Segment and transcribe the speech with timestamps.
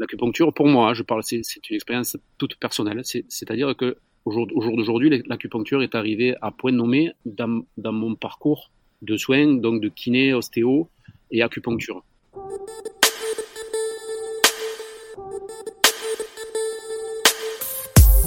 [0.00, 3.02] L'acupuncture, pour moi, je parle, c'est une expérience toute personnelle.
[3.04, 8.14] C'est- C'est-à-dire que au jour d'aujourd'hui, l'acupuncture est arrivée à point nommé dans, dans mon
[8.14, 8.70] parcours
[9.02, 10.88] de soins, donc de kiné, ostéo
[11.30, 12.02] et acupuncture.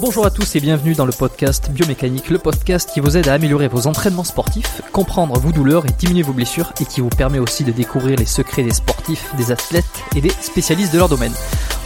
[0.06, 3.32] Bonjour à tous et bienvenue dans le podcast Biomécanique, le podcast qui vous aide à
[3.32, 7.38] améliorer vos entraînements sportifs, comprendre vos douleurs et diminuer vos blessures et qui vous permet
[7.38, 11.32] aussi de découvrir les secrets des sportifs, des athlètes et des spécialistes de leur domaine.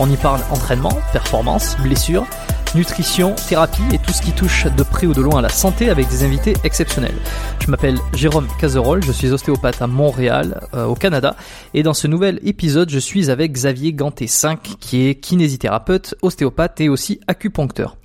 [0.01, 2.27] On y parle entraînement, performance, blessures,
[2.75, 5.91] nutrition, thérapie et tout ce qui touche de près ou de loin à la santé
[5.91, 7.15] avec des invités exceptionnels.
[7.61, 11.37] Je m'appelle Jérôme Cazerolle, je suis ostéopathe à Montréal, euh, au Canada,
[11.75, 16.89] et dans ce nouvel épisode, je suis avec Xavier Ganté-5, qui est kinésithérapeute, ostéopathe et
[16.89, 17.97] aussi acupuncteur.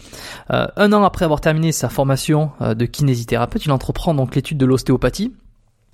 [0.51, 4.57] Euh, un an après avoir terminé sa formation euh, de kinésithérapeute, il entreprend donc l'étude
[4.57, 5.33] de l'ostéopathie.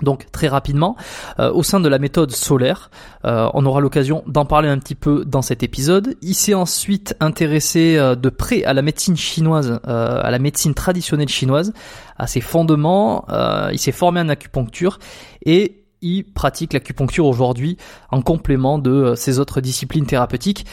[0.02, 0.96] Donc très rapidement,
[1.40, 2.90] euh, au sein de la méthode solaire,
[3.26, 6.16] euh, on aura l'occasion d'en parler un petit peu dans cet épisode.
[6.22, 11.30] Il s'est ensuite intéressé euh, de près à la médecine chinoise, à la médecine traditionnelle
[11.30, 11.74] chinoise,
[12.18, 13.26] à ses fondements.
[13.72, 15.00] il s'est formé en acupuncture
[15.46, 17.78] et il pratique l'acupuncture aujourd'hui
[18.12, 20.66] en complément de ses autres disciplines thérapeutiques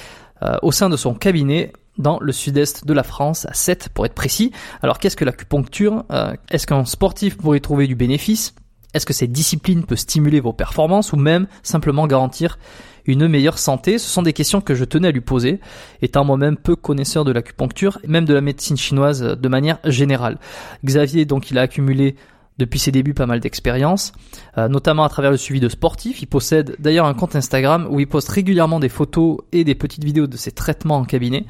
[0.62, 4.14] au sein de son cabinet dans le sud-est de la France, à 7 pour être
[4.14, 4.52] précis.
[4.82, 6.04] Alors qu'est-ce que l'acupuncture?
[6.50, 8.54] Est-ce qu'un sportif pourrait trouver du bénéfice?
[8.96, 12.58] Est-ce que cette discipline peut stimuler vos performances ou même simplement garantir
[13.04, 13.98] une meilleure santé?
[13.98, 15.60] Ce sont des questions que je tenais à lui poser,
[16.02, 20.38] étant moi-même peu connaisseur de l'acupuncture, et même de la médecine chinoise de manière générale.
[20.84, 22.16] Xavier, donc, il a accumulé
[22.58, 24.12] depuis ses débuts pas mal d'expériences,
[24.56, 26.22] euh, notamment à travers le suivi de sportifs.
[26.22, 30.04] Il possède d'ailleurs un compte Instagram où il poste régulièrement des photos et des petites
[30.04, 31.44] vidéos de ses traitements en cabinet,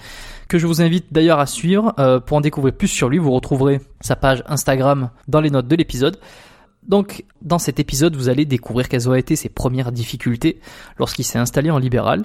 [0.48, 1.94] que je vous invite d'ailleurs à suivre.
[1.98, 5.68] Euh, pour en découvrir plus sur lui, vous retrouverez sa page Instagram dans les notes
[5.68, 6.18] de l'épisode.
[6.88, 10.60] Donc, dans cet épisode, vous allez découvrir quelles ont été ses premières difficultés
[10.98, 12.24] lorsqu'il s'est installé en libéral,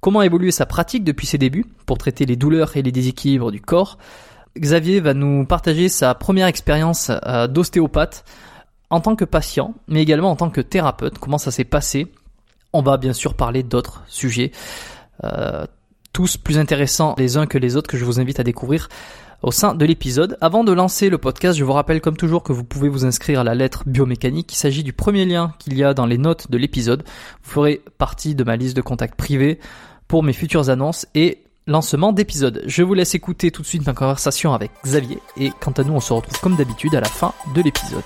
[0.00, 3.50] comment a évolué sa pratique depuis ses débuts pour traiter les douleurs et les déséquilibres
[3.50, 3.98] du corps.
[4.58, 8.24] Xavier va nous partager sa première expérience euh, d'ostéopathe
[8.90, 12.06] en tant que patient, mais également en tant que thérapeute, comment ça s'est passé?
[12.72, 14.52] On va bien sûr parler d'autres sujets,
[15.24, 15.66] euh,
[16.12, 18.88] tous plus intéressants les uns que les autres, que je vous invite à découvrir
[19.42, 20.36] au sein de l'épisode.
[20.40, 23.40] Avant de lancer le podcast, je vous rappelle comme toujours que vous pouvez vous inscrire
[23.40, 24.52] à la lettre biomécanique.
[24.52, 27.04] Il s'agit du premier lien qu'il y a dans les notes de l'épisode.
[27.44, 29.58] Vous ferez partie de ma liste de contacts privés
[30.08, 32.62] pour mes futures annonces et lancement d'épisodes.
[32.66, 35.92] Je vous laisse écouter tout de suite ma conversation avec Xavier et quant à nous
[35.92, 38.04] on se retrouve comme d'habitude à la fin de l'épisode.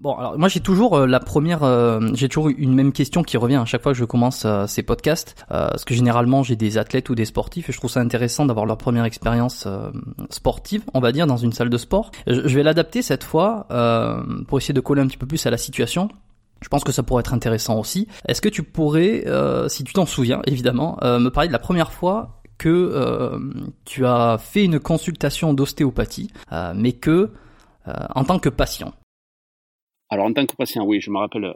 [0.00, 3.36] Bon, alors moi j'ai toujours euh, la première, euh, j'ai toujours une même question qui
[3.36, 6.78] revient à chaque fois que je commence euh, ces podcasts, parce que généralement j'ai des
[6.78, 9.68] athlètes ou des sportifs et je trouve ça intéressant d'avoir leur première expérience
[10.30, 12.12] sportive, on va dire, dans une salle de sport.
[12.26, 13.66] Je, je vais l'adapter cette fois
[14.48, 16.08] pour essayer de coller un petit peu plus à la situation.
[16.62, 18.08] Je pense que ça pourrait être intéressant aussi.
[18.26, 19.24] Est-ce que tu pourrais,
[19.68, 23.38] si tu t'en souviens évidemment, me parler de la première fois que
[23.84, 26.30] tu as fait une consultation d'ostéopathie,
[26.74, 27.30] mais que
[27.86, 28.94] en tant que patient?
[30.10, 31.54] Alors en tant que patient, oui, je me rappelle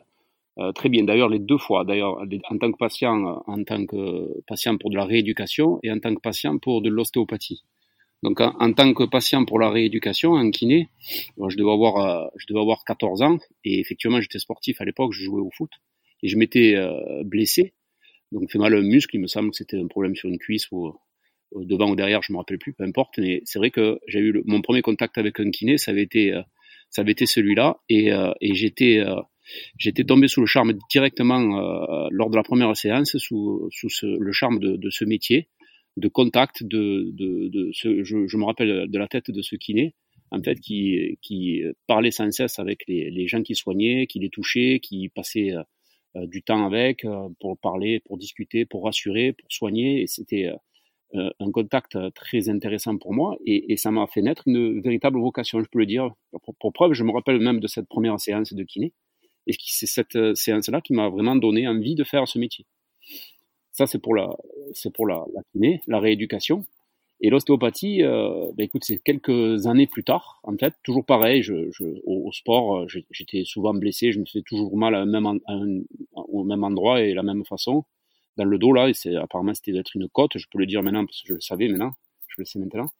[0.58, 1.04] euh, très bien.
[1.04, 1.84] D'ailleurs, les deux fois.
[1.84, 2.18] D'ailleurs,
[2.50, 5.98] en tant que patient, euh, en tant que patient pour de la rééducation et en
[5.98, 7.62] tant que patient pour de l'ostéopathie.
[8.22, 10.88] Donc, en, tant que patient pour la rééducation, en kiné,
[11.36, 14.84] moi, je devais avoir, euh, je devais avoir 14 ans et effectivement, j'étais sportif à
[14.84, 15.12] l'époque.
[15.12, 15.70] Je jouais au foot
[16.22, 17.74] et je m'étais euh, blessé,
[18.32, 19.16] donc fait mal à un muscle.
[19.16, 20.92] Il me semble que c'était un problème sur une cuisse ou euh,
[21.54, 23.18] devant ou derrière, je me rappelle plus, peu importe.
[23.18, 26.02] Mais c'est vrai que j'ai eu le- mon premier contact avec un kiné, ça avait
[26.02, 26.42] été euh,
[26.94, 27.78] ça avait été celui-là.
[27.88, 29.20] Et, euh, et j'étais euh,
[29.78, 34.06] j'étais tombé sous le charme directement euh, lors de la première séance sous, sous ce,
[34.06, 35.48] le charme de, de ce métier
[35.96, 39.54] de contact de, de, de ce, je, je me rappelle de la tête de ce
[39.54, 39.94] kiné
[40.30, 44.30] en fait qui, qui parlait sans cesse avec les, les gens qui soignaient qui les
[44.30, 45.52] touchaient qui passaient
[46.16, 50.02] euh, du temps avec euh, pour parler pour discuter pour rassurer pour soigner.
[50.02, 50.56] Et c'était euh,
[51.14, 55.68] un contact très intéressant pour moi et, ça m'a fait naître une véritable vocation, je
[55.70, 56.10] peux le dire.
[56.58, 58.92] Pour, preuve, je me rappelle même de cette première séance de kiné.
[59.46, 62.66] Et c'est cette euh, séance-là qui m'a vraiment donné envie de faire ce métier.
[63.72, 64.30] Ça, c'est pour la,
[64.72, 66.64] c'est pour la, kiné, la rééducation.
[67.20, 71.42] Et l'ostéopathie, euh, bah, écoute, c'est quelques années plus tard, en fait, toujours pareil.
[71.42, 71.70] Je,
[72.04, 77.14] au, sport, euh, j'étais souvent blessé, je me faisais toujours mal au même endroit et
[77.14, 77.84] la même façon,
[78.36, 78.88] dans le dos là.
[78.88, 80.36] Et c'est apparemment c'était d'être une côte.
[80.36, 81.92] Je peux le dire maintenant parce que je le savais maintenant,
[82.28, 82.90] je le sais maintenant.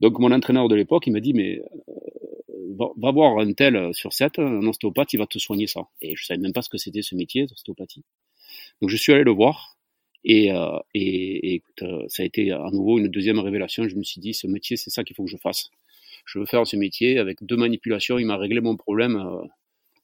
[0.00, 4.12] Donc mon entraîneur de l'époque, il m'a dit mais euh, va, voir un tel sur
[4.12, 5.82] 7, un ostéopathe, il va te soigner ça.
[6.00, 8.04] Et je savais même pas ce que c'était ce métier d'ostéopathie.
[8.80, 9.76] Donc je suis allé le voir
[10.24, 13.88] et, euh, et, écoute, euh, ça a été à nouveau une deuxième révélation.
[13.88, 15.70] Je me suis dit, ce métier, c'est ça qu'il faut que je fasse.
[16.26, 18.18] Je veux faire ce métier avec deux manipulations.
[18.18, 19.18] Il m'a réglé mon problème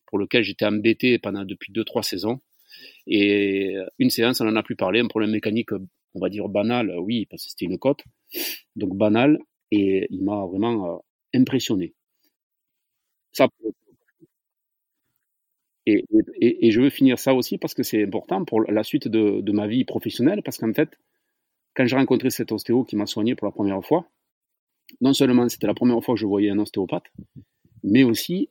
[0.06, 2.40] pour lequel j'étais embêté pendant depuis deux trois saisons.
[3.06, 5.00] Et une séance, on n'en a plus parlé.
[5.00, 8.02] Un problème mécanique, on va dire banal, oui, parce que c'était une côte,
[8.76, 9.38] donc banal.
[9.70, 11.02] Et il m'a vraiment
[11.34, 11.94] impressionné.
[13.32, 13.48] Ça,
[15.86, 16.04] et,
[16.40, 19.40] et, et, je veux finir ça aussi parce que c'est important pour la suite de,
[19.40, 20.90] de ma vie professionnelle, parce qu'en fait,
[21.74, 24.08] quand j'ai rencontré cet ostéo qui m'a soigné pour la première fois,
[25.00, 27.06] non seulement c'était la première fois que je voyais un ostéopathe,
[27.84, 28.50] mais aussi,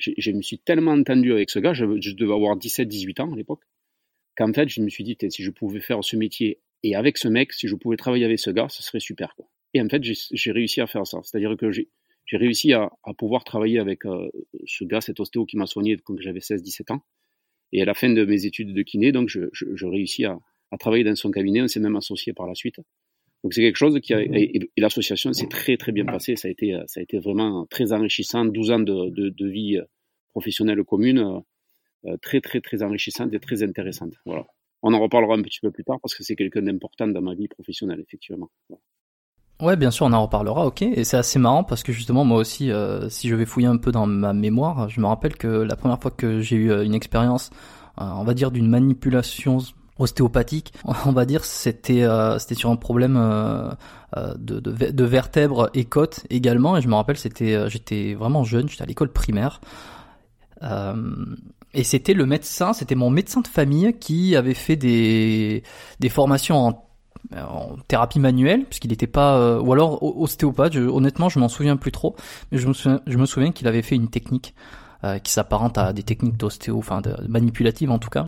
[0.00, 3.62] je, me suis tellement entendu avec ce gars, je, devais avoir 17-18 ans à l'époque,
[4.36, 7.28] qu'en fait, je me suis dit, si je pouvais faire ce métier et avec ce
[7.28, 9.36] mec, si je pouvais travailler avec ce gars, ce serait super.
[9.74, 11.20] Et en fait, j'ai réussi à faire ça.
[11.22, 11.88] C'est-à-dire que j'ai
[12.32, 14.30] réussi à, pouvoir travailler avec euh,
[14.66, 17.02] ce gars, cet ostéo qui m'a soigné quand j'avais 16-17 ans.
[17.72, 20.38] Et à la fin de mes études de kiné, donc je réussis à,
[20.72, 21.62] à, travailler dans son cabinet.
[21.62, 22.80] On s'est même associé par la suite.
[23.42, 26.36] Donc c'est quelque chose qui a, et, l'association s'est très très bien passée.
[26.36, 28.44] Ça a été ça a été vraiment très enrichissant.
[28.44, 29.78] 12 ans de, de, de vie
[30.28, 31.42] professionnelle commune,
[32.06, 34.14] euh, très très très enrichissante et très intéressante.
[34.24, 34.46] Voilà.
[34.82, 37.34] On en reparlera un petit peu plus tard parce que c'est quelqu'un d'important dans ma
[37.34, 38.50] vie professionnelle effectivement.
[38.68, 38.80] Voilà.
[39.60, 40.80] Ouais, bien sûr, on en reparlera, ok.
[40.82, 43.76] Et c'est assez marrant parce que justement, moi aussi, euh, si je vais fouiller un
[43.76, 46.82] peu dans ma mémoire, je me rappelle que la première fois que j'ai eu euh,
[46.82, 47.50] une expérience,
[48.00, 49.58] euh, on va dire d'une manipulation
[50.00, 50.72] ostéopathique,
[51.06, 52.06] on va dire, c'était
[52.38, 53.14] c'était sur un problème
[54.16, 56.76] de, de, de, vertèbres et côtes également.
[56.76, 59.60] Et je me rappelle, c'était j'étais vraiment jeune, j'étais à l'école primaire.
[60.62, 65.62] et c'était le médecin, c'était mon médecin de famille qui avait fait des,
[66.00, 66.82] des formations
[67.36, 70.76] en thérapie manuelle, puisqu'il n'était pas, euh, ou alors ostéopathe.
[70.76, 72.16] honnêtement, je m'en souviens plus trop,
[72.50, 74.54] mais je me souviens, souviens qu'il avait fait une technique
[75.04, 78.26] euh, qui s'apparente à des techniques d'ostéo, enfin de, manipulatives en tout cas,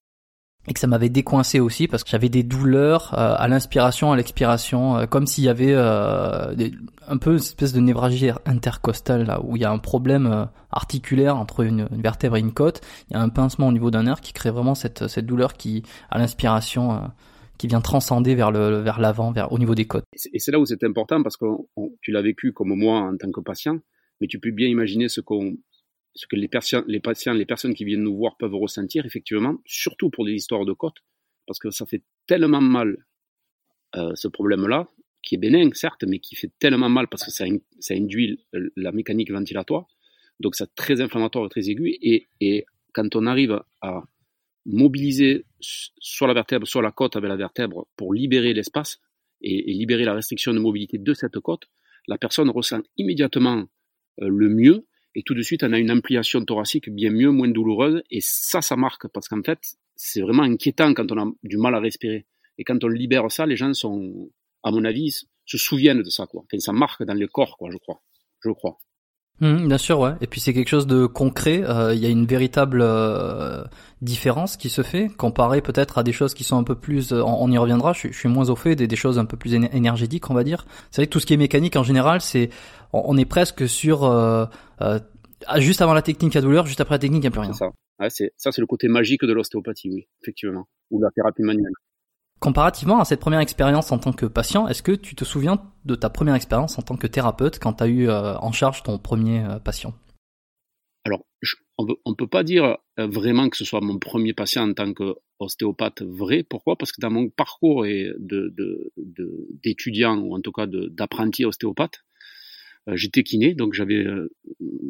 [0.68, 4.16] et que ça m'avait décoincé aussi parce que j'avais des douleurs euh, à l'inspiration, à
[4.16, 9.62] l'expiration, comme s'il y avait un peu une espèce de névragie intercostale là, où il
[9.62, 12.80] y a un problème articulaire entre une, vertèbre et une côte.
[13.10, 15.54] Il y a un pincement au niveau d'un nerf qui crée vraiment cette, cette douleur
[15.54, 17.10] qui, à l'inspiration
[17.62, 20.04] qui vient transcender vers le vers l'avant, vers au niveau des côtes.
[20.32, 21.46] Et c'est là où c'est important parce que
[22.00, 23.78] tu l'as vécu comme moi en tant que patient,
[24.20, 25.54] mais tu peux bien imaginer ce qu'on
[26.14, 29.56] ce que les, patients, les patients, les personnes qui viennent nous voir peuvent ressentir effectivement,
[29.64, 30.98] surtout pour des histoires de côtes,
[31.46, 33.06] parce que ça fait tellement mal
[33.96, 34.88] euh, ce problème-là,
[35.22, 37.44] qui est bénin certes, mais qui fait tellement mal parce que ça,
[37.78, 38.44] ça induit
[38.76, 39.86] la mécanique ventilatoire,
[40.40, 44.02] donc c'est très inflammatoire et très aigu, et, et quand on arrive à
[44.66, 49.00] mobiliser soit la vertèbre, soit la côte avec la vertèbre pour libérer l'espace
[49.40, 51.64] et, libérer la restriction de mobilité de cette côte,
[52.06, 53.64] la personne ressent immédiatement
[54.20, 57.48] euh, le mieux et tout de suite on a une ampliation thoracique bien mieux, moins
[57.48, 59.58] douloureuse et ça, ça marque parce qu'en fait
[59.96, 62.26] c'est vraiment inquiétant quand on a du mal à respirer
[62.58, 64.30] et quand on libère ça, les gens sont,
[64.62, 66.42] à mon avis, se souviennent de ça quoi.
[66.44, 68.02] Enfin, ça marque dans le corps quoi, je crois,
[68.44, 68.78] je crois.
[69.40, 70.12] Mmh, bien sûr, ouais.
[70.20, 71.62] Et puis c'est quelque chose de concret.
[71.64, 73.64] Euh, il y a une véritable euh,
[74.00, 77.12] différence qui se fait, comparé peut-être à des choses qui sont un peu plus.
[77.12, 77.92] Euh, on, y reviendra.
[77.92, 80.64] Je, suis moins au fait des, des choses un peu plus énergétiques, on va dire.
[80.90, 82.50] C'est vrai que tout ce qui est mécanique en général, c'est
[82.92, 84.00] on, est presque sur
[85.56, 87.52] juste avant la technique à douleur, juste après la technique, il n'y a plus rien.
[87.52, 87.66] Ça,
[87.98, 91.72] ouais, ça, c'est le côté magique de l'ostéopathie, oui, effectivement, ou de la thérapie manuelle.
[92.42, 95.94] Comparativement à cette première expérience en tant que patient, est-ce que tu te souviens de
[95.94, 98.98] ta première expérience en tant que thérapeute quand tu as eu euh, en charge ton
[98.98, 99.94] premier euh, patient?
[101.04, 101.24] Alors,
[101.78, 104.92] on ne peut pas dire euh, vraiment que ce soit mon premier patient en tant
[104.92, 106.42] qu'ostéopathe vrai.
[106.42, 106.74] Pourquoi?
[106.74, 107.86] Parce que dans mon parcours
[109.62, 112.02] d'étudiant, ou en tout cas d'apprenti ostéopathe,
[112.88, 114.04] j'étais kiné, donc j'avais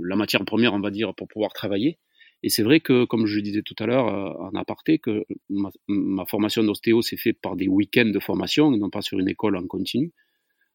[0.03, 1.99] la matière première, on va dire, pour pouvoir travailler.
[2.43, 6.25] Et c'est vrai que, comme je disais tout à l'heure euh, en aparté, que ma,
[6.27, 9.57] formation d'ostéo s'est faite par des week-ends de formation et non pas sur une école
[9.57, 10.13] en continu.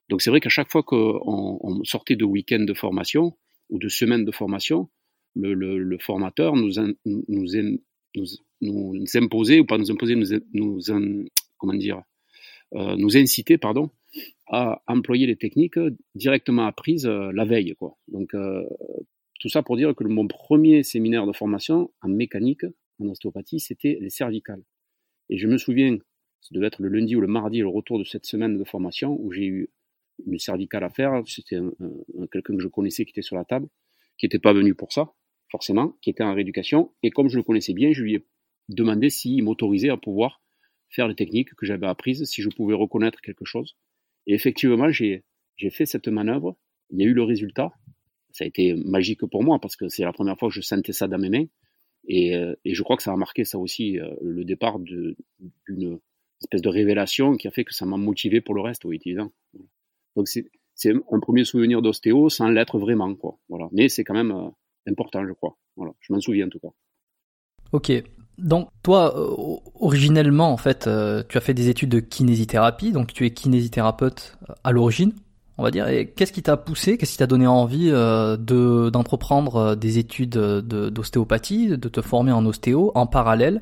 [0.09, 3.37] Donc c'est vrai qu'à chaque fois qu'on on sortait de week-end de formation
[3.69, 4.89] ou de semaines de formation,
[5.35, 6.71] le, le, le formateur nous,
[7.05, 7.45] nous, nous,
[8.61, 10.79] nous, imposait, ou pas nous imposait, nous, nous,
[11.57, 12.01] comment dire,
[12.75, 13.91] euh, nous inciter, pardon,
[14.47, 15.79] à employer les techniques
[16.15, 17.75] directement apprises euh, la veille.
[17.77, 17.97] Quoi.
[18.07, 18.63] Donc euh,
[19.39, 22.65] tout ça pour dire que mon premier séminaire de formation en mécanique,
[22.99, 24.63] en ostéopathie, c'était les cervicales.
[25.29, 25.97] Et je me souviens,
[26.41, 29.17] ça devait être le lundi ou le mardi, le retour de cette semaine de formation,
[29.19, 29.69] où j'ai eu
[30.25, 31.21] une cervicale à faire.
[31.27, 31.59] C'était
[32.31, 33.67] quelqu'un que je connaissais qui était sur la table,
[34.17, 35.11] qui n'était pas venu pour ça,
[35.51, 36.93] forcément, qui était en rééducation.
[37.03, 38.25] Et comme je le connaissais bien, je lui ai
[38.69, 40.41] demandé s'il m'autorisait à pouvoir
[40.89, 43.77] faire les techniques que j'avais apprises, si je pouvais reconnaître quelque chose.
[44.25, 45.23] Et effectivement, j'ai
[45.69, 46.57] fait cette manœuvre.
[46.89, 47.73] Il y a eu le résultat.
[48.37, 50.93] Ça a été magique pour moi parce que c'est la première fois que je sentais
[50.93, 51.45] ça dans mes mains.
[52.07, 55.15] Et, euh, je crois que ça a marqué ça aussi, euh, le départ d'une
[56.39, 59.31] espèce de révélation qui a fait que ça m'a motivé pour le reste, oui, évidemment.
[60.15, 63.39] Donc c'est un premier souvenir d'ostéo sans l'être vraiment, quoi.
[63.49, 63.69] Voilà.
[63.71, 64.49] Mais c'est quand même euh,
[64.87, 65.57] important, je crois.
[65.75, 65.93] Voilà.
[65.99, 66.69] Je m'en souviens en tout cas.
[67.71, 67.91] Ok.
[68.37, 69.15] Donc toi,
[69.81, 70.87] originellement, en fait,
[71.27, 75.13] tu as fait des études de kinésithérapie, donc tu es kinésithérapeute à l'origine
[75.57, 75.87] on va dire.
[75.87, 79.97] Et qu'est-ce qui t'a poussé, qu'est-ce qui t'a donné envie euh, de d'entreprendre euh, des
[79.97, 83.61] études d'ostéopathie, de, te former en ostéo en parallèle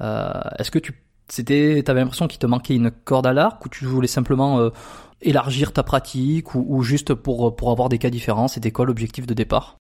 [0.00, 0.92] euh, Est-ce que tu
[1.26, 4.70] c'était, t'avais l'impression qu'il te manquait une corde à l'arc ou tu voulais simplement
[5.22, 9.32] élargir ta pratique ou, juste pour pour avoir des cas différents C'était quoi l'objectif de
[9.32, 9.78] départ?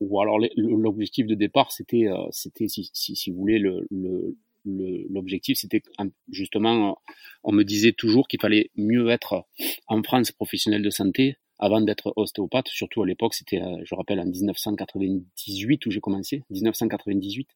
[0.00, 5.58] Ou alors l'objectif de départ, c'était c'était si, si, si vous voulez le, le l'objectif,
[5.58, 5.82] c'était
[6.30, 6.98] justement,
[7.42, 9.46] on me disait toujours qu'il fallait mieux être
[9.86, 12.68] en France professionnel de santé avant d'être ostéopathe.
[12.68, 17.48] Surtout à l'époque, c'était, euh, je rappelle, en 1998 où j'ai commencé, 1998.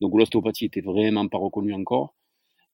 [0.00, 2.14] Donc l'ostéopathie était vraiment pas reconnue encore.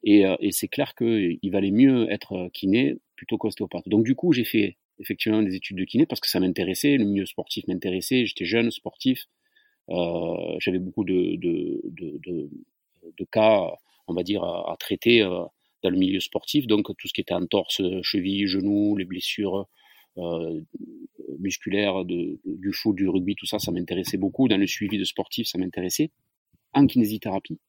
[0.02, 3.88] Et, euh, et c'est clair qu'il valait mieux être kiné plutôt qu'ostéopathe.
[3.88, 7.04] Donc du coup, j'ai fait effectivement des études de kiné parce que ça m'intéressait, le
[7.04, 9.26] milieu sportif m'intéressait, j'étais jeune, sportif,
[9.90, 12.50] euh, j'avais beaucoup de, de, de, de,
[13.16, 13.70] de cas,
[14.06, 15.44] on va dire, à, traiter euh,
[15.82, 16.66] dans le milieu sportif.
[16.66, 19.66] Donc tout ce qui était entorse, cheville, genou, les blessures
[20.18, 20.60] euh,
[21.38, 24.48] musculaires du foot, du rugby, tout ça, ça m'intéressait beaucoup.
[24.48, 26.10] Dans le suivi de sportifs, ça m'intéressait.
[26.72, 27.60] En kinésithérapie.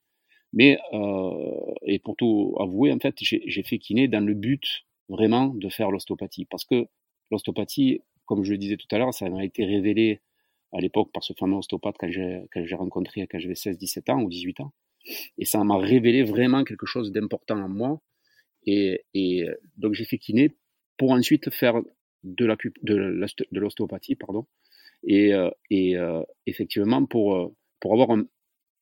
[0.54, 5.48] Mais, euh, et pour tout avouer, en fait, j'ai fait kiné dans le but vraiment
[5.48, 6.46] de faire l'ostéopathie.
[6.46, 6.88] Parce que
[7.30, 10.22] l'ostéopathie, comme je le disais tout à l'heure, ça m'a été révélé
[10.72, 14.62] à l'époque par ce fameux ostéopathe que j'ai rencontré quand j'avais 16-17 ans ou 18
[14.62, 14.74] ans.
[15.38, 18.01] Et ça m'a révélé vraiment quelque chose d'important en moi.
[18.65, 19.03] Et,
[19.77, 20.55] donc j'ai fait kiné
[20.97, 21.81] pour ensuite faire
[22.24, 22.45] de
[23.51, 24.45] l'ostéopathie, pardon.
[25.03, 28.17] Et, euh, euh, effectivement pour euh, pour avoir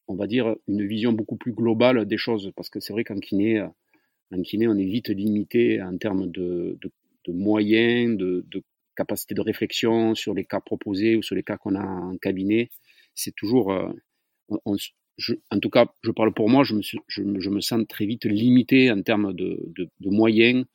[0.08, 3.20] on va dire une vision beaucoup plus globale des choses, parce que c'est vrai qu'en
[3.20, 3.62] kiné,
[4.32, 6.78] en kiné, on est vite limité en termes de,
[7.28, 8.64] moyens, de, de
[8.96, 12.70] capacité de réflexion sur les cas proposés ou sur les cas qu'on a en cabinet.
[13.16, 13.74] C'est toujours,
[15.52, 18.92] en tout cas, je parle pour moi, je me, je, me sens très vite limité
[18.92, 20.66] en termes de, de, moyens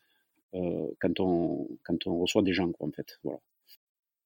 [0.54, 3.18] euh, quand, on, quand on reçoit des gens, quoi, en fait.
[3.24, 3.38] Voilà.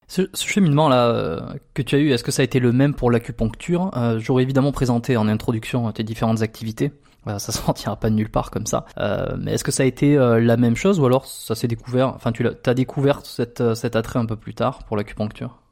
[0.08, 1.40] Ce, cheminement là euh,
[1.72, 3.96] que tu as eu, est-ce que ça a été le même pour l'acupuncture?
[3.96, 6.92] Euh, J'aurais évidemment présenté en introduction tes différentes activités.
[7.24, 8.84] ça ça sortira pas de nulle part comme ça.
[9.38, 12.32] mais est-ce que ça a été la même chose ou alors ça s'est découvert Enfin,
[12.32, 15.62] tu as, découvert cette, cet attrait un peu plus tard pour l'acupuncture?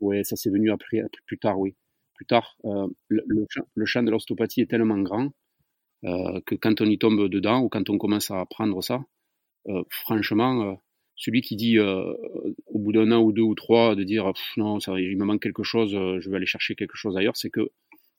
[0.00, 1.74] Oui, ça s'est venu après, plus tard, oui
[2.14, 3.46] plus tard, euh, le,
[3.86, 5.30] champ, de l'ostéopathie est tellement grand
[6.04, 9.04] euh, que quand on y tombe dedans ou quand on commence à apprendre ça,
[9.68, 10.80] euh, franchement,
[11.16, 15.16] celui qui dit au bout d'un an ou deux ou trois de dire non, il
[15.16, 17.70] me manque quelque chose, je vais aller chercher quelque chose ailleurs, c'est que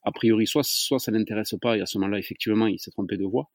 [0.03, 3.17] a priori soit soit ça n'intéresse pas et à ce moment-là effectivement il s'est trompé
[3.17, 3.49] de voie,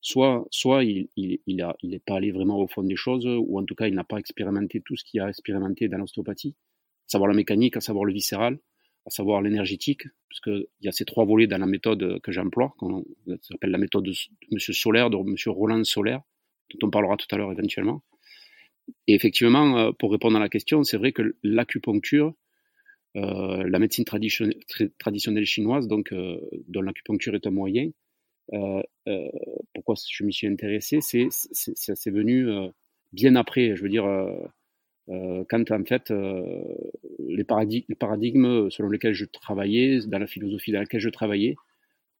[0.00, 3.74] soit soit il il il, pas allé vraiment au fond des choses ou en tout
[3.74, 7.36] cas il n'a pas expérimenté tout ce qu'il a expérimenté dans l'ostéopathie, à savoir la
[7.36, 8.58] mécanique, à savoir le viscéral,
[9.06, 13.04] à savoir l'énergétique, puisqu'il y a ces trois volets dans la méthode que j'emploie, qu'on
[13.40, 14.12] s'appelle la méthode de
[14.50, 14.58] M.
[14.58, 15.34] Solaire, de M.
[15.46, 16.22] Roland Solaire,
[16.70, 18.02] dont on parlera tout à l'heure éventuellement.
[19.06, 22.34] Et effectivement, euh, pour répondre à la question, c'est vrai que l'acupuncture,
[23.16, 27.90] euh, la médecine traditionnelle, chinoise, donc euh, dont l'acupuncture est un moyen,
[28.52, 28.82] euh,
[29.74, 32.48] pourquoi je m'y suis intéressé, c'est venu
[33.12, 34.04] bien après, je veux dire
[35.08, 36.64] euh, quand en fait euh,
[37.18, 41.54] les, paradigmes, les, paradigmes, selon lesquels je travaillais, dans la philosophie dans laquelle je travaillais,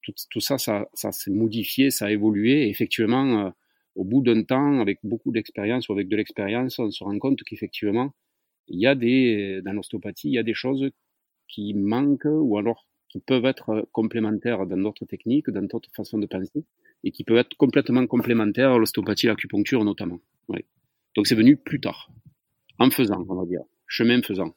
[0.03, 2.67] tout, tout ça, ça, ça s'est modifié, ça a évolué.
[2.67, 3.51] Et effectivement, euh,
[3.97, 7.43] au bout d'un temps, avec beaucoup d'expérience ou avec de l'expérience, on se rend compte
[7.43, 8.15] qu'effectivement,
[8.69, 10.91] il y a des, dans l'ostéopathie, il y a des choses
[11.49, 16.27] qui manquent ou alors qui peuvent être complémentaires dans d'autres techniques, dans d'autres façons de
[16.27, 16.65] penser,
[17.05, 20.21] et qui peuvent être complètement complémentaires à l'ostéopathie, l'acupuncture notamment.
[20.49, 20.65] Ouais.
[21.15, 22.11] Donc c'est venu plus tard
[22.79, 24.55] en faisant, on va dire, chemin faisant.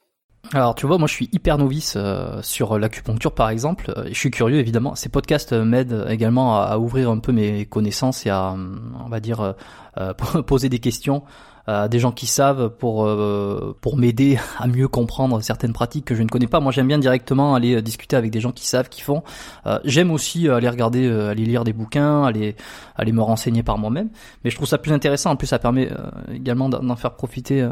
[0.52, 3.92] Alors tu vois, moi je suis hyper novice euh, sur l'acupuncture par exemple.
[4.08, 4.94] Je suis curieux évidemment.
[4.94, 8.56] Ces podcasts m'aident également à, ouvrir un peu mes connaissances et à,
[9.04, 9.54] on va dire,
[9.98, 10.14] euh,
[10.46, 11.22] poser des questions
[11.66, 16.14] à des gens qui savent pour euh, pour m'aider à mieux comprendre certaines pratiques que
[16.14, 16.58] je ne connais pas.
[16.58, 19.22] Moi, j'aime bien directement aller discuter avec des gens qui savent, qui font.
[19.66, 22.56] Euh, j'aime aussi aller regarder, aller lire des bouquins, aller
[22.96, 24.08] aller me renseigner par moi-même.
[24.42, 25.30] Mais je trouve ça plus intéressant.
[25.30, 25.90] En plus, ça permet
[26.32, 27.68] également d'en faire profiter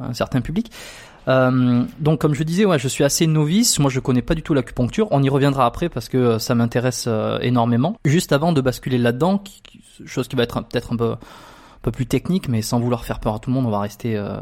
[0.00, 0.70] un certain public.
[1.28, 3.78] Euh, donc comme je disais, ouais, je suis assez novice.
[3.78, 5.08] Moi, je connais pas du tout l'acupuncture.
[5.10, 7.08] On y reviendra après parce que ça m'intéresse
[7.40, 7.96] énormément.
[8.04, 9.42] Juste avant de basculer là-dedans,
[10.06, 11.16] chose qui va être peut-être un peu
[11.90, 14.38] plus technique, mais sans vouloir faire peur à tout le monde, on va rester, euh,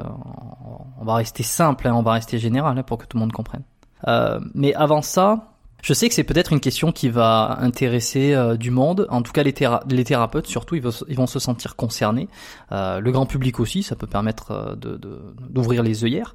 [1.01, 3.33] on va rester simple, hein, on va rester général hein, pour que tout le monde
[3.33, 3.63] comprenne.
[4.09, 5.53] Euh, mais avant ça,
[5.83, 9.07] je sais que c'est peut-être une question qui va intéresser euh, du monde.
[9.11, 12.29] En tout cas, les, thérapeutes, surtout, ils, vont se sentir concernés.
[12.73, 14.77] Euh, le grand public aussi, ça peut permettre
[15.51, 16.35] d'ouvrir les œillères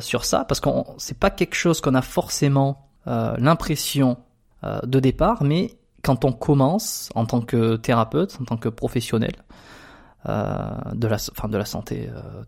[0.00, 4.16] sur ça, parce qu'on c'est pas quelque chose qu'on a forcément l'impression
[4.64, 9.34] de départ, mais quand on commence en tant que thérapeute, en tant que professionnel,
[10.28, 12.42] euh, de la, enfin de la santé euh,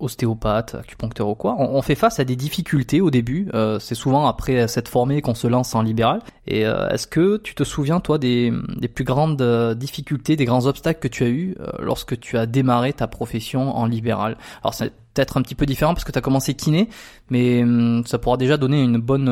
[0.00, 3.48] ostéopathe, acupuncteur ou quoi, on, fait face à des difficultés au début.
[3.54, 6.20] Euh, c'est souvent après s'être formé qu'on se lance en libéral.
[6.46, 9.42] Et est-ce que tu te souviens, toi, des, des plus grandes
[9.76, 13.86] difficultés, des grands obstacles que tu as eu lorsque tu as démarré ta profession en
[13.86, 14.36] libéral?
[14.62, 16.88] Alors c'est peut-être un petit peu différent parce que tu as commencé kiné,
[17.30, 19.28] mais hum, ça pourra déjà donner une bonne,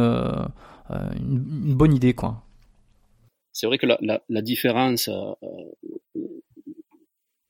[0.90, 2.42] une, bonne idée, quoi.
[3.52, 5.10] C'est vrai que la, la, la différence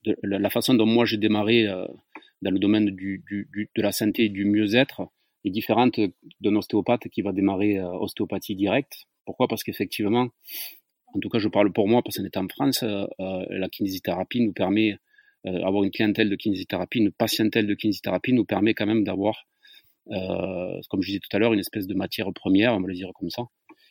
[0.03, 1.85] de la façon dont moi j'ai démarré euh,
[2.41, 5.01] dans le domaine du, du, de la santé et du mieux-être
[5.45, 5.99] est différente
[6.41, 9.07] d'un ostéopathe qui va démarrer euh, ostéopathie directe.
[9.25, 9.47] Pourquoi?
[9.47, 10.29] Parce qu'effectivement,
[11.13, 13.07] en tout cas je parle pour moi, parce qu'on est en France, euh,
[13.49, 14.97] la kinésithérapie nous permet,
[15.45, 19.47] avoir une clientèle de kinésithérapie, une patientèle de kinésithérapie nous permet quand même d'avoir,
[20.07, 23.11] comme je disais tout à l'heure, une espèce de matière première, on va le dire
[23.15, 23.43] comme ça,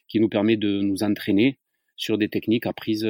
[0.09, 1.59] qui nous permet de nous entraîner
[1.97, 3.07] sur des techniques apprises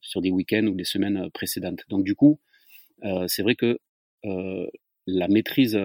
[0.00, 1.84] sur des week-ends ou des semaines euh, précédentes.
[1.88, 2.40] Donc du coup,
[3.04, 3.78] euh, c'est vrai que euh,
[4.24, 5.78] la maîtrise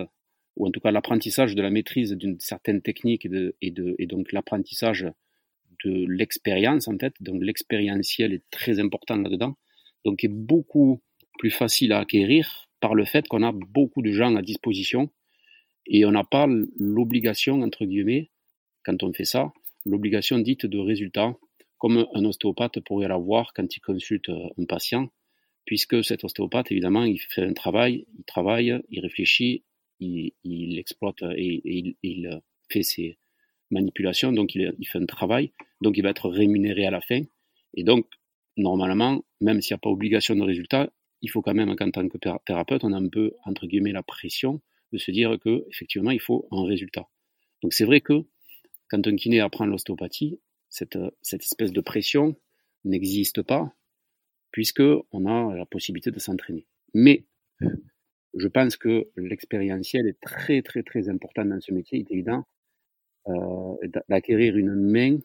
[0.56, 3.96] ou en tout cas l'apprentissage de la maîtrise d'une certaine technique et, de, et, de,
[4.00, 5.06] et donc l'apprentissage
[5.84, 9.58] de l'expérience en fait, donc l'expérientiel est très important là-dedans,
[10.06, 11.01] donc est beaucoup
[11.38, 15.10] plus facile à acquérir par le fait qu'on a beaucoup de gens à disposition
[15.88, 18.32] et on n'a pas l'obligation, entre guillemets,
[18.84, 19.51] quand on fait ça,
[19.86, 21.36] l'obligation dite de résultat
[21.77, 25.10] comme un ostéopathe pourrait l'avoir quand il consulte euh, un patient,
[25.65, 29.63] puisque cet ostéopathe, évidemment, il fait un travail, il travaille, il réfléchit,
[29.99, 33.17] il, exploite et, il, fait ses
[33.71, 35.51] manipulations, donc il, il, fait un travail,
[35.82, 37.21] donc il va être rémunéré à la fin.
[37.73, 38.08] Et donc,
[38.58, 42.08] normalement, même s'il n'y a pas obligation de résultat, il faut quand même qu'en tant
[42.08, 46.12] que thérapeute, on a un peu, entre guillemets, la pression de se dire que effectivement,
[46.12, 47.08] il faut un résultat.
[47.62, 48.25] Donc c'est vrai que
[48.89, 52.36] quand un kiné apprend l'ostéopathie, cette, cette espèce de pression
[52.84, 53.73] n'existe pas,
[54.56, 56.65] puisque on a la possibilité de s'entraîner.
[56.94, 57.26] Mais
[58.34, 62.46] je pense que l'expérientiel est très très très important dans ce métier, il est évident,
[63.28, 63.76] euh,
[64.08, 65.18] d'acquérir une main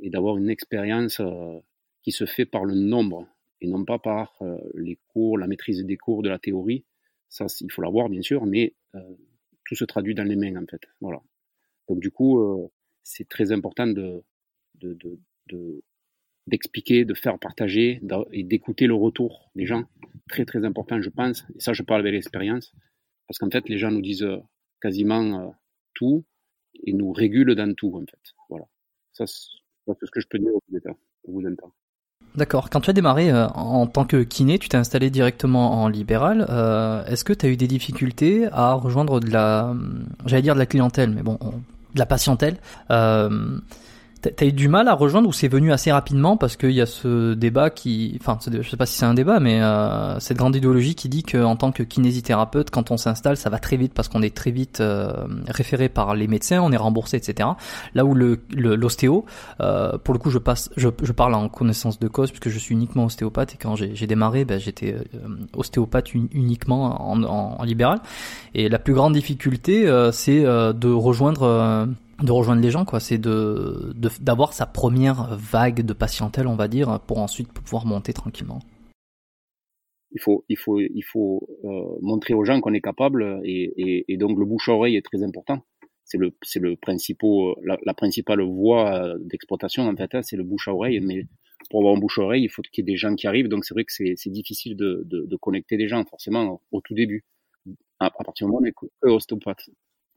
[0.00, 1.58] et d'avoir une expérience euh,
[2.02, 3.26] qui se fait par le nombre
[3.62, 6.84] et non pas par euh, les cours, la maîtrise des cours, de la théorie.
[7.30, 8.74] Ça, il faut l'avoir bien sûr, mais
[9.64, 10.82] tout se traduit dans les mains en fait.
[11.00, 11.22] Voilà.
[11.88, 12.70] Donc du coup,
[13.02, 14.22] c'est très important de,
[14.74, 15.82] de,
[16.48, 18.00] d'expliquer, de, faire partager
[18.32, 19.84] et d'écouter le retour des gens.
[20.28, 21.44] Très très important, je pense.
[21.56, 22.72] Et ça, je parle avec l'expérience.
[23.26, 24.38] Parce qu'en fait, les gens nous disent euh,
[24.80, 25.50] quasiment euh,
[25.94, 26.24] tout
[26.84, 28.34] et nous régulent dans tout, en fait.
[28.48, 28.64] Voilà.
[29.12, 30.62] Ça, c'est ce que je peux dire au
[31.28, 31.42] vous
[32.34, 32.70] D'accord.
[32.70, 36.42] Quand tu as démarré euh, en tant que kiné, tu t'es installé directement en libéral.
[37.08, 39.74] Est-ce que tu as eu des difficultés à rejoindre de la,
[40.26, 41.38] j'allais dire de la clientèle, mais bon,
[41.94, 42.56] de la patientèle
[44.20, 46.86] T'as eu du mal à rejoindre ou c'est venu assez rapidement parce qu'il y a
[46.86, 50.56] ce débat qui, enfin, je sais pas si c'est un débat, mais euh, cette grande
[50.56, 54.08] idéologie qui dit qu'en tant que kinésithérapeute, quand on s'installe, ça va très vite parce
[54.08, 55.12] qu'on est très vite euh,
[55.46, 57.50] référé par les médecins, on est remboursé, etc.
[57.94, 59.24] Là où le l'ostéo,
[59.60, 62.58] euh, pour le coup, je passe, je, je, parle en connaissance de cause puisque je
[62.58, 67.64] suis uniquement ostéopathe et quand j'ai démarré, ben, j'étais euh, ostéopathe uniquement en, en, en,
[67.64, 68.00] libéral.
[68.54, 71.88] Et la plus grande difficulté, euh, c'est de rejoindre
[72.22, 73.00] de rejoindre les gens quoi.
[73.00, 78.12] C'est de d'avoir sa première vague de patientèle on va dire pour ensuite pouvoir monter
[78.12, 78.60] tranquillement.
[80.10, 84.16] Il faut il faut il faut euh, montrer aux gens qu'on est capable et, et,
[84.16, 85.64] donc le bouche à oreille est très important.
[86.04, 87.28] C'est le c'est le principal
[87.62, 91.26] la, principale voie d'exploitation en fait hein, c'est le bouche à oreille mais
[91.70, 93.48] pour avoir un bouche à oreille il faut qu'il y ait des gens qui arrivent.
[93.48, 97.24] Donc c'est vrai que c'est difficile de, de, connecter des gens forcément au tout début.
[98.00, 99.68] À, partir du moment où on est ostéopathe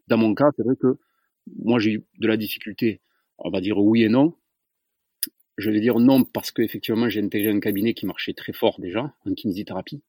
[0.07, 0.97] dans mon cas, c'est vrai que
[1.47, 3.01] moi j'ai eu de la difficulté,
[3.37, 4.35] on va dire oui et non.
[5.57, 9.13] Je vais dire non parce qu'effectivement j'ai intégré un cabinet qui marchait très fort déjà
[9.25, 10.01] en kinésithérapie.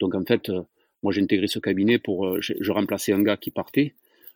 [0.00, 0.62] Donc en fait, euh,
[1.02, 3.94] moi j'ai intégré ce cabinet pour, euh, je, remplaçais un gars qui partait.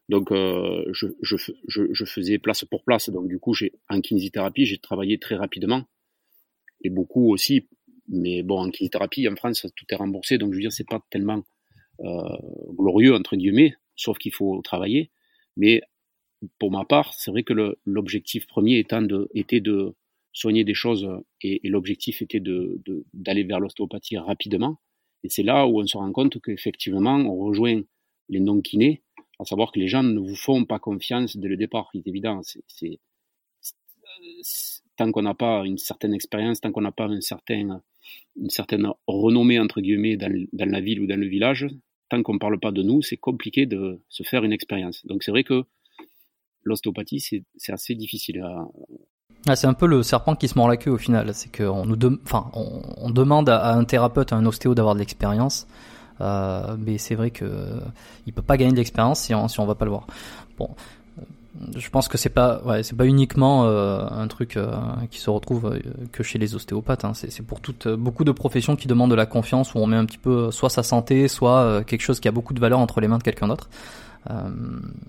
[0.08, 1.36] Donc euh, je, je,
[1.68, 3.10] je, faisais place pour place.
[3.10, 3.54] Donc du coup,
[3.88, 5.84] en kinésithérapie, j'ai travaillé très rapidement
[6.82, 7.68] et beaucoup aussi.
[8.08, 10.38] Mais bon, en kinésithérapie en France, tout est remboursé.
[10.38, 11.44] Donc je veux dire, c'est pas tellement
[12.72, 15.10] glorieux entre guillemets, sauf qu'il faut travailler.
[15.58, 15.82] Mais
[16.58, 19.94] pour ma part, c'est vrai que l'objectif premier étant de, était de
[20.32, 21.08] soigner des choses
[21.42, 24.78] et, l'objectif était d'aller vers l'ostéopathie rapidement.
[25.22, 27.82] Et c'est là où on se rend compte qu'effectivement, on rejoint
[28.28, 29.02] les non-kinés,
[29.38, 31.90] à savoir que les gens ne vous font pas confiance dès le départ.
[31.92, 32.40] C'est évident.
[32.42, 33.00] C'est,
[34.96, 37.80] tant qu'on n'a pas une certaine expérience, tant qu'on n'a pas une certaine
[39.06, 41.66] renommée, entre guillemets, dans la ville ou dans le village,
[42.08, 45.04] tant qu'on ne parle pas de nous, c'est compliqué de se faire une expérience.
[45.06, 45.64] Donc c'est vrai que
[46.62, 48.66] l'ostéopathie, c'est assez difficile à,
[49.48, 51.32] ah, c'est un peu le serpent qui se mord la queue au final.
[51.32, 55.66] C'est qu'on nous enfin, on, demande à, un thérapeute, à un ostéo d'avoir de l'expérience.
[56.20, 57.80] Euh, mais c'est vrai que euh,
[58.26, 60.06] il peut pas gagner de l'expérience si on, si on va pas le voir.
[60.58, 60.68] Bon,
[61.18, 61.22] euh,
[61.74, 64.58] je pense que c'est pas, ouais, c'est pas uniquement euh, un truc
[65.10, 65.80] qui se retrouve
[66.12, 67.06] que chez les ostéopathes.
[67.06, 67.14] Hein.
[67.14, 70.04] C'est, pour toutes, beaucoup de professions qui demandent de la confiance où on met un
[70.04, 73.08] petit peu soit sa santé, soit quelque chose qui a beaucoup de valeur entre les
[73.08, 73.70] mains de quelqu'un d'autre.
[74.28, 74.50] Euh,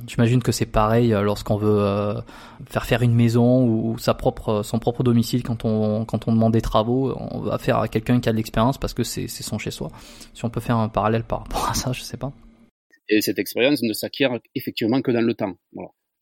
[0.08, 2.22] j'imagine que c'est pareil euh, lorsqu'on veut euh,
[2.66, 6.54] faire faire une maison ou sa propre, son propre domicile quand on, quand on demande
[6.54, 9.58] des travaux, on va faire à quelqu'un qui a de l'expérience parce que c'est son
[9.58, 9.90] chez soi.
[10.34, 12.32] Si on peut faire un parallèle par rapport à ça, je sais pas.
[13.10, 15.56] Et cette expérience ne s'acquiert effectivement que dans le temps.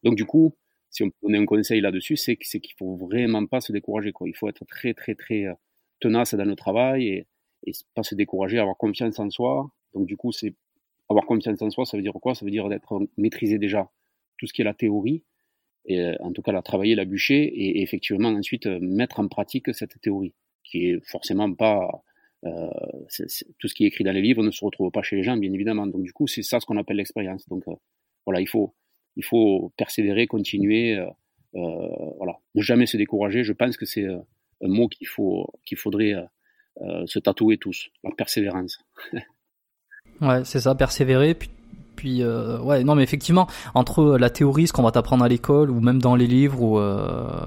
[0.03, 0.55] Donc du coup,
[0.89, 4.11] si on peut un conseil là-dessus, c'est qu'il faut vraiment pas se décourager.
[4.11, 4.27] Quoi.
[4.27, 5.45] Il faut être très très très
[5.99, 7.27] tenace dans le travail et,
[7.67, 9.69] et pas se décourager, avoir confiance en soi.
[9.93, 10.55] Donc du coup, c'est
[11.09, 12.35] avoir confiance en soi, ça veut dire quoi?
[12.35, 13.89] Ça veut dire d'être maîtrisé déjà
[14.37, 15.23] tout ce qui est la théorie,
[15.85, 19.27] et euh, en tout cas la travailler, la bûcher, et, effectivement ensuite euh, mettre en
[19.27, 22.03] pratique cette théorie, qui est forcément pas
[22.45, 22.69] euh,
[23.57, 25.35] tout ce qui est écrit dans les livres ne se retrouve pas chez les gens,
[25.35, 25.87] bien évidemment.
[25.87, 27.47] Donc du coup, c'est ça ce qu'on appelle l'expérience.
[27.49, 27.63] Donc
[28.25, 28.73] voilà, il faut
[29.15, 30.97] il faut persévérer, continuer,
[31.53, 33.43] voilà, ne jamais se décourager.
[33.43, 34.23] Je pense que c'est un
[34.61, 36.13] mot qu'il faut qu'il faudrait
[37.05, 38.79] se tatouer tous, la persévérance.
[40.21, 41.33] Ouais, c'est ça, persévérer.
[41.33, 41.49] Puis,
[41.95, 45.69] puis euh, ouais, non, mais effectivement, entre la théorie, ce qu'on va t'apprendre à l'école,
[45.69, 47.45] ou même dans les livres, ou, euh,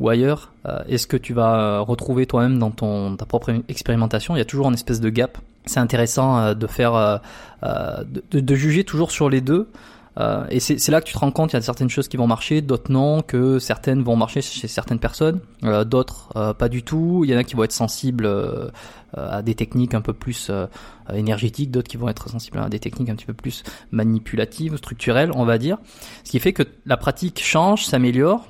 [0.00, 4.38] ou ailleurs, euh, est-ce que tu vas retrouver toi-même dans ton ta propre expérimentation Il
[4.38, 5.38] y a toujours une espèce de gap.
[5.66, 7.18] C'est intéressant euh, de faire, euh,
[8.30, 9.68] de, de, juger toujours sur les deux.
[10.18, 12.16] Euh, et c'est là que tu te rends compte, il y a certaines choses qui
[12.16, 16.68] vont marcher, d'autres non, que certaines vont marcher chez certaines personnes, euh, d'autres euh, pas
[16.68, 17.22] du tout.
[17.24, 18.28] Il y en a qui vont être sensibles
[19.16, 20.50] à des techniques un peu plus
[21.12, 25.30] énergétiques, d'autres qui vont être sensibles à des techniques un petit peu plus manipulatives, structurelles,
[25.34, 25.78] on va dire.
[26.24, 28.46] Ce qui fait que la pratique change, s'améliore.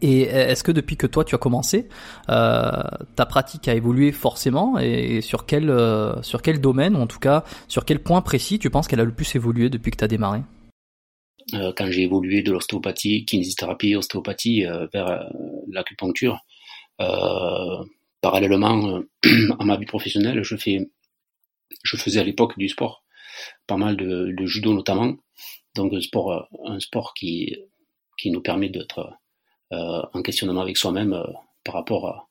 [0.00, 1.88] Et est-ce que depuis que toi tu as commencé,
[2.28, 5.74] ta pratique a évolué forcément et sur quel
[6.22, 9.04] sur quel domaine ou en tout cas sur quel point précis tu penses qu'elle a
[9.04, 10.42] le plus évolué depuis que tu as démarré?
[11.52, 15.24] Quand j'ai évolué de l'ostéopathie, kinésithérapie, ostéopathie euh, vers euh,
[15.68, 16.38] l'acupuncture.
[18.20, 19.02] parallèlement
[19.58, 20.90] à ma vie professionnelle, je fais,
[21.82, 23.04] je faisais à l'époque du sport,
[23.66, 25.16] pas mal de, de judo notamment,
[25.74, 27.56] donc un sport, un sport qui
[28.18, 29.16] qui nous permet d'être
[29.70, 31.22] en questionnement avec soi-même
[31.62, 32.28] par rapport à,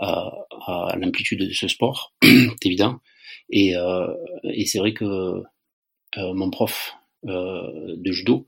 [0.00, 3.00] à, à l'amplitude de ce sport, c'est évident.
[3.50, 3.74] Et,
[4.44, 5.42] et c'est vrai que
[6.16, 8.46] mon prof euh, de judo,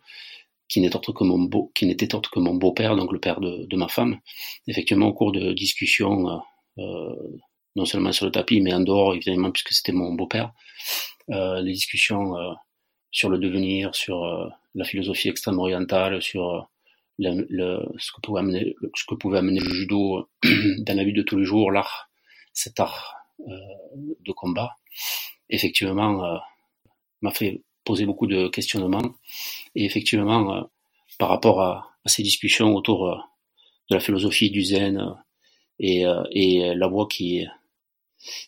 [0.69, 3.41] qui n'était autre que mon beau, qui n'était autre que mon beau-père, donc le père
[3.41, 4.19] de, de, ma femme.
[4.67, 6.39] Effectivement, au cours de discussions, euh,
[6.79, 7.39] euh,
[7.75, 10.53] non seulement sur le tapis, mais en dehors, évidemment, puisque c'était mon beau-père,
[11.31, 12.53] euh, les discussions euh,
[13.11, 16.69] sur le devenir, sur euh, la philosophie extrême-orientale, sur
[17.19, 21.15] le, le, ce, que pouvait amener, ce que pouvait amener le judo dans la vie
[21.15, 22.11] de tous les jours, l'art,
[22.53, 24.75] cet art de combat,
[25.49, 26.41] effectivement,
[27.23, 29.15] m'a fait poser beaucoup de questionnements.
[29.75, 30.63] Et effectivement, euh,
[31.19, 33.17] par rapport à, ces discussions autour euh,
[33.91, 34.97] de la philosophie du zen
[35.83, 37.47] euh, et, la voix qui,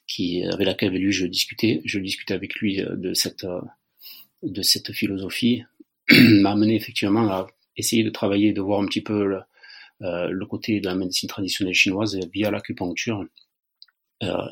[0.07, 3.46] qui, avec laquelle lui je discutais, je discutais avec lui de cette,
[4.42, 5.62] de cette philosophie,
[6.42, 9.24] m'a amené effectivement à essayer de travailler, de voir un petit peu
[10.00, 13.24] le, côté de la médecine traditionnelle chinoise via l'acupuncture.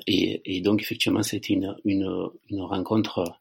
[0.07, 3.39] Et, et, donc effectivement, c'était une, une, une rencontre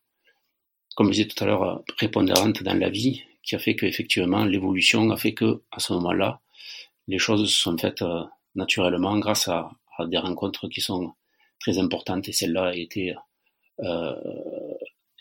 [0.97, 5.12] comme je disais tout à l'heure, prépondérante dans la vie, qui a fait qu'effectivement l'évolution
[5.12, 6.41] a fait que à ce moment-là,
[7.07, 8.23] les choses se sont faites euh,
[8.55, 9.69] naturellement grâce à,
[10.07, 11.13] des rencontres qui sont
[11.60, 13.13] très importantes et celle-là a été
[13.81, 14.15] euh,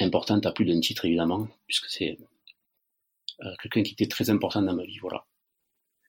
[0.00, 2.16] importante à plus d'un titre évidemment, puisque c'est
[3.60, 4.98] quelqu'un qui était très important dans ma vie.
[4.98, 5.26] Voilà.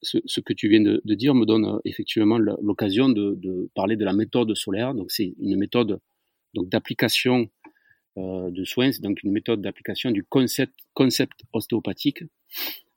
[0.02, 4.14] Ce, que tu viens de, dire me donne effectivement l'occasion de, de, parler de la
[4.14, 4.94] méthode solaire.
[4.94, 6.00] Donc c'est une méthode
[6.54, 7.48] donc d'application euh,
[8.18, 12.24] de soins, c'est donc une méthode d'application du concept, concept ostéopathique.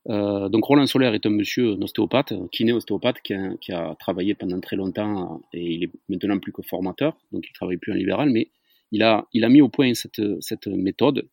[0.09, 4.61] Euh, donc Roland Solaire est un monsieur, un ostéopathe, kiné ostéopathe, qui a, travaillé pendant
[4.61, 8.31] très longtemps et il est maintenant plus que formateur, donc il travaille plus en libéral,
[8.31, 8.51] mais
[8.93, 11.29] il a, il a mis au point cette, cette méthode.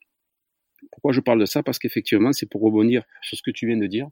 [0.92, 1.64] Pourquoi je parle de ça?
[1.64, 4.10] Parce qu'effectivement, c'est pour rebondir sur ce que tu viens de dire,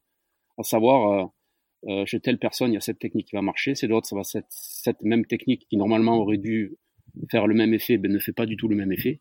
[0.57, 3.75] à savoir, euh, euh, chez telle personne, il y a cette technique qui va marcher,
[3.75, 6.77] chez d'autres, ça va cette, cette même technique qui normalement aurait dû
[7.29, 9.19] faire le même effet, ben, ne fait pas du tout le même effet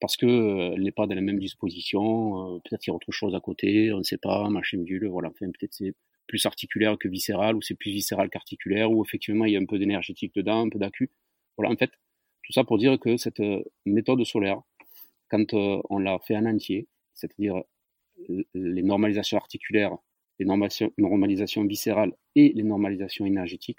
[0.00, 2.96] parce que euh, elle n'est pas dans la même disposition, euh, peut-être qu'il y a
[2.96, 5.94] autre chose à côté, on ne sait pas, machin bulle, voilà, enfin, peut-être c'est
[6.26, 9.66] plus articulaire que viscéral, ou c'est plus viscéral qu'articulaire, ou effectivement il y a un
[9.66, 11.10] peu d'énergétique dedans, un peu d'accu.
[11.56, 11.90] Voilà, en fait,
[12.42, 14.62] tout ça pour dire que cette euh, méthode solaire,
[15.28, 17.62] quand on l'a fait en entier, c'est-à-dire
[18.52, 19.96] les normalisations articulaires,
[20.40, 23.78] les normalisations viscérales et les normalisations énergétiques,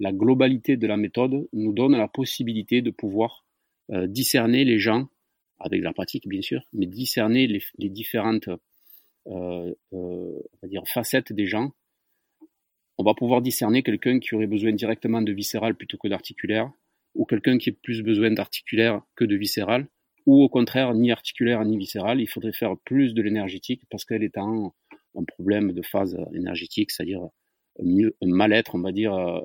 [0.00, 3.44] la globalité de la méthode nous donne la possibilité de pouvoir
[4.08, 5.06] discerner les gens
[5.60, 8.48] avec la pratique bien sûr, mais discerner les, les différentes
[9.30, 11.72] euh, euh, dire facettes des gens.
[12.96, 16.72] On va pouvoir discerner quelqu'un qui aurait besoin directement de viscéral plutôt que d'articulaire,
[17.14, 19.86] ou quelqu'un qui a plus besoin d'articulaire que de viscéral,
[20.26, 22.20] ou au contraire ni articulaire ni viscéral.
[22.20, 24.74] Il faudrait faire plus de l'énergétique parce qu'elle est en
[25.14, 27.28] un problème de phase énergétique, c'est-à-dire
[27.80, 29.40] un mal-être, on va dire euh,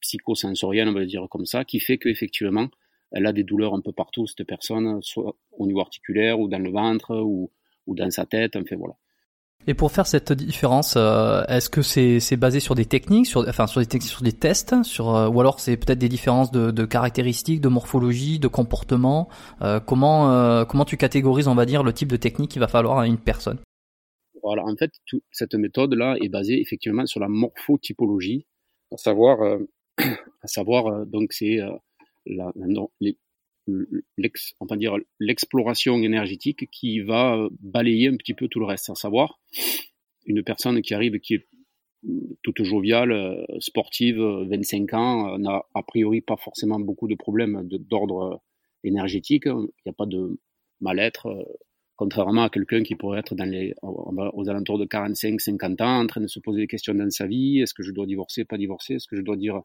[0.00, 2.68] psychosensoriel, on va dire comme ça, qui fait qu'effectivement
[3.12, 6.58] elle a des douleurs un peu partout, cette personne, soit au niveau articulaire ou dans
[6.58, 7.50] le ventre ou,
[7.86, 8.94] ou dans sa tête, enfin voilà.
[9.68, 13.48] Et pour faire cette différence, euh, est-ce que c'est c'est basé sur des techniques, sur
[13.48, 16.50] enfin sur des techniques, sur des tests, sur euh, ou alors c'est peut-être des différences
[16.50, 19.28] de, de, caractéristiques, de morphologie, de comportement.
[19.62, 22.98] Euh, comment comment tu catégorises, on va dire, le type de technique qu'il va falloir
[22.98, 23.60] à une personne?
[24.42, 24.90] Voilà, en fait,
[25.30, 28.46] cette méthode là est basée effectivement sur la morphotypologie,
[28.92, 29.38] à savoir
[29.98, 31.60] à savoir donc c'est
[32.26, 32.52] la,
[34.76, 39.38] dire l'exploration énergétique qui va euh, balayer un petit peu tout le reste, à savoir
[40.26, 41.48] une personne qui arrive qui est
[42.42, 48.42] toute joviale, euh, sportive, 25 ans, n'a a priori pas forcément beaucoup de problèmes d'ordre
[48.84, 50.38] énergétique, il n'y a pas de
[50.80, 51.44] mal-être, euh,
[51.96, 56.20] contrairement à quelqu'un qui pourrait être dans les, aux alentours de 45-50 ans, en train
[56.20, 58.94] de se poser des questions dans sa vie, est-ce que je dois divorcer, pas divorcer,
[58.94, 59.62] est-ce que je dois dire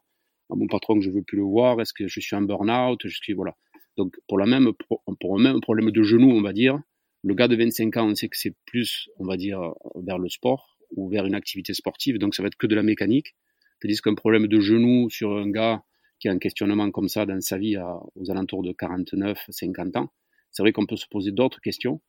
[0.50, 3.16] mon patron que je veux plus le voir Est-ce que je suis en burn-out Je
[3.16, 3.56] suis voilà.
[3.96, 4.72] Donc pour la même
[5.20, 6.80] pour un même problème de genou, on va dire,
[7.24, 9.60] le gars de 25 ans, on sait que c'est plus, on va dire,
[9.96, 12.82] vers le sport ou vers une activité sportive, donc ça va être que de la
[12.82, 13.34] mécanique.
[13.80, 15.82] Tandis qu'un problème de genou sur un gars
[16.18, 17.76] qui a un questionnement comme ça dans sa vie
[18.14, 20.12] aux alentours de 49, 50 ans,
[20.50, 22.00] c'est vrai qu'on peut se poser d'autres questions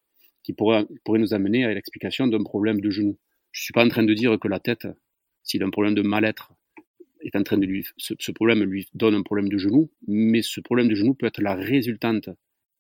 [0.44, 3.18] qui pourraient, pourraient nous amener à l'explication d'un problème de genou.
[3.52, 4.88] Je suis pas en train de dire que la tête,
[5.44, 6.54] s'il a un problème de mal-être,
[7.22, 10.62] est en train de lui, ce, problème lui donne un problème de genou, mais ce
[10.62, 12.30] problème de genou peut être la résultante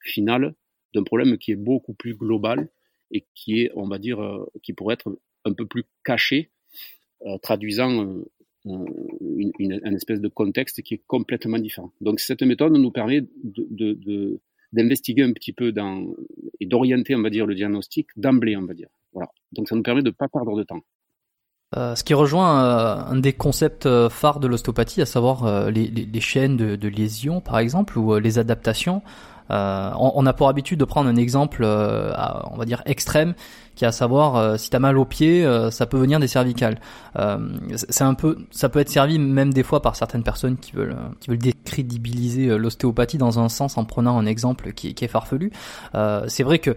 [0.01, 0.55] finale
[0.93, 2.69] d'un problème qui est beaucoup plus global
[3.11, 6.51] et qui est, on va dire, euh, qui pourrait être un peu plus caché,
[7.25, 8.23] euh, traduisant euh,
[8.65, 11.91] une, une, espèce de contexte qui est complètement différent.
[12.01, 14.39] Donc cette méthode nous permet de,
[14.73, 16.13] d'investiguer un petit peu dans,
[16.59, 18.89] et d'orienter, on va dire, le diagnostic d'emblée, on va dire.
[19.13, 19.29] Voilà.
[19.51, 20.81] Donc ça nous permet de ne pas perdre de temps.
[21.77, 25.85] Euh, ce qui rejoint euh, un des concepts euh, phares de l'ostéopathie, à savoir les,
[25.85, 29.03] les, les, chaînes de, de lésions, par exemple, ou les adaptations.
[29.51, 33.33] On, on, a pour habitude de prendre un exemple, on va dire extrême,
[33.75, 36.79] qui est à savoir si t'as mal au pied, ça peut venir des cervicales.
[37.73, 40.95] c'est un peu, ça peut être servi même des fois par certaines personnes qui veulent,
[41.19, 45.51] qui veulent décrédibiliser l'ostéopathie dans un sens en prenant un exemple qui, qui est farfelu.
[46.27, 46.75] c'est vrai que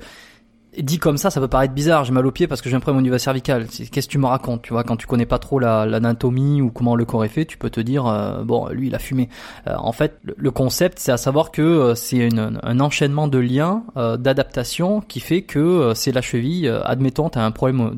[0.80, 2.04] dit comme ça, ça peut paraître bizarre.
[2.04, 3.66] J'ai mal au pied parce que j'ai un problème au niveau cervical.
[3.66, 6.70] Qu'est-ce que tu me racontes Tu vois, quand tu connais pas trop l'anatomie la, ou
[6.70, 9.28] comment le corps est fait, tu peux te dire euh, bon, lui, il a fumé.
[9.66, 13.84] Euh, en fait, le, concept, c'est à savoir que euh, c'est un enchaînement de liens,
[13.96, 16.68] d'adaptation qui fait que c'est la cheville.
[16.84, 17.92] admettons, tu as un problème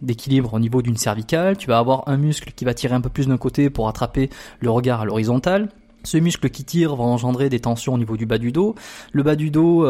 [0.00, 1.56] d'équilibre au niveau d'une cervicale.
[1.56, 4.30] Tu vas avoir un muscle qui va tirer un peu plus d'un côté pour attraper
[4.60, 5.68] le regard à l'horizontale.
[6.02, 8.74] Ce muscle qui tire va engendrer des tensions au niveau du bas du dos.
[9.12, 9.84] Le bas du dos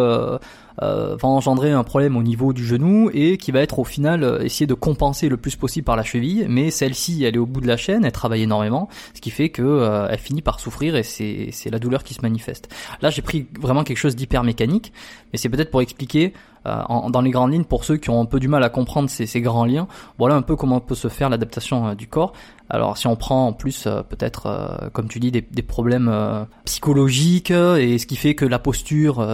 [0.82, 4.22] euh, va engendrer un problème au niveau du genou et qui va être au final
[4.22, 6.46] euh, essayer de compenser le plus possible par la cheville.
[6.48, 9.50] Mais celle-ci, elle est au bout de la chaîne, elle travaille énormément, ce qui fait
[9.50, 12.68] que elle finit par souffrir et c'est la douleur qui se manifeste.
[13.02, 14.92] Là, j'ai pris vraiment quelque chose d'hyper mécanique,
[15.32, 16.32] mais c'est peut-être pour expliquer
[16.64, 19.24] dans les grandes lignes, pour ceux qui ont un peu du mal à comprendre ces,
[19.24, 22.34] ces grands liens, voilà un peu comment peut se faire l'adaptation du corps.
[22.68, 27.98] Alors si on prend en plus peut-être, comme tu dis, des, des problèmes psychologiques et
[27.98, 29.26] ce qui fait que la posture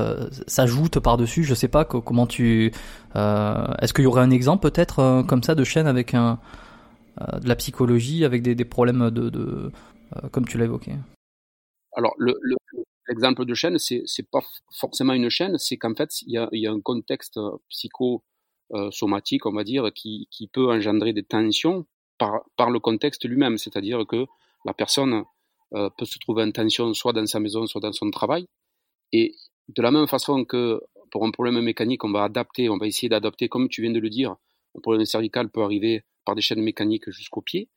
[0.47, 2.73] s'ajoute par-dessus, je sais pas comment tu...
[3.15, 6.39] Est-ce qu'il y aurait un exemple peut-être comme ça de chaîne avec un,
[7.21, 9.71] de la psychologie, avec des, problèmes de,
[10.33, 10.93] comme tu l'as évoqué?
[11.97, 12.15] Alors,
[13.09, 14.41] l'exemple le, de chaîne, c'est pas
[14.73, 19.65] forcément une chaîne, c'est qu'en fait, il y a, un contexte euh, psychosomatique, on va
[19.65, 21.87] dire, qui, peut engendrer des tensions
[22.19, 23.57] par, le contexte lui-même.
[23.57, 24.27] C'est-à-dire que
[24.67, 25.25] la personne
[25.75, 28.47] euh, peut se trouver en tension soit dans sa maison, soit dans son travail.
[29.13, 29.35] Et
[29.69, 30.83] de la même façon que
[31.17, 33.99] pour un problème mécanique, on va adapter, on va essayer d'adapter, comme tu viens de
[33.99, 34.33] le dire,
[34.77, 37.71] un problème cervical peut arriver par des chaînes mécaniques jusqu'au pied.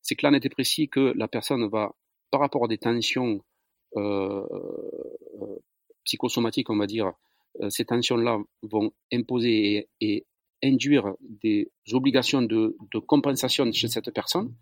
[0.00, 1.94] C'est là, on était précis que la personne va,
[2.30, 3.44] par rapport à des tensions
[3.98, 5.58] euh, euh,
[6.04, 7.12] psychosomatiques, on va dire,
[7.60, 10.24] euh, ces tensions-là vont imposer et,
[10.64, 12.74] induire des obligations de,
[13.06, 14.54] compensation chez cette personne.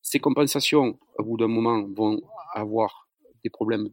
[0.00, 2.22] Ces compensations, au bout d'un moment, vont
[2.54, 3.08] avoir
[3.42, 3.88] des problèmes.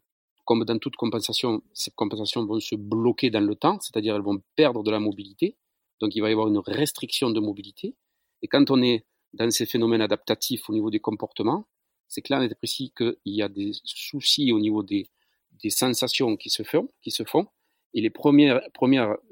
[0.49, 4.41] Comme dans toute compensation, ces compensations vont se bloquer dans le temps, c'est-à-dire elles vont
[4.55, 5.55] perdre de la mobilité.
[5.99, 7.95] Donc il va y avoir une restriction de mobilité.
[8.41, 11.67] Et quand on est dans ces phénomènes adaptatifs au niveau des comportements,
[12.07, 15.11] c'est clair et précis qu'il y a des soucis au niveau des,
[15.69, 16.89] sensations qui se font.
[17.93, 18.59] Et les premières,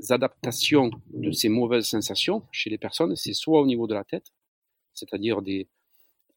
[0.10, 4.28] adaptations de ces mauvaises sensations chez les personnes, c'est soit au niveau de la tête,
[4.94, 5.40] c'est-à-dire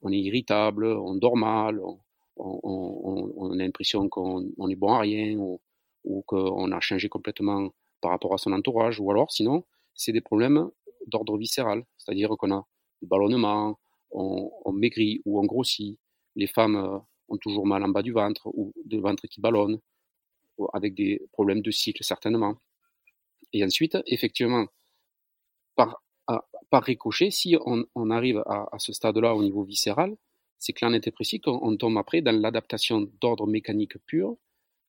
[0.00, 2.00] on est irritable, on dort mal, on,
[2.42, 5.60] on, a l'impression qu'on est bon à rien ou,
[6.26, 10.70] qu'on a changé complètement par rapport à son entourage, ou alors sinon, c'est des problèmes
[11.06, 12.66] d'ordre viscéral, c'est-à-dire qu'on a
[13.02, 13.78] du ballonnement,
[14.10, 15.98] on, maigrit ou on grossit,
[16.36, 16.98] les femmes euh,
[17.28, 19.80] ont toujours mal en bas du ventre ou le ventre qui ballonne,
[20.72, 22.56] avec des problèmes de cycle certainement.
[23.52, 24.66] Et ensuite, effectivement,
[25.74, 26.02] par,
[26.70, 30.16] par ricochet, si on, arrive à, ce stade-là au niveau viscéral,
[30.60, 34.36] c'est clair, net et précis qu'on tombe après dans l'adaptation d'ordre mécanique pur,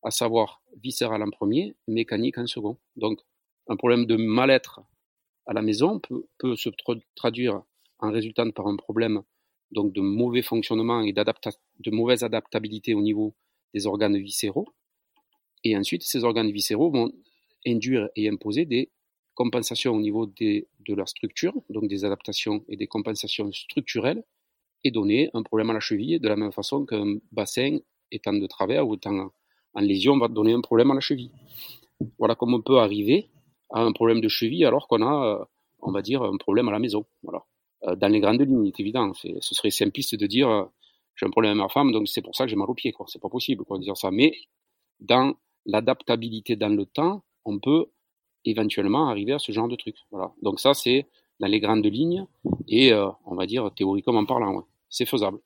[0.03, 2.77] à savoir viscéral en premier, mécanique en second.
[2.97, 3.19] Donc,
[3.67, 4.81] un problème de mal-être
[5.47, 6.69] à la maison peut, se
[7.15, 7.63] traduire
[7.99, 9.21] en résultant par un problème
[9.71, 13.33] donc de mauvais fonctionnement et de mauvaise adaptabilité au niveau
[13.73, 14.67] des organes viscéraux.
[15.63, 17.13] Et ensuite, ces organes viscéraux vont
[17.65, 18.91] induire et imposer des
[19.35, 24.25] compensations au niveau de leur structure, donc des adaptations et des compensations structurelles,
[24.83, 27.77] et donner un problème à la cheville de la même façon qu'un bassin
[28.11, 29.31] étant de travers ou étant
[29.73, 31.31] en lésion va donner un problème à la cheville.
[32.17, 33.29] Voilà comment on peut arriver
[33.71, 35.45] à un problème de cheville alors qu'on a, euh,
[35.81, 37.05] on va dire, un problème à la maison.
[37.23, 37.43] Voilà.
[37.83, 39.11] Euh, dans les grandes lignes, c'est évident.
[39.13, 40.65] Ce serait simpliste de dire euh,
[41.15, 42.91] j'ai un problème avec ma femme, donc c'est pour ça que j'ai mal au pied.
[42.91, 43.05] Quoi.
[43.09, 44.11] C'est pas possible de dire ça.
[44.11, 44.33] Mais
[44.99, 45.33] dans
[45.65, 47.85] l'adaptabilité dans le temps, on peut
[48.45, 49.95] éventuellement arriver à ce genre de truc.
[50.11, 50.31] Voilà.
[50.41, 51.07] Donc ça, c'est
[51.39, 52.25] dans les grandes lignes
[52.67, 54.65] et on va dire théoriquement parlant.
[54.91, 55.39] C'est faisable.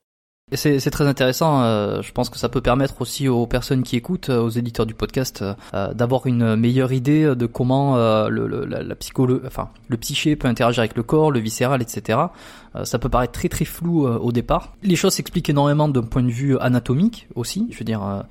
[0.53, 1.63] C'est très intéressant.
[1.63, 4.85] Euh, je pense que ça peut permettre aussi aux personnes qui écoutent, euh, aux éditeurs
[4.85, 7.95] du podcast, euh, d'avoir une meilleure idée de comment
[8.27, 8.95] le, le, la, la
[9.47, 12.19] enfin le psyché peut interagir avec le corps, le viscéral, etc.
[12.83, 14.75] ça peut paraître très très flou au départ.
[14.83, 17.67] Les choses s'expliquent énormément d'un point de vue anatomique aussi.
[17.71, 18.23] Je veux dire,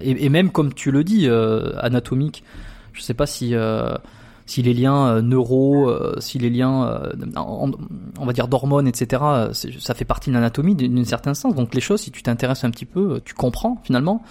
[0.00, 2.42] et, et, même comme tu le dis, anatomique.
[2.92, 3.54] Je sais pas si
[4.46, 9.22] si les liens euh, neuro, euh, si les liens, euh, on va dire d'hormones, etc.,
[9.52, 11.54] ça fait partie de l'anatomie d'une certaine sens.
[11.54, 14.22] Donc les choses, si tu t'intéresses un petit peu, tu comprends finalement.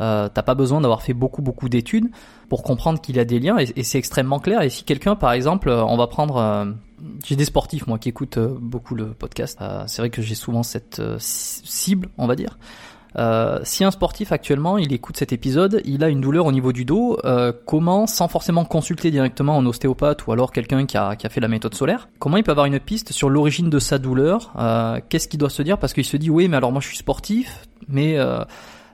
[0.00, 2.08] Euh, T'as pas besoin d'avoir fait beaucoup beaucoup d'études
[2.48, 4.62] pour comprendre qu'il y a des liens et, c'est extrêmement clair.
[4.62, 6.72] Et si quelqu'un, par exemple, on va prendre,
[7.24, 9.58] j'ai des sportifs moi qui écoutent beaucoup le podcast.
[9.86, 12.58] c'est vrai que j'ai souvent cette cible, on va dire.
[13.16, 16.72] Euh, si un sportif actuellement il écoute cet épisode, il a une douleur au niveau
[16.72, 21.16] du dos, euh, comment, sans forcément consulter directement un ostéopathe ou alors quelqu'un qui a,
[21.30, 24.52] fait la méthode solaire, comment il peut avoir une piste sur l'origine de sa douleur
[24.58, 25.78] euh, Qu'est-ce qu'il doit se dire?
[25.78, 28.18] Parce qu'il se dit oui, mais alors moi je suis sportif, mais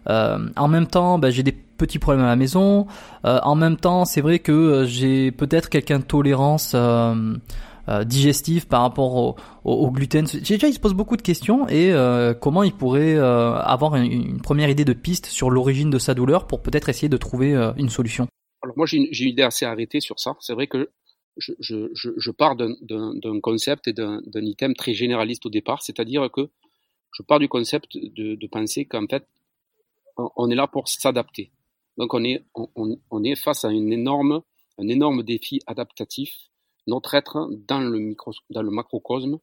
[0.06, 2.86] en même temps, bah, j'ai des petits problèmes à la maison.
[3.24, 6.04] en même temps, c'est vrai que j'ai peut-être quelqu'un de
[7.88, 11.92] euh, digestif par rapport au, au, gluten Déjà, il se pose beaucoup de questions et
[11.92, 16.14] euh, comment il pourrait euh, avoir une, première idée de piste sur l'origine de sa
[16.14, 18.26] douleur pour peut-être essayer de trouver une solution.
[18.62, 20.34] Alors moi, j'ai une, une, idée assez arrêtée sur ça.
[20.40, 20.90] C'est vrai que
[21.36, 26.48] je, je, je pars d'un concept et d'un item très généraliste au départ, c'est-à-dire que
[27.12, 29.26] je pars du concept de, de penser qu'en fait,
[30.16, 31.50] on est là pour s'adapter.
[31.96, 34.42] Donc on est, on, on, est face à une énorme,
[34.78, 36.34] un énorme défi adaptatif
[36.86, 39.38] notre être dans le, micro, dans le macrocosme,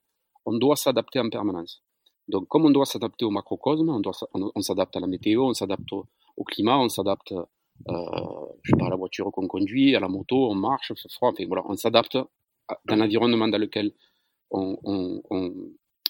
[0.46, 1.82] on doit s'adapter en permanence.
[2.28, 5.54] Donc, comme on doit s'adapter au macrocosme, on, doit, on, s'adapte à la météo, on
[5.54, 7.34] s'adapte au, climat, on s'adapte
[8.64, 12.18] je sais la voiture qu'on conduit, à la moto, on marche, enfin, voilà, on s'adapte
[12.86, 13.94] dans l'environnement dans lequel
[14.52, 14.78] on,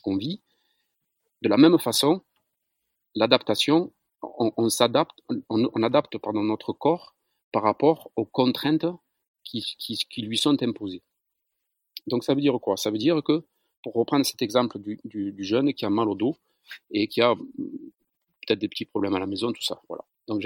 [0.06, 0.42] on, vit.
[1.42, 2.22] De la même façon,
[3.16, 5.18] l'adaptation, on, s'adapte,
[5.50, 7.16] on, adapte notre corps
[7.52, 8.86] par rapport aux contraintes
[9.44, 11.04] qui, qui, lui sont imposées.
[12.08, 12.78] Donc ça veut dire quoi?
[12.78, 13.44] Ça veut dire que,
[13.84, 16.36] pour reprendre cet exemple du, jeune qui a mal au dos
[16.92, 19.82] et qui a peut-être des petits problèmes à la maison, tout ça.
[19.88, 20.04] Voilà.
[20.28, 20.42] Donc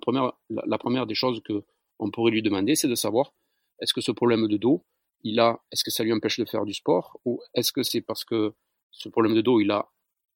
[0.00, 1.64] première, la, première des choses que
[1.98, 3.32] on pourrait lui demander, c'est de savoir
[3.80, 4.84] est-ce que ce problème de dos,
[5.22, 8.00] il a, est-ce que ça lui empêche de faire du sport ou est-ce que c'est
[8.00, 8.54] parce que
[8.90, 9.88] ce problème de dos, il a,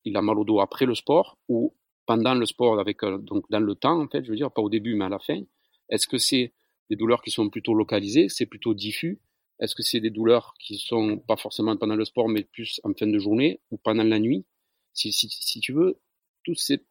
[0.04, 1.74] il a mal au dos après le sport ou
[2.06, 4.62] pendant le sport, avec euh, donc dans le temps en fait, je veux dire pas
[4.62, 5.40] au début mais à la fin?
[5.88, 6.52] Est-ce que c'est
[6.88, 9.20] des douleurs qui sont plutôt localisées, c'est plutôt diffus
[9.60, 12.92] Est-ce que c'est des douleurs qui sont pas forcément pendant le sport mais plus en
[12.92, 14.44] fin de journée ou pendant la nuit?
[14.92, 15.98] Si, si, si, tu veux,
[16.44, 16.82] tous ces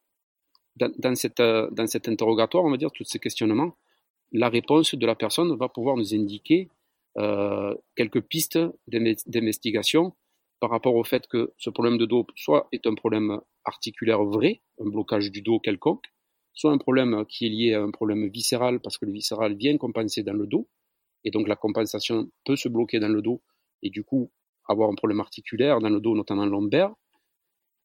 [0.76, 3.76] dans, dans, cette, euh, dans cet interrogatoire, on va dire, tous ces questionnements,
[4.32, 6.68] la réponse de la personne va pouvoir nous indiquer
[7.18, 10.14] euh, quelques pistes d'investigation
[10.60, 14.62] par rapport au fait que ce problème de dos soit est un problème articulaire vrai,
[14.80, 16.04] un blocage du dos quelconque,
[16.52, 19.76] soit un problème qui est lié à un problème viscéral parce que le viscéral vient
[19.78, 20.68] compenser dans le dos,
[21.26, 23.42] et donc la compensation peut se bloquer dans le dos
[23.82, 24.30] et du coup
[24.68, 26.94] avoir un problème articulaire dans le dos, notamment lombaire,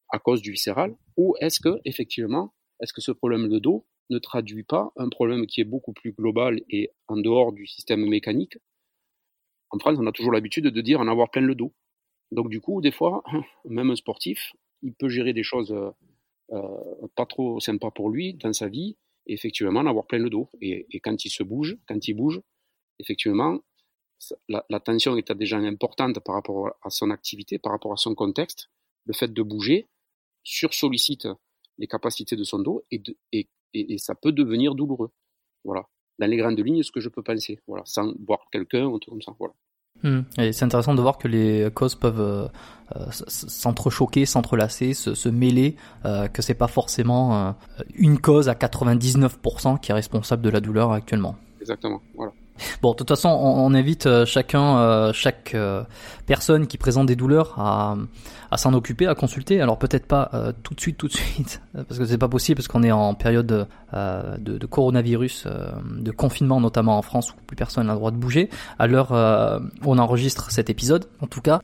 [0.10, 4.20] à cause du viscéral, ou est-ce que effectivement, est-ce que ce problème de dos ne
[4.20, 8.58] traduit pas un problème qui est beaucoup plus global et en dehors du système mécanique,
[9.72, 11.74] en France, on a toujours l'habitude de dire en avoir plein le dos.
[12.32, 13.24] Donc du coup, des fois,
[13.66, 15.90] même un sportif, il peut gérer des choses euh,
[16.52, 20.30] euh, pas trop sympas pour lui dans sa vie, et effectivement en avoir plein le
[20.30, 20.50] dos.
[20.62, 22.42] Et, quand il se bouge, quand il bouge,
[23.02, 23.60] effectivement,
[24.48, 28.70] la, tension est déjà importante par rapport à son activité, par rapport à son contexte.
[29.06, 29.88] Le fait de bouger
[30.44, 31.28] sursollicite
[31.78, 35.12] les capacités de son dos et, et, et, ça peut devenir douloureux.
[35.64, 35.88] Voilà
[36.22, 39.10] dans les grandes lignes ce que je peux penser, voilà, sans voir quelqu'un ou tout
[39.10, 39.54] comme ça, voilà.
[40.04, 40.22] Hmm.
[40.38, 42.48] Et c'est intéressant de voir que les causes peuvent euh,
[42.96, 45.76] euh, s'entrechoquer, s'entrelacer, se, se, mêler,
[46.06, 47.52] euh, que c'est pas forcément euh,
[47.96, 51.36] une cause à 99% qui est responsable de la douleur actuellement.
[51.60, 52.32] Exactement, voilà.
[52.82, 55.84] Bon, de toute façon, on, invite euh, chacun, euh, chaque euh,
[56.26, 57.96] personne qui présente des douleurs à,
[58.58, 59.62] s'en occuper, à consulter.
[59.62, 60.32] Alors peut-être pas
[60.64, 63.14] tout de suite, tout de suite, parce que c'est pas possible, parce qu'on est en
[63.14, 63.66] période de,
[64.38, 65.48] de coronavirus,
[65.98, 68.50] de confinement notamment en France où plus personne n'a le droit de bouger.
[68.78, 71.62] À l'heure où on enregistre cet épisode, en tout cas.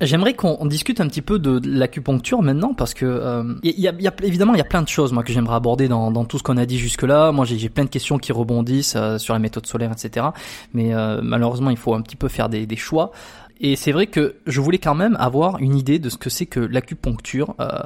[0.00, 4.08] J'aimerais qu'on discute un petit peu de, l'acupuncture maintenant parce que euh, y, a, y,
[4.08, 6.36] a, évidemment il y a plein de choses moi que j'aimerais aborder dans, dans, tout
[6.38, 7.30] ce qu'on a dit jusque là.
[7.30, 10.26] Moi j'ai plein de questions qui rebondissent euh, sur la méthode solaire etc.
[10.72, 13.12] Mais euh, malheureusement il faut un petit peu faire des, des choix.
[13.60, 16.46] Et c'est vrai que je voulais quand même avoir une idée de ce que c'est
[16.46, 17.54] que l'acupuncture.
[17.60, 17.78] Euh,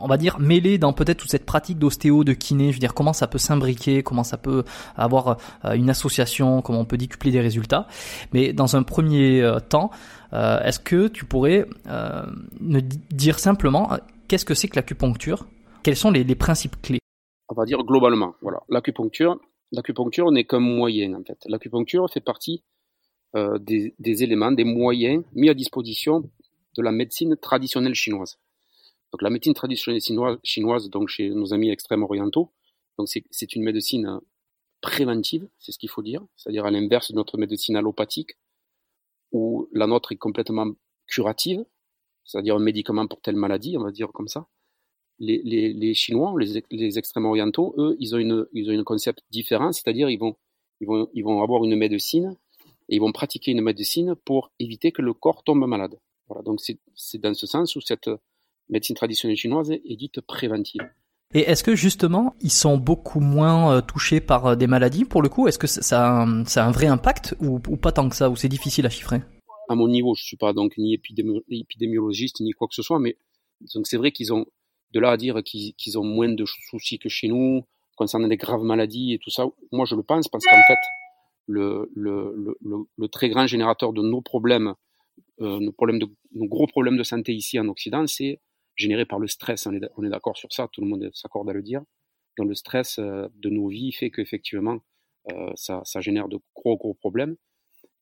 [0.00, 2.94] on va dire mêlé dans peut-être toute cette pratique d'ostéo, de kiné, je veux dire
[2.94, 4.62] comment ça peut s'imbriquer, comment ça peut
[4.96, 5.38] avoir
[5.74, 7.88] une association, comment on peut décupler des résultats.
[8.32, 9.90] Mais dans un premier temps,
[10.32, 12.26] euh, est-ce que tu pourrais euh,
[13.10, 13.96] dire simplement euh,
[14.28, 15.46] qu'est-ce que c'est que l'acupuncture?
[15.82, 17.00] Quels sont les, principes clés?
[17.48, 18.34] On va dire globalement.
[18.42, 19.40] Voilà, l'acupuncture,
[19.72, 21.38] l'acupuncture n'est qu'un moyen en fait.
[21.46, 22.62] L'acupuncture fait partie
[23.34, 26.30] des, éléments, des moyens mis à disposition
[26.76, 28.38] de la médecine traditionnelle chinoise.
[29.12, 32.52] Donc la médecine traditionnelle chinoise, chinoise donc chez nos amis extrêmes orientaux,
[32.98, 34.20] donc c'est une médecine
[34.80, 38.32] préventive, c'est ce qu'il faut dire, c'est-à-dire à l'inverse de notre médecine allopathique,
[39.32, 40.72] où la nôtre est complètement
[41.06, 41.64] curative,
[42.24, 44.46] c'est-à-dire un médicament pour telle maladie, on va dire comme ça.
[45.18, 49.72] Les, Chinois, les, les extrêmes orientaux, eux, ils ont une, ils ont une concept différent,
[49.72, 50.36] c'est-à-dire ils vont,
[50.80, 52.36] ils vont, ils vont avoir une médecine
[52.88, 55.98] et ils vont pratiquer une médecine pour éviter que le corps tombe malade.
[56.28, 58.10] Voilà, donc c'est dans ce sens où cette
[58.68, 60.88] médecine traditionnelle chinoise est dite préventive.
[61.34, 65.20] Et est-ce que justement, ils sont beaucoup moins euh, touchés par euh, des maladies pour
[65.20, 65.46] le coup?
[65.46, 68.30] Est-ce que ça, a un vrai impact ou, pas tant que ça?
[68.30, 69.20] Ou c'est difficile à chiffrer?
[69.68, 70.94] À mon niveau, je suis pas donc ni
[71.50, 73.18] épidémiologiste ni quoi que ce soit, mais
[73.84, 74.46] c'est vrai qu'ils ont
[74.92, 77.62] de là à dire qu'ils ont moins de soucis que chez nous
[77.94, 79.44] concernant des graves maladies et tout ça.
[79.70, 80.78] Moi, je le pense parce qu'en fait,
[81.46, 84.72] le, très grand générateur de nos problèmes,
[85.42, 88.40] euh, nos gros problèmes de santé ici en Occident, c'est
[88.78, 89.66] généré par le stress.
[89.66, 91.82] On est, d'accord sur ça, tout le monde s'accorde à le dire.
[92.38, 94.78] Dans le stress euh, de nos vies fait qu'effectivement,
[95.32, 97.36] euh, ça, génère de gros, gros problèmes.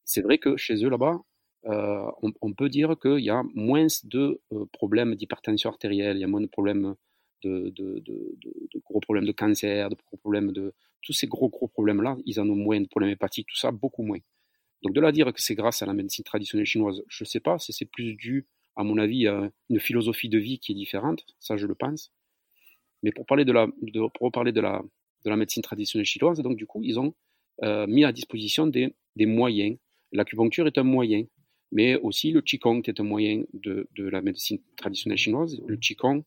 [0.04, 1.20] C'est vrai que chez eux là-bas,
[1.64, 4.40] euh, on, peut dire qu'il y a moins de
[4.72, 6.94] problèmes d'hypertension artérielle, il y a moins de problèmes
[7.42, 7.72] de,
[8.84, 10.74] gros problèmes de cancer, de gros problèmes de.
[11.02, 14.02] Tous ces gros, gros problèmes-là, ils en ont moins de problèmes hépatiques, tout ça, beaucoup
[14.02, 14.18] moins.
[14.82, 17.40] Donc de là dire que c'est grâce à la médecine traditionnelle chinoise, je ne sais
[17.40, 18.46] pas, c'est plus dû
[18.76, 19.26] à mon avis,
[19.70, 22.12] une philosophie de vie qui est différente, ça je le pense.
[23.02, 23.68] Mais pour parler de la,
[24.14, 24.82] pour de la,
[25.24, 26.40] de la médecine traditionnelle chinoise.
[26.40, 27.14] Donc, du coup, ils ont
[27.86, 29.76] mis à disposition des, des moyens.
[30.12, 31.24] L'acupuncture est un moyen,
[31.72, 35.60] mais aussi le Qigong est un moyen de, de la médecine traditionnelle chinoise.
[35.66, 36.22] Le Qigong,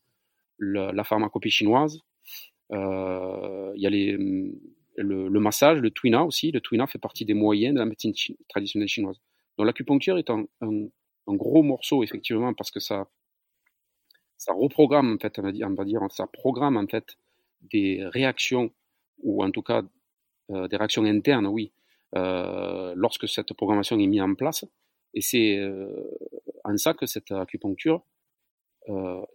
[0.60, 2.02] la pharmacopée chinoise,
[2.72, 4.18] il y a les,
[4.98, 6.52] le, massage, le Tuina aussi.
[6.52, 8.14] Le Tuina fait partie des moyens de la médecine
[8.48, 9.20] traditionnelle chinoise.
[9.58, 10.46] Donc l'acupuncture est un,
[11.34, 13.08] gros morceau, effectivement, parce que ça,
[14.38, 17.18] ça reprogramme, en fait, on va dire, ça programme, en fait,
[17.62, 18.72] des réactions,
[19.22, 19.84] ou en tout cas
[20.52, 21.72] euh, des réactions internes, oui,
[22.16, 24.66] euh, lorsque cette programmation est mise en place.
[25.14, 25.90] Et c'est euh,
[26.64, 28.02] en ça que cette acupuncture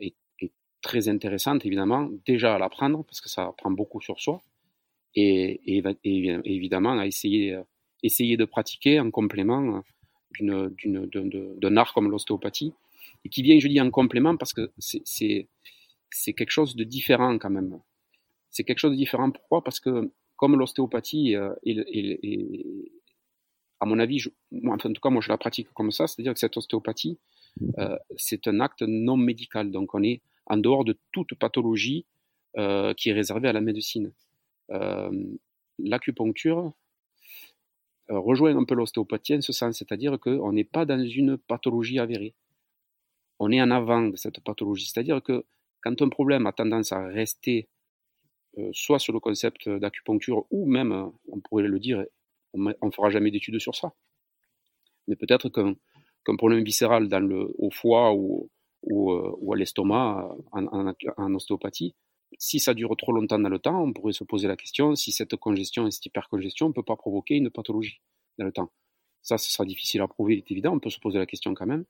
[0.01, 0.15] est,
[0.83, 4.43] très intéressante, évidemment, déjà à l'apprendre, parce que ça prend beaucoup sur soi,
[5.15, 7.59] et, évidemment à essayer,
[8.03, 9.83] essayer de pratiquer en complément
[10.41, 12.73] d'un art comme l'ostéopathie,
[13.25, 15.49] et qui vient, je dis, en complément parce que c'est
[16.35, 17.81] quelque chose de différent quand même.
[18.51, 19.31] C'est quelque chose de différent.
[19.31, 19.65] Pourquoi?
[19.65, 21.55] Parce que comme l'ostéopathie, euh,
[23.81, 24.31] à mon avis, je,
[24.67, 27.19] en tout cas moi je la pratique comme ça, c'est-à-dire que cette ostéopathie,
[27.79, 29.71] euh, c'est un acte non médical.
[29.71, 32.05] Donc on est en dehors de toute pathologie
[32.57, 34.13] euh, qui est réservée à la médecine.
[35.79, 36.73] L'acupuncture,
[38.09, 42.35] rejoint un peu l'ostéopathie en ce sens, c'est-à-dire qu'on n'est pas dans une pathologie avérée.
[43.39, 45.45] On est en avant de cette pathologie, c'est-à-dire que
[45.83, 47.69] quand un problème a tendance à rester
[48.59, 52.05] euh, soit sur le concept d'acupuncture, ou même, euh, on pourrait le dire,
[52.53, 53.93] on ne fera jamais d'études sur ça.
[55.09, 58.49] Mais peut-être qu'un problème viscéral dans le, au foie ou,
[58.83, 61.95] ou, à l'estomac en, ostéopathie,
[62.39, 65.13] si ça dure trop longtemps dans le temps, on pourrait se poser la question si
[65.13, 68.01] cette congestion et cette hypercongestion ne peut pas provoquer une pathologie
[68.39, 68.71] dans le temps.
[69.23, 71.67] Ça, ce sera difficile à prouver, c'est évident, on peut se poser la question quand
[71.67, 71.85] même.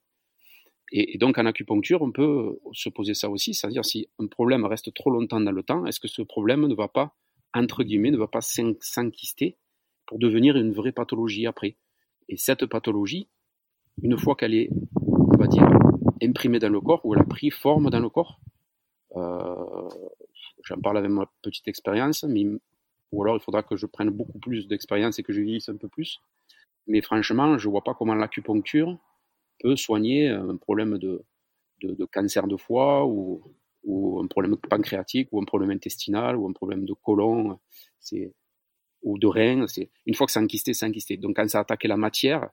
[0.92, 4.92] Et, donc en acupuncture, on peut se poser ça aussi, c'est-à-dire si un problème reste
[4.94, 7.16] trop longtemps dans le temps, est-ce que ce problème ne va pas,
[7.52, 9.56] entre guillemets, ne va pas s'enquister
[10.06, 11.76] pour devenir une vraie pathologie après?
[12.28, 13.28] Et cette pathologie,
[14.02, 14.70] une fois qu'elle est,
[15.06, 15.68] on va dire,
[16.22, 18.40] imprimée dans le corps, ou elle a pris forme dans le corps,
[19.16, 19.88] euh,
[20.64, 22.44] j'en parle avec ma petite expérience, mais
[23.12, 25.76] ou alors il faudra que je prenne beaucoup plus d'expérience et que je vieillisse un
[25.76, 26.20] peu plus.
[26.86, 28.98] Mais franchement, je vois pas comment l'acupuncture
[29.60, 31.24] peut soigner un problème de,
[31.82, 33.42] de, cancer de foie ou,
[33.84, 37.58] ou, un problème pancréatique ou un problème intestinal ou un problème de côlon
[39.02, 39.66] ou de rein.
[40.06, 41.16] Une fois que c'est enquisté, c'est enquisté.
[41.16, 42.50] Donc quand ça a attaqué la matière,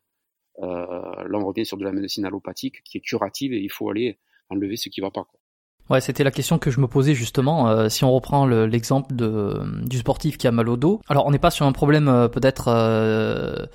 [0.59, 3.89] euh, là on revient sur de la médecine allopathique qui est curative et il faut
[3.89, 5.23] aller enlever ce qui va pas.
[5.23, 5.40] Quoi.
[5.89, 7.67] Ouais, c'était la question que je me posais justement.
[7.67, 11.31] Euh, si on reprend l'exemple de du sportif qui a mal au dos, alors on
[11.31, 13.65] n'est pas sur un problème euh, peut-être euh,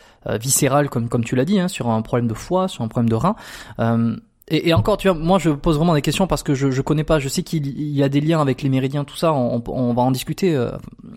[0.41, 3.11] viscéral comme comme tu l'as dit, hein, sur un problème de foie, sur un problème
[3.11, 3.37] de rein.
[4.49, 7.03] Et, encore, tu vois, moi je pose vraiment des questions parce que je, je connais
[7.03, 7.19] pas.
[7.19, 9.33] Je sais qu'il y a des liens avec les méridiens, tout ça.
[9.33, 10.71] On, on va en discuter euh,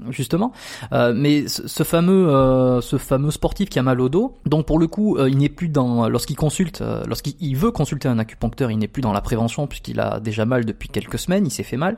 [0.10, 0.52] justement.
[0.94, 4.80] Euh, mais ce, fameux, euh, ce fameux sportif qui a mal au dos, donc pour
[4.80, 8.88] le coup, il n'est plus dans lorsqu'il consulte, lorsqu'il veut consulter un acupuncteur, il n'est
[8.88, 11.98] plus dans la prévention puisqu'il a déjà mal depuis quelques semaines, il s'est fait mal.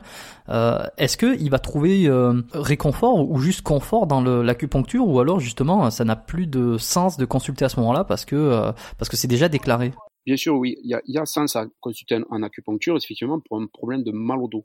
[0.98, 2.10] Est-ce que il va trouver
[2.52, 7.24] réconfort ou juste confort dans l'acupuncture ou alors justement ça n'a plus de sens de
[7.24, 9.92] consulter à ce moment-là parce que parce que c'est déjà déclaré?
[10.24, 14.04] Bien sûr, oui, il y a, sens à consulter en acupuncture, effectivement, pour un problème
[14.04, 14.64] de mal au dos.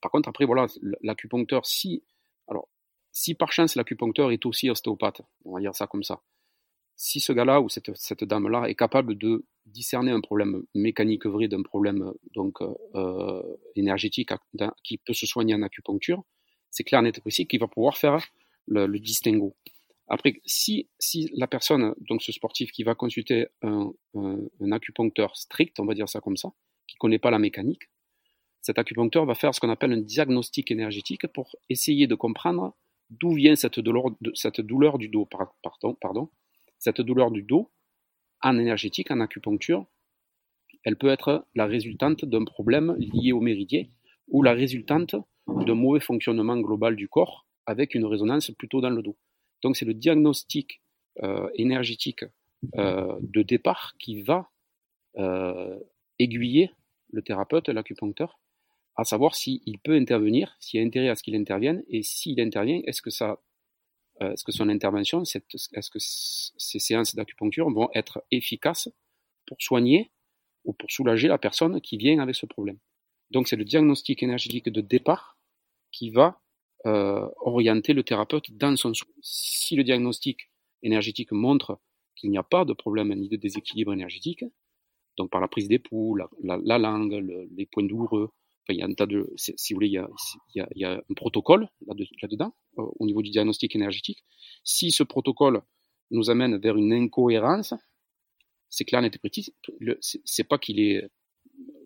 [0.00, 0.66] Par contre, après, voilà,
[1.02, 2.02] l'acupuncteur, si,
[2.48, 2.68] alors,
[3.10, 6.20] si par chance l'acupuncteur est aussi ostéopathe, on va dire ça comme ça,
[6.96, 11.62] si ce gars-là ou cette, dame-là est capable de discerner un problème mécanique vrai d'un
[11.62, 12.60] problème donc
[12.94, 13.42] euh,
[13.76, 14.30] énergétique
[14.82, 16.22] qui peut se soigner en acupuncture,
[16.70, 18.26] c'est clair, net et précis qu'il va pouvoir faire
[18.66, 19.56] le distinguo.
[20.08, 20.88] Après, si,
[21.34, 26.08] la personne, donc ce sportif qui va consulter un, un, acupuncteur strict, on va dire
[26.08, 26.50] ça comme ça,
[26.86, 27.90] qui ne connaît pas la mécanique,
[28.62, 32.74] cet acupuncteur va faire ce qu'on appelle un diagnostic énergétique pour essayer de comprendre
[33.10, 35.24] d'où vient cette douleur, du dos.
[36.78, 37.70] Cette douleur du dos
[38.42, 39.86] en énergétique, en acupuncture,
[40.84, 43.84] elle peut être la résultante d'un problème lié au méridien
[44.28, 49.02] ou la résultante d'un mauvais fonctionnement global du corps avec une résonance plutôt dans le
[49.02, 49.16] dos.
[49.62, 50.80] Donc c'est le diagnostic
[51.22, 52.24] euh, énergétique
[52.76, 54.50] euh, de départ qui va
[55.16, 55.78] euh,
[56.18, 56.70] aiguiller
[57.10, 58.38] le thérapeute, l'acupuncteur,
[58.96, 62.40] à savoir s'il peut intervenir, s'il y a intérêt à ce qu'il intervienne, et s'il
[62.40, 63.40] intervient, est-ce que ça,
[64.20, 68.88] est-ce que son intervention, est-ce que ces séances d'acupuncture vont être efficaces
[69.46, 70.10] pour soigner
[70.64, 72.78] ou pour soulager la personne qui vient avec ce problème?
[73.30, 75.38] Donc c'est le diagnostic énergétique de départ
[75.92, 76.47] qui va euh,
[76.84, 79.08] orienter le thérapeute dans son soin.
[79.22, 80.50] Si le diagnostic
[80.82, 81.80] énergétique montre
[82.14, 84.44] qu'il n'y a pas de problème ni de déséquilibre énergétique,
[85.16, 87.12] donc par la prise d'époux, la, la, langue,
[87.56, 88.30] les points douloureux,
[88.68, 92.54] il y a un tas de, si vous voulez, il y a, un protocole là-dedans,
[92.78, 94.24] euh, au niveau du diagnostic énergétique.
[94.64, 95.62] Si ce protocole
[96.10, 97.74] nous amène vers une incohérence,
[98.68, 99.18] c'est clair, net.
[100.00, 101.08] C'est pas qu'il est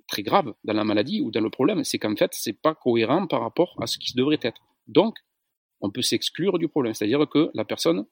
[0.08, 3.26] très grave dans la maladie ou dans le problème, c'est qu'en fait, c'est pas cohérent
[3.26, 4.60] par rapport à ce qui devrait être.
[4.92, 5.16] Donc,
[5.80, 6.94] on peut s'exclure du problème.
[6.94, 8.06] C'est-à-dire que la personne,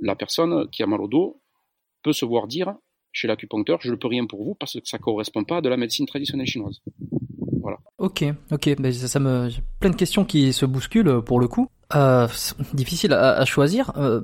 [0.00, 1.40] la personne qui a mal au dos
[2.02, 2.74] peut se voir dire
[3.12, 5.60] chez l'acupuncteur, je ne peux rien pour vous parce que ça ne correspond pas à
[5.60, 6.80] de la médecine traditionnelle chinoise.
[7.60, 7.78] Voilà.
[7.98, 9.48] Ok, ok, ben ça, me
[9.80, 11.68] plein de questions qui se bousculent pour le coup.
[11.94, 12.26] Euh,
[12.72, 13.92] difficile à, choisir.
[13.96, 14.20] Euh,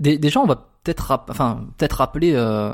[0.00, 2.32] déjà, on va peut-être, enfin, peut-être rappeler.
[2.34, 2.72] Euh,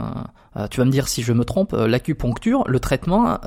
[0.56, 1.72] euh, tu vas me dire si je me trompe.
[1.72, 3.38] Euh, l'acupuncture, le traitement,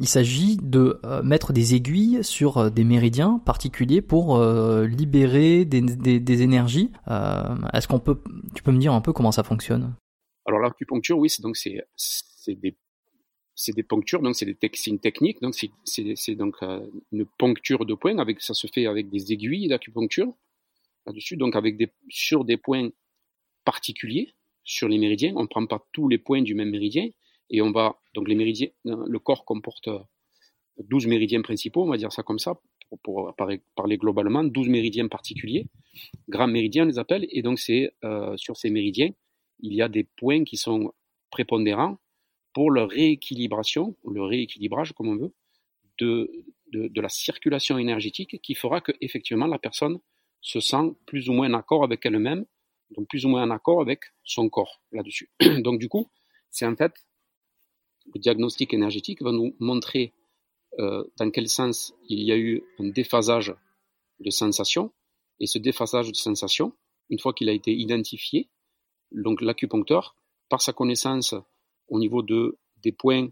[0.00, 6.42] il s'agit de mettre des aiguilles sur des méridiens particuliers pour libérer des, des, des
[6.42, 6.90] énergies.
[7.72, 8.20] Est-ce qu'on peut,
[8.54, 9.94] tu peux me dire un peu comment ça fonctionne?
[10.46, 12.76] Alors l'acupuncture, oui, c'est donc c'est des
[13.56, 14.46] c'est des ponctures, donc c'est
[14.86, 15.54] une technique, donc
[15.84, 16.56] c'est donc
[17.10, 20.32] une poncture de points, avec, ça se fait avec des aiguilles d'acupuncture
[21.06, 22.90] là-dessus, donc avec des, sur des points
[23.64, 27.08] particuliers, sur les méridiens, on ne prend pas tous les points du même méridien,
[27.48, 29.88] et on va, donc les méridiens, le corps comporte
[30.78, 32.60] 12 méridiens principaux, on va dire ça comme ça,
[33.02, 35.66] pour, parler, globalement, 12 méridiens particuliers,
[36.28, 39.08] grands méridiens on les appelle, et donc c'est euh, sur ces méridiens,
[39.60, 40.92] il y a des points qui sont
[41.30, 41.98] prépondérants
[42.56, 45.34] pour leur rééquilibration, le rééquilibrage comme on veut,
[45.98, 46.32] de,
[46.72, 49.98] de, la circulation énergétique qui fera que effectivement la personne
[50.40, 52.46] se sent plus ou moins en accord avec elle-même,
[52.96, 55.28] donc plus ou moins en accord avec son corps là-dessus.
[55.58, 56.10] donc du coup,
[56.48, 56.94] c'est en fait
[58.14, 60.14] le diagnostic énergétique va nous montrer
[60.78, 63.54] euh, dans quel sens il y a eu un déphasage
[64.20, 64.94] de sensations,
[65.40, 66.72] et ce déphasage de sensations,
[67.10, 68.48] une fois qu'il a été identifié,
[69.12, 70.16] donc l'acupuncteur,
[70.48, 71.34] par sa connaissance
[71.88, 73.28] au niveau de, des points,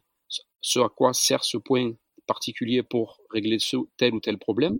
[0.60, 1.92] ce à quoi sert ce point
[2.26, 4.78] particulier pour régler ce, tel ou tel problème,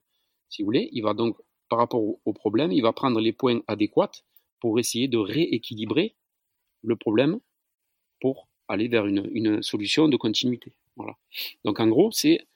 [0.48, 1.36] si vous voulez, il va donc,
[1.68, 4.12] par rapport au, problème, il va prendre les points adéquats
[4.60, 6.14] pour essayer de rééquilibrer
[6.82, 7.40] le problème
[8.20, 10.72] pour aller vers une, une solution de continuité.
[10.96, 11.16] Voilà.
[11.64, 12.46] Donc en gros, c'est,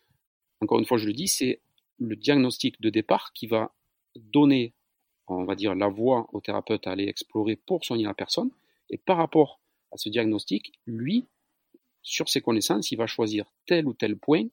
[0.60, 1.60] encore une fois je le dis, c'est
[1.98, 3.74] le diagnostic de départ qui va
[4.16, 4.74] donner,
[5.26, 8.50] on va dire, la voie au thérapeute à aller explorer pour soigner la personne.
[8.90, 9.60] Et par rapport
[9.92, 11.26] à ce diagnostic, lui,
[12.02, 14.44] sur ses connaissances, il va choisir tel ou tel point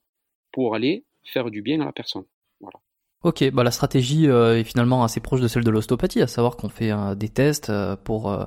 [0.52, 2.24] pour aller faire du bien à la personne.
[2.60, 2.78] Voilà.
[3.24, 6.56] Ok, bah la stratégie euh, est finalement assez proche de celle de l'ostéopathie, à savoir
[6.56, 8.46] qu'on fait euh, des tests euh, pour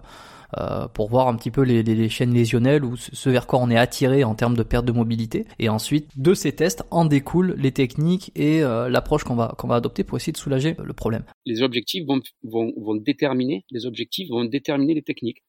[0.96, 3.78] pour voir un petit peu les, les, chaînes lésionnelles ou ce vers quoi on est
[3.78, 5.46] attiré en termes de perte de mobilité.
[5.60, 9.76] Et ensuite, de ces tests en découlent les techniques et l'approche qu'on va qu'on va
[9.76, 11.24] adopter pour essayer de soulager le problème.
[11.46, 15.44] Les objectifs vont, vont, vont déterminer les objectifs vont déterminer les techniques.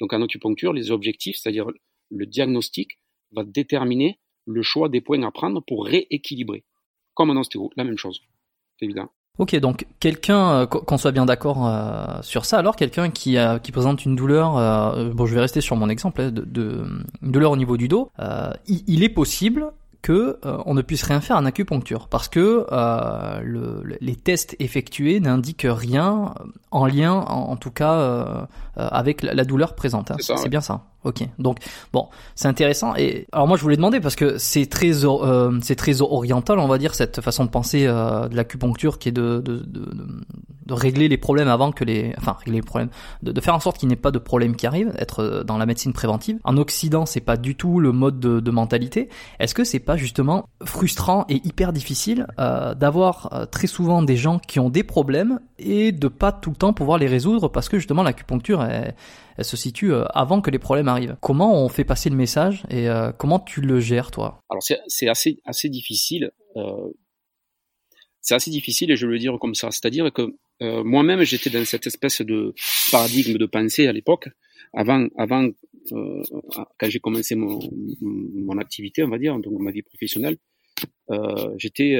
[0.00, 1.66] Donc en acupuncture, les objectifs, c'est-à-dire
[2.10, 2.98] le diagnostic,
[3.32, 6.64] va déterminer le choix des points à prendre pour rééquilibrer.
[7.14, 8.20] Comme en ostéo, la même chose.
[8.80, 9.10] Évident.
[9.38, 13.72] Ok, donc quelqu'un, euh, qu'on soit bien d'accord euh, sur ça, alors quelqu'un qui, qui
[13.72, 16.84] présente une douleur, euh, bon je vais rester sur mon exemple, hein, de,
[17.22, 18.10] une douleur au niveau du dos,
[18.66, 19.72] il, est possible
[20.02, 22.66] que on ne puisse rien faire en acupuncture parce que
[23.42, 26.34] le, les tests effectués n'indiquent rien
[26.70, 30.10] en lien, en, tout cas, avec la, douleur présente.
[30.10, 30.16] Hein.
[30.18, 30.89] C'est bien ça.
[31.02, 31.56] Ok, donc
[31.94, 32.94] bon, c'est intéressant.
[32.94, 36.68] Et alors moi je voulais demander parce que c'est très euh, c'est très oriental, on
[36.68, 39.64] va dire cette façon de penser euh, de l'acupuncture qui est de de,
[40.68, 42.90] régler les problèmes avant que les enfin régler les problèmes,
[43.22, 45.56] de, faire en sorte qu'il n'y ait pas de problème qui arrive, être euh, dans
[45.56, 46.38] la médecine préventive.
[46.44, 49.08] En Occident, c'est pas du tout le mode de, mentalité.
[49.40, 54.60] Est-ce que c'est pas justement frustrant et hyper difficile d'avoir très souvent des gens qui
[54.60, 58.02] ont des problèmes et de pas tout le temps pouvoir les résoudre parce que justement
[58.02, 58.94] l'acupuncture elle,
[59.36, 60.88] elle se situe avant que les problèmes
[61.20, 64.40] Comment on fait passer le message et euh, comment tu le gères toi?
[64.50, 66.30] Alors c'est assez difficile.
[66.56, 66.90] Euh,
[68.20, 69.70] c'est assez difficile et je veux le dire comme ça.
[69.70, 72.54] C'est-à-dire que euh, moi-même j'étais dans cette espèce de
[72.90, 74.28] paradigme de pensée à l'époque,
[74.74, 75.48] avant avant
[75.90, 77.58] quand j'ai commencé mon,
[78.00, 80.36] mon activité, on va dire, donc ma vie professionnelle,
[81.56, 81.98] j'étais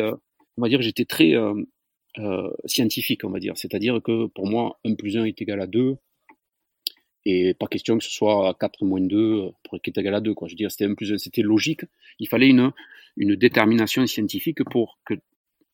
[0.56, 1.32] on va dire j'étais très
[2.66, 3.54] scientifique, on va dire.
[3.56, 5.96] C'est-à-dire que pour moi, 1 plus 1 est égal à 2,
[7.26, 10.34] et pas question que ce soit 4 moins 2 pour être égal à 2.
[10.34, 10.48] Quoi.
[10.48, 11.82] Je veux dire, c'était, plus, c'était logique.
[12.18, 12.72] Il fallait une,
[13.16, 15.14] une détermination scientifique pour que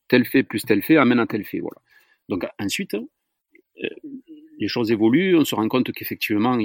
[0.09, 1.61] tel fait plus tel fait amène à tel fait.
[1.61, 1.81] Voilà.
[2.29, 3.89] Donc ensuite, euh,
[4.59, 6.59] les choses évoluent, on se rend compte qu'effectivement,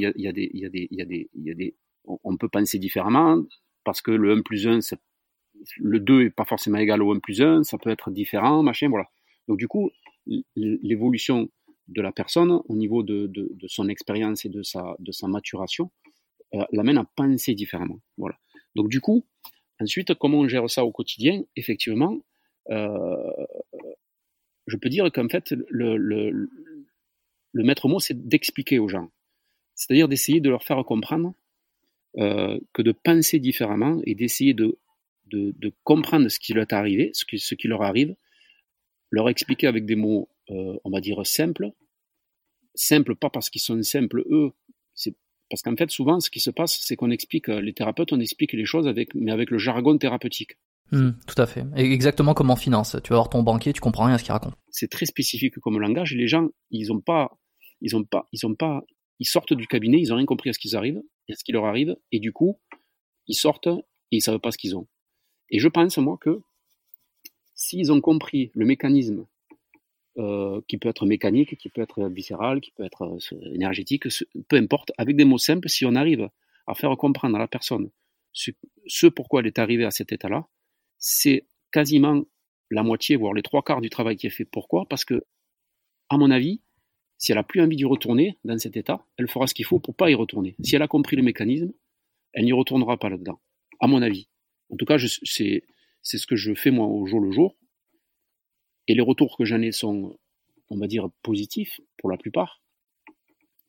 [2.06, 3.44] on peut penser différemment
[3.84, 4.80] parce que le 1 plus 1,
[5.78, 8.90] le 2 est pas forcément égal au 1 plus 1, ça peut être différent, machin,
[8.90, 9.10] voilà.
[9.48, 9.92] Donc du coup,
[10.56, 11.50] l'évolution
[11.92, 15.92] de la personne au niveau de, de, son expérience et de sa, de sa maturation
[16.54, 18.00] euh, l'amène à penser différemment.
[18.18, 18.38] Voilà.
[18.76, 19.26] Donc du coup,
[19.82, 21.44] Ensuite, comment on gère ça au quotidien?
[21.56, 22.20] Effectivement,
[22.70, 23.46] euh,
[24.68, 26.50] je peux dire qu'en fait, le, le,
[27.52, 29.10] le maître mot, c'est d'expliquer aux gens.
[29.74, 31.34] C'est-à-dire d'essayer de leur faire comprendre
[32.18, 34.78] euh, que de penser différemment et d'essayer de,
[35.26, 38.16] de, de, comprendre ce qui leur est arrivé, ce qui, ce qui leur arrive,
[39.10, 41.72] leur expliquer avec des mots, on va dire, simples.
[42.76, 44.52] Simples, pas parce qu'ils sont simples, eux,
[44.94, 45.16] c'est
[45.50, 48.20] parce qu'en fait, souvent, ce qui se passe, c'est qu'on explique, euh, les thérapeutes, on
[48.20, 50.58] explique les choses avec, mais avec le jargon thérapeutique.
[50.92, 51.66] Mmh, tout à fait.
[51.76, 52.98] exactement comme en finance.
[53.04, 54.56] Tu vas voir ton banquier, tu comprends rien à ce qu'il raconte.
[54.70, 57.38] C'est très spécifique comme langage et les gens, ils ont pas,
[57.82, 58.82] ils ont pas, ils ont pas,
[59.20, 61.52] ils sortent du cabinet, ils ont rien compris à ce qu'ils arrivent, à ce qui
[61.52, 62.60] leur arrive, et du coup,
[63.28, 64.88] ils sortent et ils savent pas ce qu'ils ont.
[65.50, 66.42] Et je pense, moi, que
[67.56, 69.26] s'ils ont compris le mécanisme
[70.18, 74.08] euh, qui peut être mécanique, qui peut être viscéral, qui peut être euh, énergétique,
[74.48, 76.30] peu importe, avec des mots simples, si on arrive
[76.68, 77.90] à faire comprendre à la personne
[78.34, 80.48] ce, pourquoi elle est arrivée à cet état-là,
[80.98, 82.24] c'est quasiment
[82.70, 84.46] la moitié, voire les trois quarts du travail qui est fait.
[84.46, 84.86] Pourquoi?
[84.88, 85.24] Parce que,
[86.10, 86.62] à mon avis,
[87.18, 89.80] si elle a plus envie d'y retourner dans cet état, elle fera ce qu'il faut
[89.80, 90.56] pour pas y retourner.
[90.64, 91.72] Si elle a compris le mécanisme,
[92.34, 93.40] elle n'y retournera pas là-dedans,
[93.80, 94.28] à mon avis.
[94.70, 95.64] En tout cas, c'est
[96.04, 97.56] ce que je fais moi au jour le jour.
[98.92, 100.18] Et les retours que j'en ai sont,
[100.70, 102.62] on va dire, positifs pour la plupart,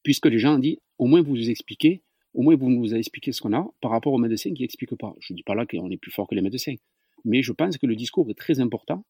[0.03, 2.03] puisque les gens ont dit, au moins vous expliquez,
[2.35, 4.97] au moins vous nous avez expliqué ce qu'on a par rapport aux médecins qui n'expliquent
[4.97, 5.15] pas.
[5.21, 6.75] Je ne dis pas là qu'on est plus fort que les médecins,
[7.25, 9.05] mais je pense que le discours est très important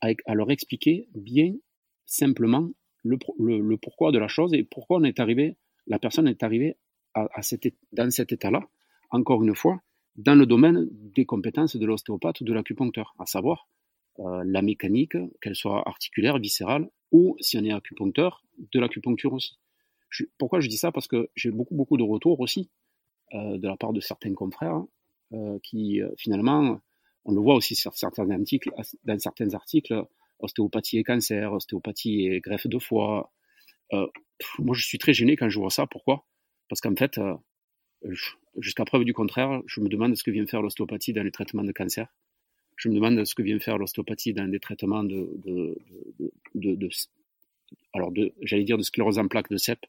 [0.00, 1.54] à, leur expliquer bien
[2.06, 2.68] simplement
[3.04, 5.56] le, pourquoi de la chose et pourquoi on est arrivé,
[5.86, 6.76] la personne est arrivée
[7.14, 8.68] dans cet état-là,
[9.10, 9.80] encore une fois,
[10.16, 13.68] dans le domaine des compétences de l'ostéopathe ou de l'acupuncteur, à savoir
[14.44, 19.58] la mécanique, qu'elle soit articulaire, viscérale, ou si on est acupuncteur, de l'acupuncture aussi.
[20.36, 20.92] pourquoi je dis ça?
[20.92, 22.70] Parce que j'ai beaucoup beaucoup de retours aussi
[23.34, 24.82] euh, de la part de certains confrères
[25.32, 26.80] euh, qui finalement
[27.24, 28.70] on le voit aussi sur certains articles,
[29.04, 30.04] dans certains articles,
[30.38, 33.32] ostéopathie et cancer, ostéopathie et greffe de foie.
[33.92, 34.06] Euh,
[34.58, 35.86] moi, je suis très gêné quand je vois ça.
[35.86, 36.26] Pourquoi?
[36.68, 37.34] Parce qu'en fait, euh,
[38.58, 41.64] jusqu'à preuve du contraire, je me demande ce que vient faire l'ostéopathie dans les traitements
[41.64, 42.08] de cancer.
[42.80, 45.76] Je me demande ce que vient faire l'ostéopathie dans des traitements de, de,
[46.54, 46.88] de, de
[47.92, 48.10] alors
[48.40, 49.84] j'allais dire de sclérose en plaques de CEP,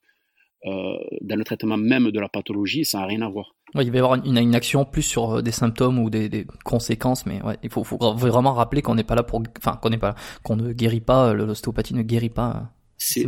[0.65, 3.55] euh, dans le traitement même de la pathologie, ça n'a rien à voir.
[3.75, 6.45] il va y avoir une, une, action plus sur euh, des symptômes ou des, des
[6.65, 9.89] conséquences, mais ouais, il faut, faut vraiment rappeler qu'on n'est pas là pour, enfin, qu'on
[9.89, 12.73] n'est pas, qu'on ne guérit pas, euh, l'ostéopathie ne guérit pas.
[12.97, 13.23] C'est,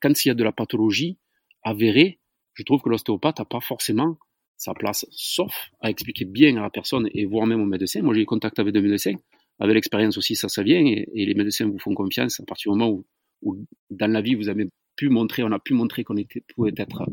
[0.00, 1.18] quand il y a de la pathologie
[1.62, 2.20] avérée,
[2.52, 4.18] je trouve que l'ostéopathe n'a pas forcément
[4.62, 8.02] sa place, sauf à expliquer bien à la personne et voire même au médecin.
[8.02, 9.14] Moi, j'ai eu contact avec des médecins,
[9.58, 12.78] avec l'expérience aussi, ça, ça vient, et, les médecins vous font confiance à partir du
[12.78, 13.02] moment
[13.42, 16.14] où, dans la vie vous avez pu montrer, on a pu montrer qu'on
[16.54, 17.04] pouvait être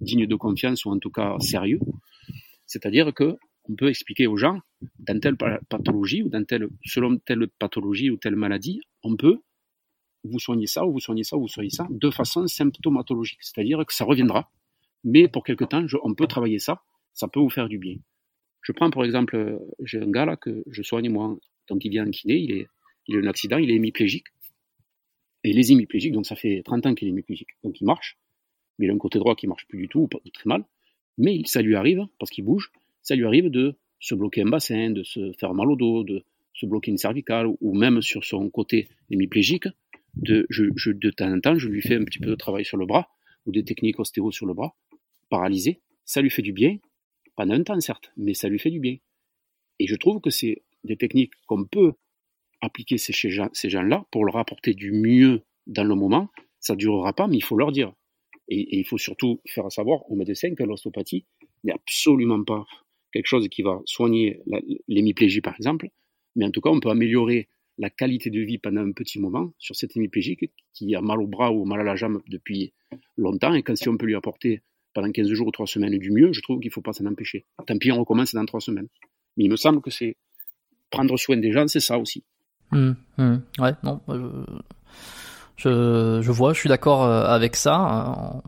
[0.00, 1.80] digne de confiance ou en tout cas sérieux.
[2.66, 3.36] C'est-à-dire que
[3.68, 4.60] on peut expliquer aux gens,
[4.98, 9.38] dans telle pathologie ou dans telle, selon telle pathologie ou telle maladie, on peut
[10.24, 13.38] vous soigner ça ou vous soigner ça ou vous soigner ça de façon symptomatologique.
[13.40, 14.50] C'est-à-dire que ça reviendra,
[15.04, 16.82] mais pour quelque temps, on peut travailler ça,
[17.16, 17.96] ça peut vous faire du bien.
[18.62, 21.36] Je prends par exemple, j'ai un gars là que je soigne moi,
[21.68, 22.68] donc il vient en kiné, il est,
[23.08, 24.26] il a un accident, il est hémiplégique.
[25.42, 28.18] Et les hémiplégiques, donc ça fait 30 ans qu'il est hémiplégique, donc il marche,
[28.78, 30.64] mais il a un côté droit qui marche plus du tout, ou très mal,
[31.18, 32.70] mais ça lui arrive, parce qu'il bouge,
[33.02, 36.24] ça lui arrive de se bloquer un bassin, de se faire mal au dos, de
[36.52, 39.68] se bloquer une cervicale, ou même sur son côté hémiplégique,
[40.16, 42.86] de, de temps en temps, je lui fais un petit peu de travail sur le
[42.86, 43.08] bras,
[43.46, 44.74] ou des techniques ostéo sur le bras,
[45.28, 46.78] paralysé, ça lui fait du bien,
[47.36, 48.96] pendant un temps certes, mais ça lui fait du bien.
[49.78, 51.92] Et je trouve que c'est des techniques qu'on peut
[52.60, 56.30] appliquer ces, ces gens-là pour leur apporter du mieux dans le moment.
[56.60, 57.92] Ça ne durera pas, mais il faut leur dire.
[58.48, 61.26] Et, il faut surtout faire savoir aux médecins que l'ostéopathie
[61.64, 62.64] n'est absolument pas
[63.12, 64.40] quelque chose qui va soigner
[64.88, 65.88] l'hémiplégie, par exemple,
[66.34, 69.52] mais en tout cas, on peut améliorer la qualité de vie pendant un petit moment
[69.58, 72.72] sur cet hémiplégique qui a mal au bras ou mal à la jambe depuis
[73.16, 74.62] longtemps, et quand si on peut lui apporter
[74.96, 77.04] pendant 15 jours ou 3 semaines du mieux, je trouve qu'il ne faut pas s'en
[77.04, 77.44] empêcher.
[77.66, 78.88] Tant pis, on recommence dans 3 semaines.
[79.36, 80.16] Mais il me semble que c'est
[80.90, 82.24] prendre soin des gens, c'est ça aussi.
[82.72, 83.36] Mmh, mmh.
[83.58, 84.00] ouais, non.
[85.56, 88.40] je, je vois, je suis d'accord euh, avec ça.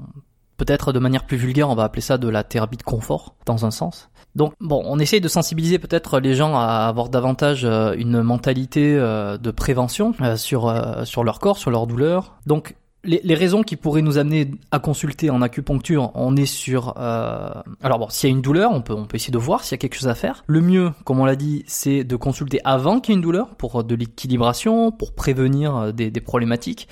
[0.56, 3.66] Peut-être de manière plus vulgaire, on va appeler ça de la thérapie de confort, dans
[3.66, 4.08] un sens.
[4.34, 8.96] Donc, bon, on essaye de sensibiliser peut-être les gens à avoir davantage euh, une mentalité
[8.96, 10.74] euh, de prévention sur
[11.04, 12.38] sur leur corps, sur leur douleur.
[12.46, 12.74] Donc,
[13.08, 16.94] les, raisons qui pourraient nous amener à consulter en acupuncture, on est sur...
[16.98, 17.50] Euh...
[17.82, 19.72] Alors bon, s'il y a une douleur, on peut, on peut essayer de voir s'il
[19.72, 20.44] y a quelque chose à faire.
[20.46, 23.54] Le mieux, comme on l'a dit, c'est de consulter avant qu'il y ait une douleur,
[23.56, 26.88] pour de l'équilibration, pour prévenir euh, des, des problématiques.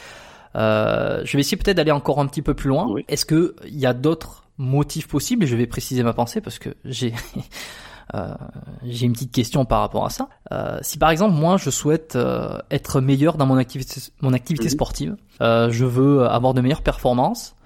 [0.56, 2.94] Euh, je vais essayer peut-être d'aller encore un petit peu plus loin.
[3.08, 5.44] Est-ce qu'il y a d'autres motifs possibles?
[5.44, 7.12] Et je vais préciser ma pensée parce que j'ai...
[8.84, 10.28] j'ai une petite question par rapport à ça.
[10.82, 12.16] si par exemple moi je souhaite
[12.70, 14.70] être meilleur dans mon activité, mon activité mhm.
[14.70, 17.56] sportive, je veux avoir de meilleures performances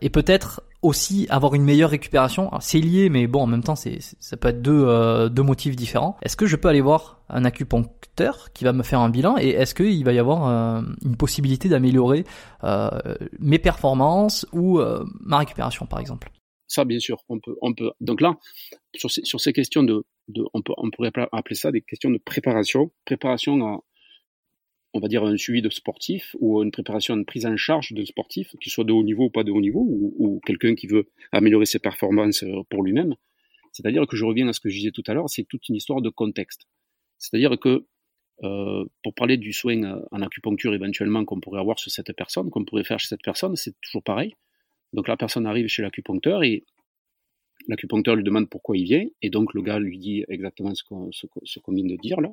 [0.00, 2.50] et peut-être aussi avoir une meilleure récupération.
[2.60, 5.76] C'est lié, mais bon, en même temps, c'est, ça peut être deux, euh, deux motifs
[5.76, 6.16] différents.
[6.22, 9.50] Est-ce que je peux aller voir un acupuncteur qui va me faire un bilan et
[9.50, 12.24] est-ce qu'il va y avoir euh, une possibilité d'améliorer
[12.64, 12.90] euh,
[13.38, 14.80] mes performances ou
[15.20, 16.30] ma récupération, par exemple?
[16.66, 17.92] Ça, bien sûr, on peut, on peut.
[18.00, 18.34] Donc là,
[18.94, 20.04] sur ces, questions de,
[20.54, 23.80] on, pourrait appeler ça des questions de préparation, préparation à,
[24.94, 28.04] on va dire, un suivi de sportif ou une préparation, une prise en charge de
[28.04, 31.08] sportif, qu'il soit de haut niveau ou pas de haut niveau, ou, quelqu'un qui veut
[31.32, 33.14] améliorer ses performances euh, pour lui-même.
[33.72, 35.76] C'est-à-dire que je reviens à ce que je disais tout à l'heure, c'est toute une
[35.76, 36.66] histoire de contexte.
[37.18, 37.86] C'est-à-dire que
[38.42, 42.50] euh, pour parler du soin euh, en acupuncture éventuellement qu'on pourrait avoir sur cette personne,
[42.50, 44.34] qu'on pourrait faire chez cette personne, c'est toujours pareil.
[44.92, 46.64] Donc la personne arrive chez l'acupuncteur et
[47.68, 51.72] l'acupuncteur lui demande pourquoi il vient, et donc le gars lui dit exactement ce qu'on
[51.72, 52.32] vient de dire là.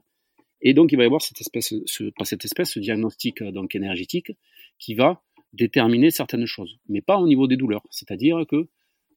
[0.62, 3.52] Et donc, il va y avoir cette espèce, ce, pas cette espèce, ce diagnostic euh,
[3.52, 4.34] donc énergétique
[4.78, 5.22] qui va
[5.54, 7.86] déterminer certaines choses, mais pas au niveau des douleurs.
[7.90, 8.68] C'est-à-dire que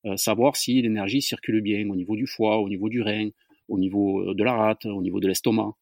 [0.06, 3.30] euh, savoir si l'énergie circule bien au niveau du foie, au niveau du rein,
[3.68, 5.72] au niveau euh, de la rate, au niveau de l'estomac.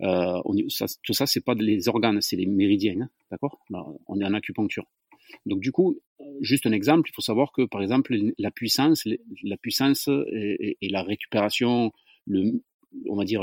[0.00, 3.60] Ça, tout ça, c'est pas les organes, c'est les méridiens, hein, d'accord?
[4.08, 4.86] On est en acupuncture.
[5.46, 5.98] Donc du coup,
[6.40, 9.06] juste un exemple, il faut savoir que par exemple la puissance,
[9.42, 11.92] la puissance et, la récupération,
[12.26, 12.62] le,
[13.08, 13.42] on va dire,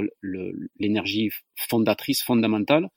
[0.80, 2.90] l'énergie fondatrice, fondamentale,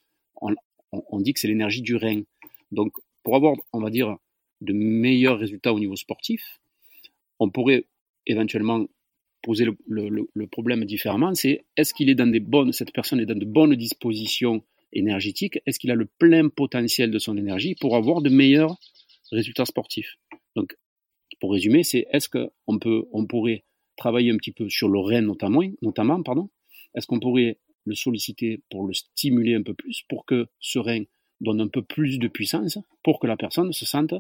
[0.93, 2.23] on, dit que c'est l'énergie du rein.
[2.73, 4.17] Donc, pour avoir, on va dire,
[4.61, 6.61] de meilleurs résultats au niveau sportif,
[7.39, 7.87] on pourrait
[8.27, 8.87] éventuellement
[9.43, 13.39] poser le, problème différemment, c'est est-ce qu'il est dans des bonnes, cette personne est dans
[13.39, 14.63] de bonnes dispositions
[14.93, 18.77] énergétiques, est-ce qu'il a le plein potentiel de son énergie pour avoir de meilleurs
[19.33, 20.17] résultats sportifs?
[20.57, 20.77] Donc,
[21.41, 23.65] pour résumer, c'est est-ce qu'on peut, on pourrait
[23.97, 26.51] travailler un petit peu sur le rein notamment, notamment pardon?
[26.95, 31.05] Est-ce qu'on pourrait le solliciter pour le stimuler un peu plus, pour que ce rein
[31.41, 34.15] donne un peu plus de puissance, pour que la personne se sente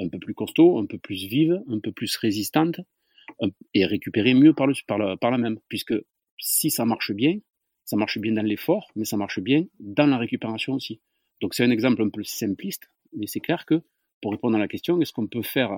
[0.00, 2.80] un peu plus costaud, un peu plus vive, un peu plus résistante,
[3.74, 5.58] et récupérer mieux par, par la même?
[5.68, 5.94] Puisque
[6.38, 7.38] si ça marche bien,
[7.88, 11.00] ça marche bien dans l'effort, mais ça marche bien dans la récupération aussi.
[11.40, 13.80] Donc c'est un exemple un peu simpliste, mais c'est clair que
[14.20, 15.72] pour répondre à la question, est-ce qu'on peut faire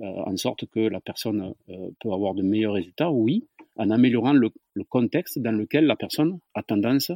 [0.00, 4.32] euh, en sorte que la personne euh, peut avoir de meilleurs résultats, oui, en améliorant
[4.32, 4.50] le,
[4.88, 7.10] contexte dans lequel la personne a tendance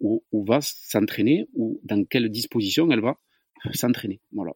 [0.00, 3.16] ou, va s'entraîner ou dans quelle disposition elle va
[3.72, 4.20] s'entraîner.
[4.32, 4.52] Voilà.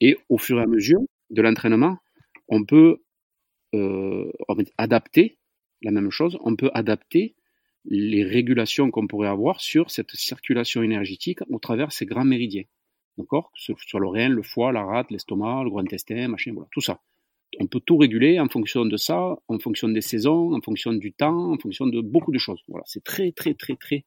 [0.00, 1.00] Et au fur et à mesure
[1.30, 1.96] de l'entraînement,
[2.48, 3.04] on peut
[3.74, 4.32] euh,
[4.78, 5.38] adapter
[5.82, 7.35] la même chose, on peut adapter
[7.88, 12.64] les régulations qu'on pourrait avoir sur cette circulation énergétique au travers ces grands méridiens.
[13.16, 13.50] D'accord?
[13.54, 17.00] Sur, le rein, le foie, la rate, l'estomac, le gros intestin, machin, voilà, tout ça.
[17.60, 21.12] On peut tout réguler en fonction de ça, en fonction des saisons, en fonction du
[21.12, 22.62] temps, en fonction de beaucoup de choses.
[22.68, 24.04] Voilà, c'est très, très, très, très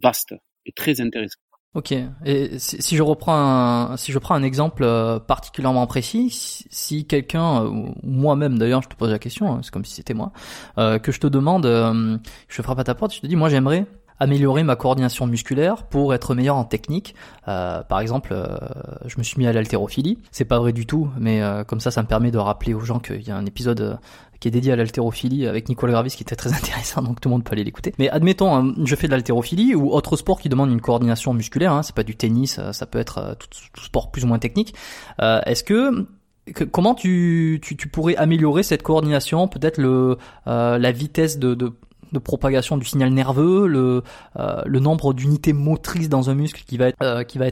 [0.00, 1.40] vaste et très intéressant.
[1.76, 1.92] Ok.
[2.24, 6.30] Et si, je reprends un, si je prends un exemple euh, particulièrement précis,
[6.70, 7.70] si, quelqu'un euh,
[8.02, 10.32] moi-même d'ailleurs, je te pose la question, hein, c'est comme si c'était moi,
[10.78, 11.66] euh, que je te demande,
[12.48, 13.84] je frappe à ta porte, je te dis, moi j'aimerais
[14.18, 17.14] améliorer ma coordination musculaire pour être meilleur en technique.
[17.48, 18.46] Euh, par exemple, euh,
[19.06, 20.18] je me suis mis à l'haltérophilie.
[20.30, 22.80] C'est pas vrai du tout, mais euh, comme ça, ça me permet de rappeler aux
[22.80, 23.98] gens qu'il y a un épisode
[24.40, 27.34] qui est dédié à l'haltérophilie avec Nicole Gravis qui était très intéressant, donc tout le
[27.34, 27.94] monde peut aller l'écouter.
[27.98, 31.72] Mais admettons, hein, je fais de l'haltérophilie ou autre sport qui demande une coordination musculaire.
[31.72, 34.74] Hein, c'est pas du tennis, ça peut être tout, sport plus ou moins technique.
[35.20, 36.06] Est-ce que
[36.70, 41.72] comment tu, tu, tu, pourrais améliorer cette coordination, peut-être le la vitesse de, de,
[42.12, 44.02] de propagation du signal nerveux, le,
[44.36, 47.46] euh, le nombre d'unités motrices dans un muscle qui va être, euh, qui va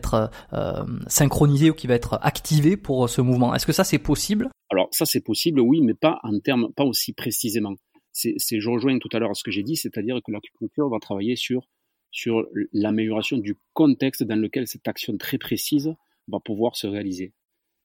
[0.53, 3.55] euh, synchronisé ou qui va être activé pour ce mouvement.
[3.55, 4.49] Est-ce que ça c'est possible?
[4.71, 7.75] Alors ça c'est possible, oui, mais pas en termes, pas aussi précisément.
[8.13, 10.99] C'est, je rejoins tout à l'heure à ce que j'ai dit, c'est-à-dire que l'acupuncture va
[11.01, 15.93] travailler sur l'amélioration du contexte dans lequel cette action très précise
[16.29, 17.33] va pouvoir se réaliser.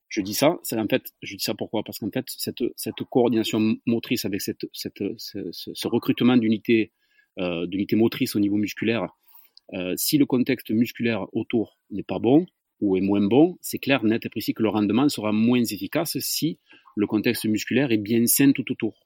[0.09, 1.83] Je dis ça, c'est en fait, je dis ça pourquoi?
[1.83, 6.91] Parce qu'en fait, cette, cette coordination motrice avec cette, cette, ce, ce, recrutement d'unités
[7.39, 9.07] euh, motrices au niveau musculaire,
[9.73, 12.47] euh, si le contexte musculaire autour n'est pas bon
[12.81, 16.17] ou est moins bon, c'est clair, net et précis que le rendement sera moins efficace
[16.19, 16.57] si
[16.95, 19.05] le contexte musculaire est bien sain tout autour.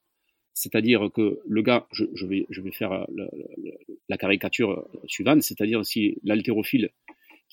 [0.53, 3.27] C'est-à-dire que le gars, je, je, vais, je vais faire la,
[4.07, 6.91] la caricature suivante, c'est-à-dire si l'haltérophile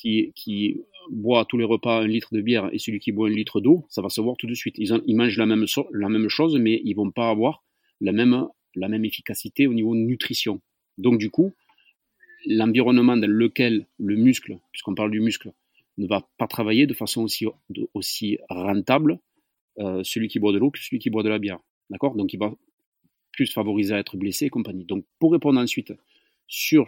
[0.00, 0.80] qui, qui
[1.10, 3.84] boit tous les repas un litre de bière et celui qui boit un litre d'eau,
[3.88, 4.76] ça va se voir tout de suite.
[4.78, 7.62] Ils, mangent la même, la même chose, mais ils vont pas avoir
[8.00, 10.60] la même, la même efficacité au niveau nutrition.
[10.96, 11.52] Donc du coup,
[12.46, 15.52] l'environnement dans lequel le muscle, puisqu'on parle du muscle,
[15.98, 17.46] ne va pas travailler de façon aussi,
[17.92, 19.18] aussi rentable,
[19.78, 21.58] euh, celui qui boit de l'eau que celui qui boit de la bière.
[21.90, 22.14] D'accord?
[22.14, 22.54] Donc il va
[23.32, 24.84] plus favorisés à être blessés et compagnie.
[24.84, 25.92] Donc pour répondre ensuite
[26.46, 26.86] sur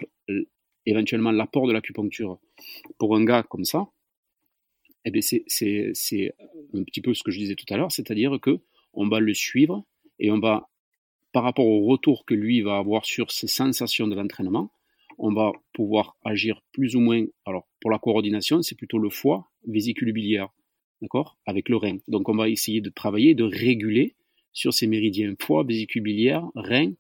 [0.86, 2.38] éventuellement l'apport de l'acupuncture
[2.98, 3.88] pour un gars comme ça,
[5.04, 6.34] eh bien c'est, c'est,
[6.74, 8.60] un petit peu ce que je disais tout à l'heure, c'est-à-dire que
[8.94, 9.84] on va le suivre
[10.18, 10.68] et on va,
[11.32, 14.70] par rapport au retour que lui va avoir sur ses sensations de l'entraînement,
[15.18, 17.24] on va pouvoir agir plus ou moins.
[17.46, 20.48] Alors pour la coordination, c'est plutôt le foie, vésicule biliaire,
[21.00, 21.98] d'accord, avec le rein.
[22.08, 24.14] Donc on va essayer de travailler, de réguler
[24.52, 26.92] sur ces méridiens foie, vésicule biliaire, rein,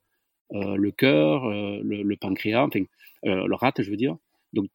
[0.52, 2.84] le cœur, euh, le, pancréas, enfin
[3.24, 4.16] euh, le rate, je veux dire.
[4.52, 4.68] Donc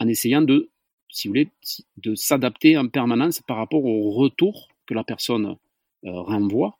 [0.00, 0.70] en essayant de,
[1.08, 1.48] si vous voulez,
[1.98, 5.56] de s'adapter en permanence par rapport au retour que la personne
[6.02, 6.78] renvoie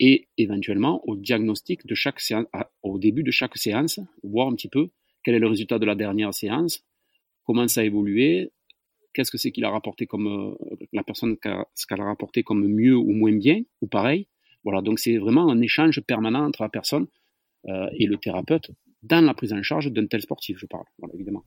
[0.00, 2.20] et éventuellement au diagnostic de chaque
[2.82, 4.88] au début de chaque séance, voir un petit peu
[5.24, 6.84] quel est le résultat de la dernière séance,
[7.44, 8.50] comment ça a évolué,
[9.14, 10.56] qu'est-ce que c'est qu'il a rapporté comme
[10.92, 11.36] la personne
[11.74, 14.26] ce qu'elle a rapporté comme mieux ou moins bien ou pareil.
[14.64, 17.08] Voilà, donc c'est vraiment un échange permanent entre la personne euh,
[17.92, 18.70] et le thérapeute
[19.02, 21.44] dans la prise en charge d'un tel sportif, je parle, voilà, évidemment.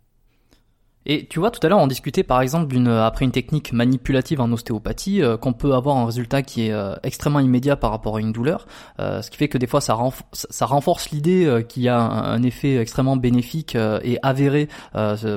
[1.08, 4.40] Et tu vois, tout à l'heure, on discutait par exemple d'une après une technique manipulative
[4.40, 8.18] en ostéopathie, euh, qu'on peut avoir un résultat qui est euh, extrêmement immédiat par rapport
[8.18, 8.68] à une douleur,
[9.00, 13.18] ce qui fait que des fois ça, renforce l'idée qu'il y a un, effet extrêmement
[13.18, 14.68] bénéfique et avéré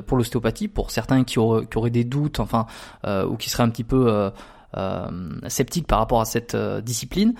[0.06, 2.66] pour l'ostéopathie, pour certains qui qui auraient des doutes, enfin,
[3.06, 4.30] ou qui seraient un petit peu
[5.48, 7.34] sceptiques par rapport à cette discipline.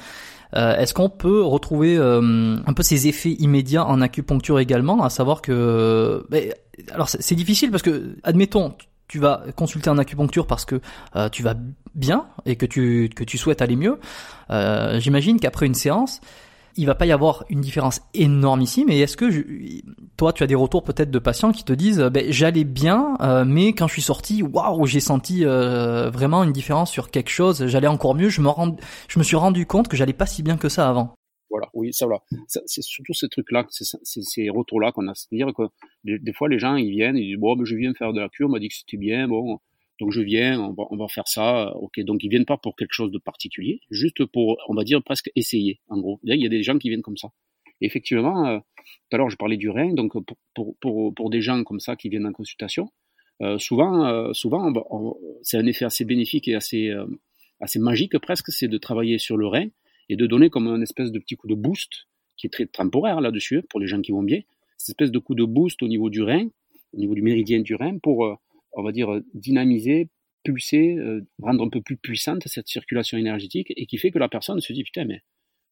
[0.56, 5.10] Euh, est-ce qu'on peut retrouver euh, un peu ces effets immédiats en acupuncture également, à
[5.10, 6.52] savoir que, ben,
[6.92, 8.74] alors c'est difficile parce que, admettons,
[9.08, 10.80] tu vas consulter en acupuncture parce que
[11.16, 11.54] euh, tu vas
[11.94, 13.98] bien et que tu que tu souhaites aller mieux.
[14.98, 16.20] J'imagine qu'après une séance,
[16.76, 18.90] il va pas y avoir une différence énormissime.
[18.90, 19.26] Et est-ce que
[20.16, 23.44] toi, tu as des retours peut-être de patients qui te disent, ben, j'allais bien, euh,
[23.46, 27.66] mais quand je suis sorti, waouh, j'ai senti euh, vraiment une différence sur quelque chose.
[27.66, 28.28] J'allais encore mieux.
[28.28, 28.76] Je me rend,
[29.08, 31.14] je me suis rendu compte que j'allais pas si bien que ça avant.
[31.50, 32.20] Voilà, oui, ça voilà.
[32.66, 35.14] C'est surtout ces trucs-là, ces retours-là qu'on a.
[35.14, 35.62] C'est-à-dire que
[36.02, 38.28] des, fois, les gens, ils viennent, ils disent, bon, ben, je viens faire de la
[38.28, 39.60] cure, on m'a dit que c'était bien, bon,
[40.04, 41.98] donc je viens, on va, on va, faire ça, ok.
[42.00, 45.30] Donc ils viennent pas pour quelque chose de particulier, juste pour, on va dire presque
[45.34, 45.80] essayer.
[45.88, 47.28] En gros, il y a des gens qui viennent comme ça.
[47.80, 50.12] effectivement, euh, tout à l'heure je parlais du rein, donc
[50.54, 52.90] pour, pour, pour, des gens comme ça qui viennent en consultation,
[53.40, 54.70] euh, souvent, euh, souvent,
[55.40, 57.06] c'est un effet assez bénéfique et assez, euh,
[57.60, 59.68] assez magique presque, c'est de travailler sur le rein
[60.10, 63.22] et de donner comme un espèce de petit coup de boost qui est très temporaire
[63.22, 64.42] là-dessus pour les gens qui vont bien,
[64.76, 66.48] cette espèce de coup de boost au niveau du rein,
[66.92, 68.38] au niveau du méridien du rein pour
[68.76, 70.08] on va dire, dynamiser,
[70.44, 74.28] pulser, euh, rendre un peu plus puissante cette circulation énergétique et qui fait que la
[74.28, 75.22] personne se dit putain mais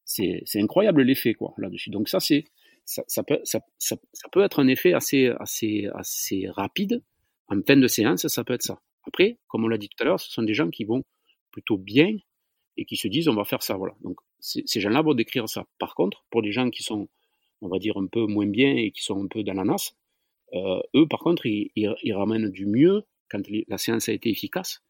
[0.05, 1.89] c'est incroyable l'effet quoi là-dessus.
[1.89, 2.45] Donc ça c'est
[2.85, 3.97] ça, ça, peut, ça, ça,
[4.31, 7.01] peut être un effet assez, assez, assez rapide.
[7.47, 8.81] En fin de séance, ça peut être ça.
[9.07, 11.03] Après, comme on l'a dit tout à l'heure, ce sont des gens qui vont
[11.51, 12.17] plutôt bien
[12.77, 13.75] et qui se disent on va faire ça.
[13.75, 13.95] Voilà.
[14.01, 15.65] Donc ces gens-là vont décrire ça.
[15.79, 17.07] Par contre, pour des gens qui sont,
[17.61, 19.91] on va dire, un peu moins bien et qui sont un peu dans la nasse,
[19.91, 20.02] euh,
[20.53, 24.83] eux, par contre, ils, ramènent du mieux quand la séance a été efficace.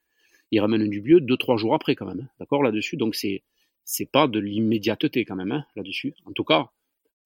[0.51, 2.21] Ils ramènent du mieux deux trois jours après quand même.
[2.21, 2.29] Hein.
[2.39, 2.97] D'accord là-dessus?
[2.97, 3.43] Donc c'est
[3.85, 6.13] c'est pas de l'immédiateté quand même hein, là-dessus.
[6.25, 6.69] En tout cas,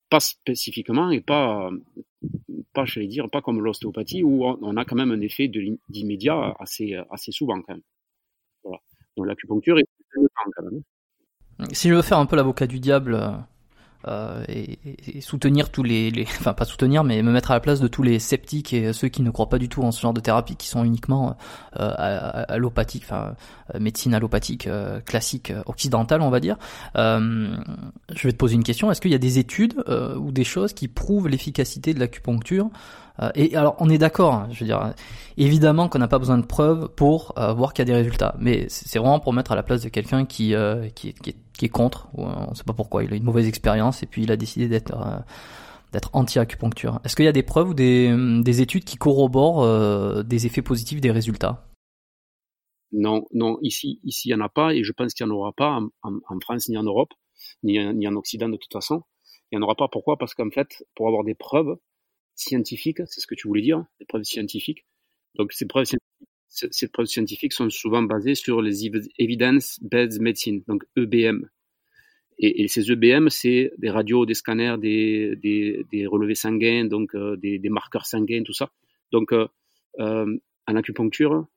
[0.09, 1.69] pas spécifiquement et pas
[2.73, 5.49] pas je vais dire pas comme l'ostéopathie où on a quand même un effet
[5.89, 7.83] d'immédiat assez assez souvent quand même.
[8.63, 8.79] Voilà.
[9.17, 9.85] Donc l'acupuncture est
[10.55, 10.81] quand même.
[11.59, 11.65] Hein.
[11.73, 13.19] Si je veux faire un peu l'avocat du diable
[14.05, 17.59] euh, euh, et, soutenir tous les, les, enfin pas soutenir, mais me mettre à la
[17.59, 20.01] place de tous les sceptiques et ceux qui ne croient pas du tout en ce
[20.01, 21.35] genre de thérapie, qui sont uniquement
[21.79, 23.35] euh, allopathiques, enfin
[23.73, 26.57] euh, médecine allopathique euh, classique occidentale, on va dire.
[26.95, 29.83] je vais te poser une question est-ce qu'il y a des études
[30.17, 32.69] ou des choses qui prouvent l'efficacité de l'acupuncture
[33.35, 34.93] et alors, on est d'accord, hein, je veux dire,
[35.37, 38.65] évidemment qu'on n'a pas besoin de preuves pour voir qu'il y a des résultats, mais
[38.69, 40.53] c'est vraiment pour mettre à la place de quelqu'un qui,
[40.95, 43.47] qui, qui, est qui est contre, on ne sait pas pourquoi, il a une mauvaise
[43.47, 45.19] expérience et puis il a décidé d'être euh,
[45.91, 46.99] d'être anti-acupuncture.
[47.03, 48.13] Est-ce qu'il y a des preuves ou des,
[48.43, 51.65] des études qui corroborent euh, des effets positifs des résultats?
[52.91, 55.35] Non, non, ici, ici il n'y en a pas et je pense qu'il n'y en
[55.35, 57.13] aura pas en, en, France ni en Europe,
[57.63, 59.01] ni, ni en Occident de toute façon.
[59.51, 60.17] Il n'y en aura pas pourquoi?
[60.17, 61.77] Parce qu'en fait, pour avoir des preuves
[62.37, 64.85] scientifiques, c'est ce que tu voulais dire, des preuves scientifiques.
[65.35, 68.85] Donc ces preuves scientifiques sont souvent basées sur les
[69.17, 71.49] Evidence-Based Medicine, donc EBM.
[72.39, 75.35] Et, ces EBM, c'est des radios, des scanners, des,
[75.91, 78.71] des, relevés sanguins, donc euh, des, marqueurs sanguins, tout ça.
[79.11, 79.47] Donc, euh,
[79.99, 81.47] euh, en acupuncture,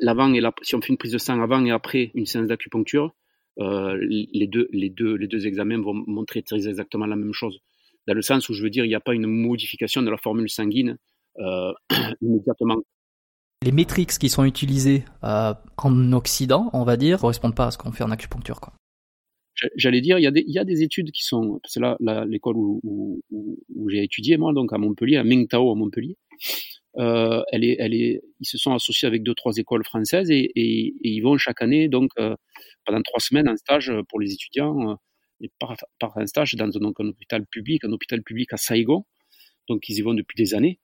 [0.00, 3.14] l'avant et si on fait une prise de sang avant et après une séance d'acupuncture,
[3.58, 7.60] les, deux, les, deux, les deux examens vont montrer très exactement la même chose.
[8.06, 10.16] Dans le sens où je veux dire, il n'y a pas une modification de la
[10.16, 10.98] formule sanguine
[11.38, 11.72] euh,
[12.20, 12.82] immédiatement.
[13.62, 17.78] Les métriques qui sont utilisées euh, en Occident, on va dire, correspondent pas à ce
[17.78, 18.60] qu'on fait en acupuncture.
[18.60, 18.72] Quoi.
[19.76, 21.96] J'allais dire, il y, a des, il y a des études qui sont, c'est là,
[22.26, 26.16] l'école où, où, où, j'ai étudié moi, donc à Montpellier, à Mingtao à Montpellier.
[26.98, 30.50] Euh, elle est, elle est, ils se sont associés avec deux trois écoles françaises et,
[30.56, 32.34] et, et ils vont chaque année donc euh,
[32.84, 34.98] pendant trois semaines en stage pour les étudiants
[35.58, 39.04] par, un stage dans un hôpital public, un hôpital public à Saigon.
[39.68, 40.78] Donc ils y vont depuis des années.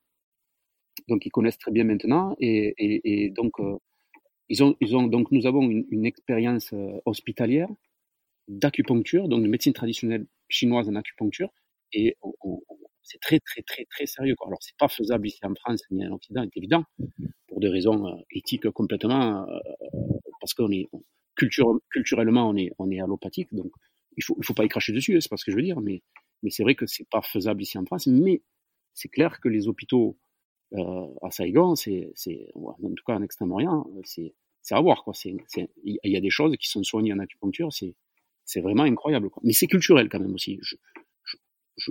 [1.08, 3.76] Donc ils connaissent très bien maintenant et, donc euh,
[4.48, 7.68] ils ont, donc nous avons une, expérience hospitalière
[8.48, 11.50] d'acupuncture, donc de médecine traditionnelle chinoise en acupuncture,
[11.92, 12.16] et
[13.02, 14.34] c'est très très très très sérieux.
[14.36, 14.48] Quoi.
[14.48, 16.84] Alors c'est pas faisable ici en France ni en Occident, c'est évident,
[17.46, 19.58] pour des raisons euh, éthiques complètement, euh,
[20.40, 20.88] parce qu'on est
[21.36, 23.70] culture, culturellement on est on est allopathique, donc
[24.18, 25.62] il faut il faut pas y cracher dessus, hein, c'est pas ce que je veux
[25.62, 26.02] dire, mais
[26.42, 28.42] mais c'est vrai que c'est pas faisable ici en France, mais
[28.94, 30.18] c'est clair que les hôpitaux
[30.74, 32.12] euh, à Saigon, c'est
[32.54, 34.34] en tout cas en Extrême-Orient, c'est
[34.70, 35.14] à voir quoi.
[35.14, 35.36] C'est
[35.84, 37.94] il y a des choses qui sont soignées en acupuncture, c'est
[38.44, 39.30] c'est vraiment incroyable.
[39.30, 39.40] Quoi.
[39.44, 40.58] Mais c'est culturel quand même aussi.
[40.62, 40.76] Je,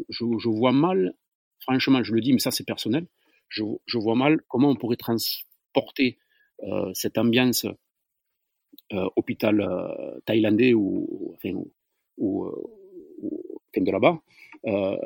[0.10, 1.14] je, vois mal,
[1.62, 3.08] franchement, je le dis, mais ça c'est personnel,
[3.48, 6.18] je, je, vois mal comment on pourrait transporter
[6.64, 7.66] euh, cette ambiance
[8.92, 9.66] euh, hôpital
[10.26, 11.36] thaïlandais ou,
[12.18, 12.52] ou,
[13.76, 14.20] de là-bas,
[14.66, 14.98] euh,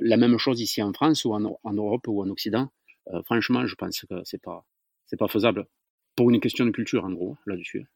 [0.00, 2.70] la même chose ici en France ou en, Europe ou en Occident.
[3.12, 4.64] Euh, franchement, je pense que c'est pas
[5.06, 5.66] c'est pas faisable
[6.16, 7.86] pour une question de culture en gros là-dessus.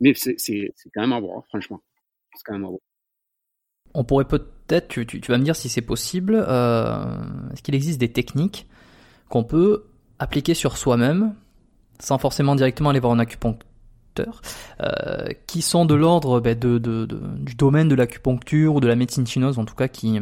[0.00, 1.82] Mais c'est quand même à voir, franchement.
[3.94, 8.12] On pourrait peut-être, tu, vas me dire si c'est possible, euh, est-ce qu'il existe des
[8.12, 8.66] techniques
[9.30, 9.86] qu'on peut
[10.18, 11.34] appliquer sur soi-même
[11.98, 13.18] sans forcément directement aller voir un
[14.20, 19.58] euh, qui sont de l'ordre ben, du domaine de l'acupuncture ou de la médecine chinoise
[19.58, 20.18] en tout cas, qui,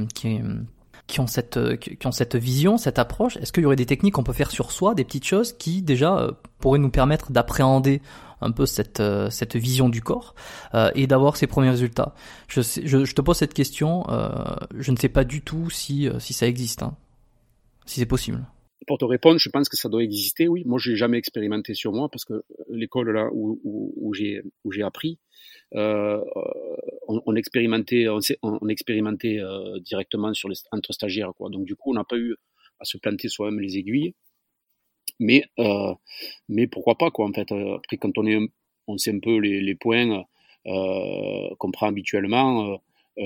[1.19, 3.37] ont cette vision, cette approche.
[3.37, 5.83] Est-ce qu'il y aurait des techniques qu'on peut faire sur soi, des petites choses qui
[5.83, 8.01] déjà euh, pourraient nous permettre d'appréhender
[8.41, 10.35] un peu cette, euh, vision du corps
[10.95, 12.15] et d'avoir ses premiers résultats?
[12.49, 12.61] Je,
[13.13, 14.05] te pose cette question,
[14.77, 16.95] je ne sais pas du tout si, si ça existe, hein,
[17.87, 18.45] si c'est possible.
[18.87, 20.63] Pour te répondre, je pense que ça doit exister, oui.
[20.67, 24.43] Moi, j'ai jamais expérimenté sur moi parce que l'école là où, j'ai
[24.83, 25.19] appris,
[25.75, 26.23] euh,
[27.09, 31.51] on, expérimentait, euh, directement sur les entre stagiaires, quoi.
[31.51, 32.35] Donc du coup, on n'a pas eu
[32.81, 34.15] à se planter soi-même les aiguilles.
[35.21, 35.95] Mais, euh,
[36.49, 37.51] mais pourquoi pas, quoi, en fait.
[37.53, 38.39] Après, quand on, est,
[38.87, 40.25] on sait un peu les, points
[40.65, 42.81] qu'on prend habituellement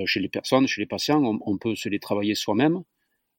[0.04, 2.82] chez les personnes, chez les patients, on, on peut se les travailler soi-même,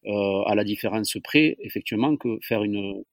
[0.06, 3.04] à la différence près, effectivement, que faire une,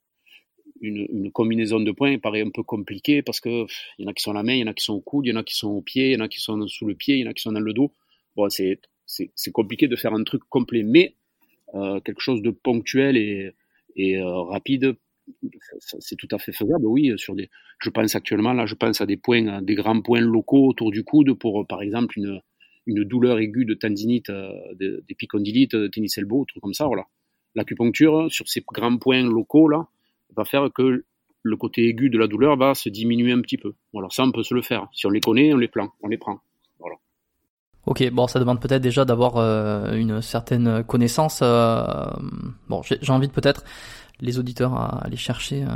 [0.80, 3.66] une, une, combinaison de points paraît un peu compliqué parce que
[3.98, 4.94] il y en a qui sont à la main, il y en a qui sont
[4.94, 6.40] au coude, il y en a qui sont au pied, il y en a qui
[6.40, 7.92] sont sous le pied, il y en a qui sont dans le dos.
[8.36, 8.78] Bon, c'est
[9.52, 11.16] compliqué de faire un truc complet, mais
[11.74, 13.50] euh, quelque chose de ponctuel et,
[13.96, 14.96] et euh, rapide
[15.98, 17.12] c'est tout à fait faisable, oui.
[17.16, 20.68] Sur des, je pense actuellement là, je pense à des points, des grands points locaux
[20.68, 22.40] autour du coude pour, par exemple, une,
[22.86, 24.52] une douleur aiguë de tendinite, euh,
[25.08, 26.86] d'épicondylite, de tennis elbow, truc comme ça.
[26.86, 27.04] Voilà.
[27.54, 29.88] L'acupuncture sur ces grands points locaux là
[30.36, 31.04] va faire que
[31.42, 33.74] le côté aigu de la douleur va se diminuer un petit peu.
[33.92, 34.88] Voilà, ça on peut se le faire.
[34.92, 36.40] Si on les connaît, on les prend, on les prend.
[37.86, 41.40] Ok, bon, ça demande peut-être déjà d'avoir euh, une certaine connaissance.
[41.42, 42.06] Euh,
[42.68, 43.64] bon, j'ai envie de peut-être
[44.20, 45.68] les auditeurs à aller chercher, euh,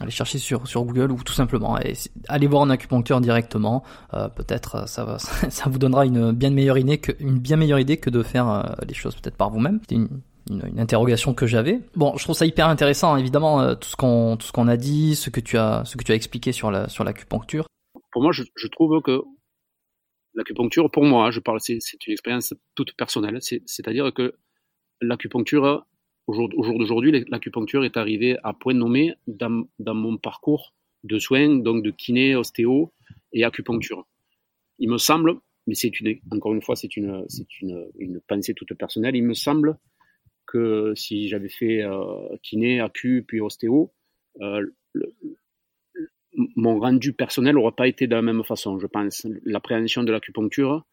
[0.00, 1.78] aller chercher sur sur Google ou tout simplement
[2.28, 3.84] aller voir un acupuncteur directement.
[4.14, 7.56] Euh, peut-être euh, ça va, ça vous donnera une bien meilleure idée que une bien
[7.56, 9.78] meilleure idée que de faire les choses peut-être par vous-même.
[9.82, 10.08] C'était une,
[10.50, 11.80] une, interrogation que j'avais.
[11.94, 15.14] Bon, je trouve ça hyper intéressant, évidemment, tout ce qu'on tout ce qu'on a dit,
[15.14, 17.66] ce que tu as ce que tu as expliqué sur la sur l'acupuncture.
[18.12, 19.20] Pour moi, je, je trouve que
[20.34, 23.38] l'acupuncture, pour moi, je parle, c'est une expérience toute personnelle.
[23.40, 24.34] C'est-à-dire que
[25.00, 25.86] l'acupuncture
[26.26, 31.56] au jour, d'aujourd'hui, l'acupuncture est arrivée à point nommé dans, dans, mon parcours de soins,
[31.56, 32.92] donc de kiné, ostéo
[33.32, 34.06] et acupuncture.
[34.78, 35.34] Il me semble,
[35.66, 37.26] mais c'est une, encore une fois, c'est une,
[37.60, 39.16] une, une pensée toute personnelle.
[39.16, 39.78] Il me semble
[40.46, 43.92] que si j'avais fait euh, kiné, acu puis ostéo,
[44.40, 44.66] euh,
[46.56, 48.78] mon rendu personnel n'aurait pas été de la même façon.
[48.78, 50.84] Je pense l'appréhension de l'acupuncture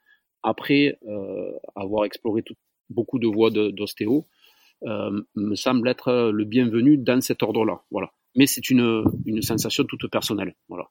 [0.44, 2.44] après euh, avoir exploré
[2.90, 4.28] beaucoup de voies d'ostéo
[4.84, 7.82] euh, me semble être le bienvenu dans cet ordre-là.
[7.92, 8.12] Voilà.
[8.36, 10.56] Mais c'est une, une sensation toute personnelle.
[10.68, 10.86] Voilà.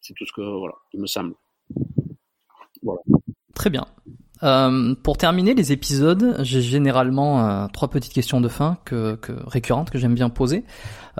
[0.00, 1.34] C'est tout ce que voilà, il me semble.
[2.82, 3.00] Voilà.
[3.54, 3.86] Très bien.
[4.42, 9.90] Euh, pour terminer les épisodes, j'ai généralement euh, trois petites questions de fin que, récurrentes
[9.90, 10.64] que j'aime bien poser.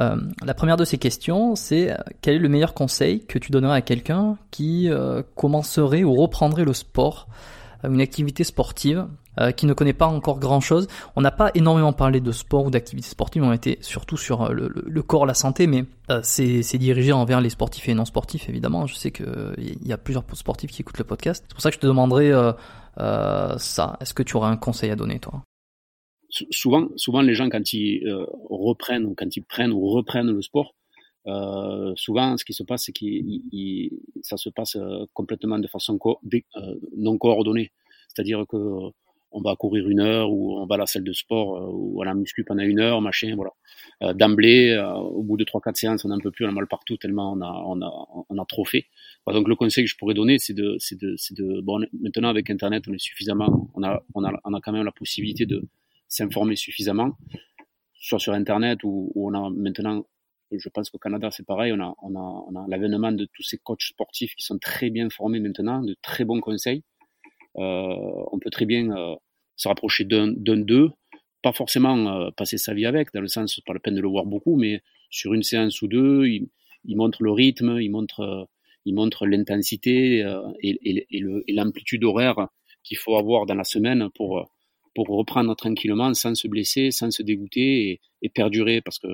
[0.01, 3.77] Euh, la première de ces questions, c'est quel est le meilleur conseil que tu donnerais
[3.77, 4.91] à quelqu'un qui
[5.37, 7.29] commencerait ou reprendrait le sport
[7.85, 9.07] une activité sportive
[9.57, 10.89] qui ne connaît pas encore grand-chose?
[11.17, 15.03] On n'a pas énormément parlé de sport ou d'activité sportive, on était surtout sur le,
[15.03, 15.85] corps, la santé, mais
[16.23, 18.87] c'est dirigé envers les sportifs et non sportifs, évidemment.
[18.87, 21.45] Je sais qu'il y a plusieurs sportifs qui écoutent le podcast.
[21.47, 22.33] C'est pour ça que je te demanderai
[22.97, 23.97] ça.
[24.01, 25.45] Est-ce que tu aurais un conseil à donner, toi?
[26.51, 30.41] Souvent, souvent les gens quand ils euh, reprennent ou quand ils prennent ou reprennent le
[30.41, 30.75] sport,
[31.27, 33.05] euh, souvent ce qui se passe c'est que
[34.23, 35.99] ça se passe euh, complètement de façon
[36.97, 37.71] non coordonnée.
[38.09, 38.57] C'est-à-dire que
[39.33, 42.05] on va courir une heure ou on va à la salle de sport ou à
[42.05, 43.53] la muscu pendant une heure, machin, voilà.
[44.15, 44.77] D'emblée,
[45.13, 47.33] au bout de trois quatre séances, on n'en peut plus, on a mal partout tellement
[47.33, 48.87] on a on a on a trop fait.
[49.27, 52.29] donc le conseil que je pourrais donner, c'est de c'est de c'est de bon maintenant
[52.29, 55.47] avec Internet, on est suffisamment, on a on a on a quand même la possibilité
[55.47, 55.69] de
[56.13, 57.17] s'informer suffisamment,
[57.95, 60.05] soit sur Internet ou, on a maintenant,
[60.51, 63.43] je pense qu'au Canada c'est pareil, on a, on a, on a l'avènement de tous
[63.43, 66.83] ces coachs sportifs qui sont très bien formés maintenant, de très bons conseils.
[67.57, 67.95] Euh,
[68.33, 69.15] on peut très bien euh,
[69.57, 70.91] se rapprocher d'un d'eux,
[71.43, 74.09] pas forcément euh, passer sa vie avec, dans le sens, pas la peine de le
[74.09, 74.81] voir beaucoup, mais
[75.11, 76.49] sur une séance ou deux, il,
[76.85, 78.49] il montre le rythme, il montre,
[78.85, 80.27] il montre l'intensité
[80.63, 82.49] et, et l'amplitude horaire
[82.83, 84.49] qu'il faut avoir dans la semaine pour
[84.95, 88.81] pour reprendre tranquillement sans se blesser, sans se dégoûter et, perdurer.
[88.81, 89.09] Parce que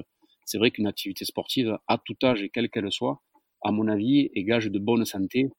[0.45, 3.21] c'est vrai qu'une activité sportive, à tout âge et quelle qu'elle soit,
[3.63, 5.51] à mon avis, est gage de bonne santé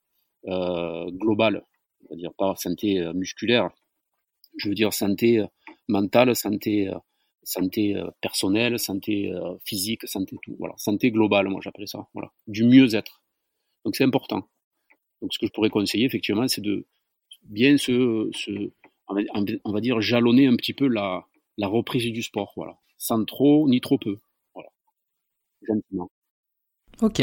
[0.48, 1.64] euh, globale.
[2.02, 3.70] C'est-à-dire pas santé euh, musculaire,
[4.58, 5.48] je veux dire santé euh,
[5.88, 6.92] mentale, santé,
[7.44, 9.34] santé personnelle, santé
[9.66, 10.56] physique, santé tout.
[10.60, 12.08] Voilà, santé globale, moi j'appelle ça.
[12.14, 13.24] Voilà, du mieux-être.
[13.84, 14.48] Donc c'est important.
[15.22, 16.86] Donc ce que je pourrais conseiller effectivement, c'est de
[17.44, 18.72] bien se, se,
[19.08, 21.26] on va, dire, jalonner un petit peu la,
[21.58, 24.18] reprise du sport, voilà, sans trop ni trop peu,
[24.54, 24.70] voilà.
[27.02, 27.22] Ok.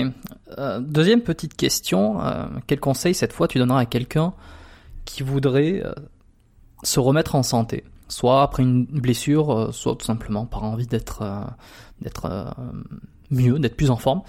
[0.58, 2.20] Euh, deuxième petite question.
[2.22, 4.34] Euh, quel conseil cette fois tu donneras à quelqu'un
[5.06, 5.94] qui voudrait euh,
[6.82, 11.24] se remettre en santé, soit après une blessure, soit tout simplement par envie d'être
[12.02, 12.54] d'être
[13.30, 14.22] mieux, d'être plus en forme,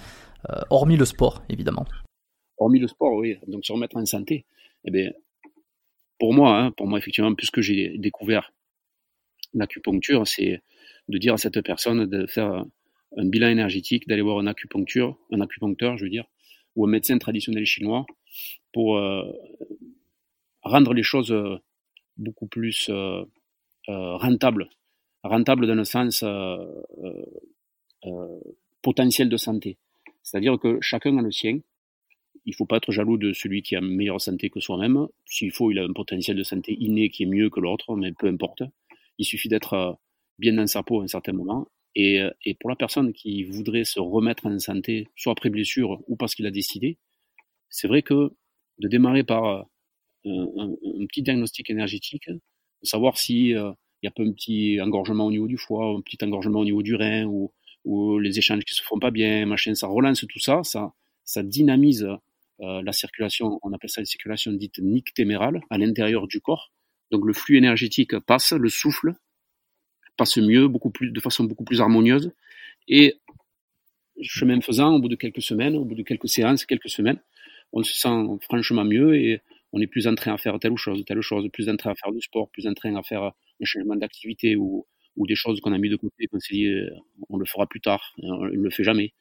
[0.69, 1.85] hormis le sport évidemment.
[2.57, 3.37] Hormis le sport, oui.
[3.47, 4.45] Donc se remettre en santé.
[4.85, 5.11] Eh bien,
[6.19, 8.51] pour moi, hein, pour moi effectivement, puisque j'ai découvert
[9.53, 10.61] l'acupuncture, c'est
[11.07, 12.65] de dire à cette personne de faire
[13.17, 16.25] un bilan énergétique, d'aller voir un acupuncture, un acupuncteur, je veux dire,
[16.75, 18.05] ou un médecin traditionnel chinois,
[18.73, 19.23] pour euh,
[20.67, 21.57] rendre les choses euh,
[22.17, 23.23] beaucoup plus euh,
[23.87, 24.69] rentables,
[25.23, 26.23] rentables dans le sens
[28.81, 29.77] potentiel de santé.
[30.23, 31.59] C'est-à-dire que chacun a le sien,
[32.47, 35.07] il faut pas être jaloux de celui qui a meilleure santé que soi-même.
[35.25, 38.13] S'il faut, il a un potentiel de santé inné qui est mieux que l'autre, mais
[38.13, 38.63] peu importe.
[39.17, 39.91] Il suffit d'être euh,
[40.39, 41.67] bien dans sa peau à un certain moment.
[41.93, 46.01] Et, euh, et, pour la personne qui voudrait se remettre en santé, soit après blessure
[46.07, 46.97] ou parce qu'il a décidé,
[47.69, 48.31] c'est vrai que
[48.79, 49.61] de démarrer par euh,
[50.27, 52.29] un, petit diagnostic énergétique,
[52.83, 53.73] savoir si il
[54.03, 56.83] y a pas un petit engorgement au niveau du foie, un petit engorgement au niveau
[56.83, 57.51] du rein, ou,
[58.19, 60.91] les échanges qui se font pas bien, machin, ça relance tout ça, ça,
[61.23, 62.05] ça dynamise
[62.59, 66.71] euh, la circulation, on appelle ça une circulation dite nictémérale, à l'intérieur du corps.
[67.11, 69.15] Donc le flux énergétique passe, le souffle
[70.17, 72.31] passe mieux, beaucoup plus, de façon beaucoup plus harmonieuse.
[72.87, 73.15] Et
[74.21, 77.19] chemin faisant, au bout de quelques semaines, au bout de quelques séances, quelques semaines,
[77.71, 79.41] on se sent franchement mieux et
[79.73, 81.95] on est plus en train à faire telle ou telle chose, plus en train à
[81.95, 84.85] faire du sport, plus en train à faire un changement d'activité ou,
[85.27, 86.89] des choses qu'on a mis de côté, euh,
[87.29, 89.13] on le fera plus tard, on ne le fait jamais.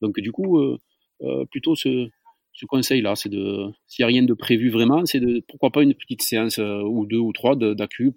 [0.00, 0.78] Donc du coup, euh,
[1.22, 2.08] euh, plutôt ce,
[2.66, 5.94] conseil-là, c'est de, s'il n'y a rien de prévu vraiment, c'est de, pourquoi pas une
[5.94, 8.12] petite séance euh, ou deux ou trois d'accu euh,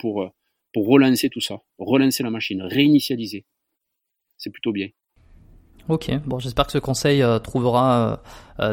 [0.73, 3.45] pour relancer tout ça, relancer la machine, réinitialiser.
[4.37, 4.89] C'est plutôt bien.
[5.89, 8.21] Ok, bon, j'espère que ce conseil euh, trouvera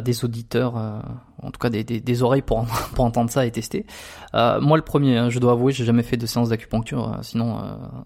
[0.02, 2.64] des auditeurs, en tout cas des, des, oreilles pour,
[2.94, 3.84] pour entendre ça et tester.
[4.32, 7.58] moi, le premier, hein, je dois avouer, j'ai jamais fait de séance d'acupuncture, sinon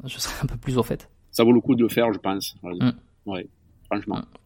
[0.05, 1.09] je serais un peu plus au fait.
[1.31, 2.57] Ça vaut le coup de le faire, je pense.
[2.63, 2.91] Mm.
[3.27, 3.49] Ouais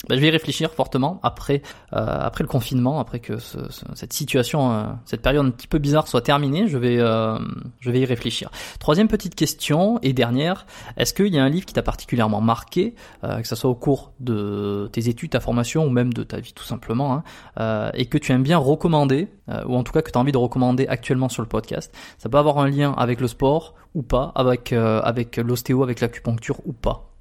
[0.08, 1.62] Bah, je vais y réfléchir fortement après,
[1.92, 3.58] euh, après le confinement, après que ce,
[3.94, 6.68] cette situation, euh, cette période un petit peu bizarre soit terminée.
[6.68, 7.38] Je vais, euh,
[7.80, 8.50] je vais y réfléchir.
[8.78, 10.66] Troisième petite question et dernière.
[10.96, 12.94] Est-ce qu'il y a un livre qui t'a particulièrement marqué,
[13.24, 16.38] euh, que ce soit au cours de tes études, ta formation ou même de ta
[16.38, 17.22] vie tout simplement, hein,
[17.58, 19.28] euh, et que tu aimes bien recommander,
[19.66, 21.94] ou en tout cas que tu as envie de recommander actuellement sur le podcast?
[22.16, 26.60] Ça peut avoir un lien avec le sport ou pas, avec, avec l'ostéo, avec l'acupuncture
[26.64, 27.11] ou pas?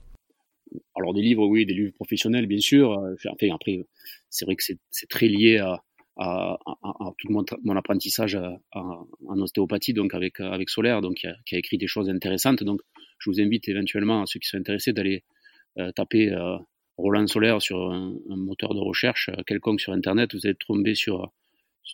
[1.13, 2.91] Des livres, oui, des livres professionnels, bien sûr.
[2.93, 3.85] Euh, enfin, après,
[4.29, 6.57] c'est vrai que c'est très lié à,
[7.17, 7.31] tout
[7.63, 8.37] mon, apprentissage
[8.73, 12.63] en ostéopathie, donc avec, avec Solaire, donc qui a, écrit des choses intéressantes.
[12.63, 12.81] Donc,
[13.17, 15.23] je vous invite éventuellement à ceux qui sont intéressés d'aller
[15.79, 16.57] euh, taper euh,
[16.97, 20.33] Roland Solaire sur un, moteur de recherche quelconque sur Internet.
[20.33, 21.31] Vous allez tomber sur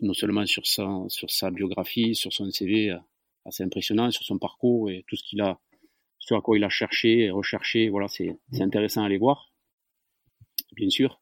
[0.02, 2.94] non seulement sur sa biographie, sur son CV
[3.48, 5.60] assez impressionnant sur son parcours et tout ce qu'il a,
[6.20, 7.90] ce à quoi il a cherché et recherché.
[7.90, 9.52] Voilà, c'est intéressant à aller voir,
[10.76, 11.20] bien sûr.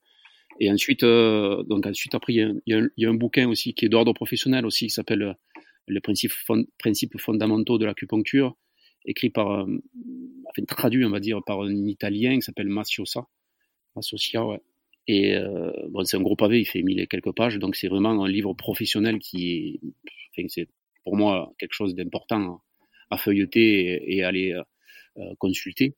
[0.59, 3.89] Et ensuite, euh, donc ensuite après, il y, y, a, un bouquin aussi qui est
[3.89, 5.33] d'ordre professionnel aussi, qui s'appelle euh,
[5.87, 6.31] Les principes,
[6.77, 8.55] principes fondamentaux de l'acupuncture,
[9.05, 9.65] écrit par, euh,
[10.49, 13.27] enfin traduit, on va dire, par un Italien qui s'appelle Massiosa.
[15.07, 15.37] Et
[15.89, 18.27] bon, c'est un gros pavé, il fait mille et quelques pages, donc c'est vraiment un
[18.27, 19.79] livre professionnel qui est,
[20.31, 20.67] enfin, c'est
[21.03, 22.61] pour moi quelque chose d'important
[23.11, 24.59] à feuilleter et, et aller
[25.37, 25.95] consulter.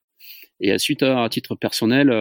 [0.59, 2.11] Et ensuite, à titre personnel,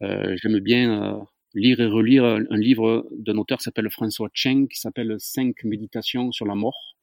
[0.00, 5.16] j'aime bien lire et relire un, livre d'un auteur qui s'appelle François Cheng, qui s'appelle
[5.18, 6.96] Cinq méditations sur la mort.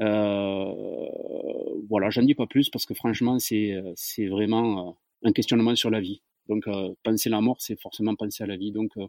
[0.00, 0.74] Euh,
[1.88, 4.92] voilà, j'en dis pas plus parce que franchement, c'est vraiment euh,
[5.28, 6.22] un questionnement sur la vie.
[6.48, 8.72] Donc, euh, penser la mort, c'est forcément penser à la vie.
[8.72, 9.06] Donc, euh,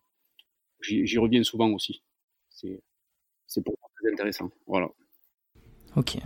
[0.81, 2.03] j'y reviens souvent aussi.
[2.49, 2.81] C'est
[3.47, 4.51] c'est pour moi très intéressant.
[4.67, 4.89] Voilà.
[5.95, 6.17] Ok.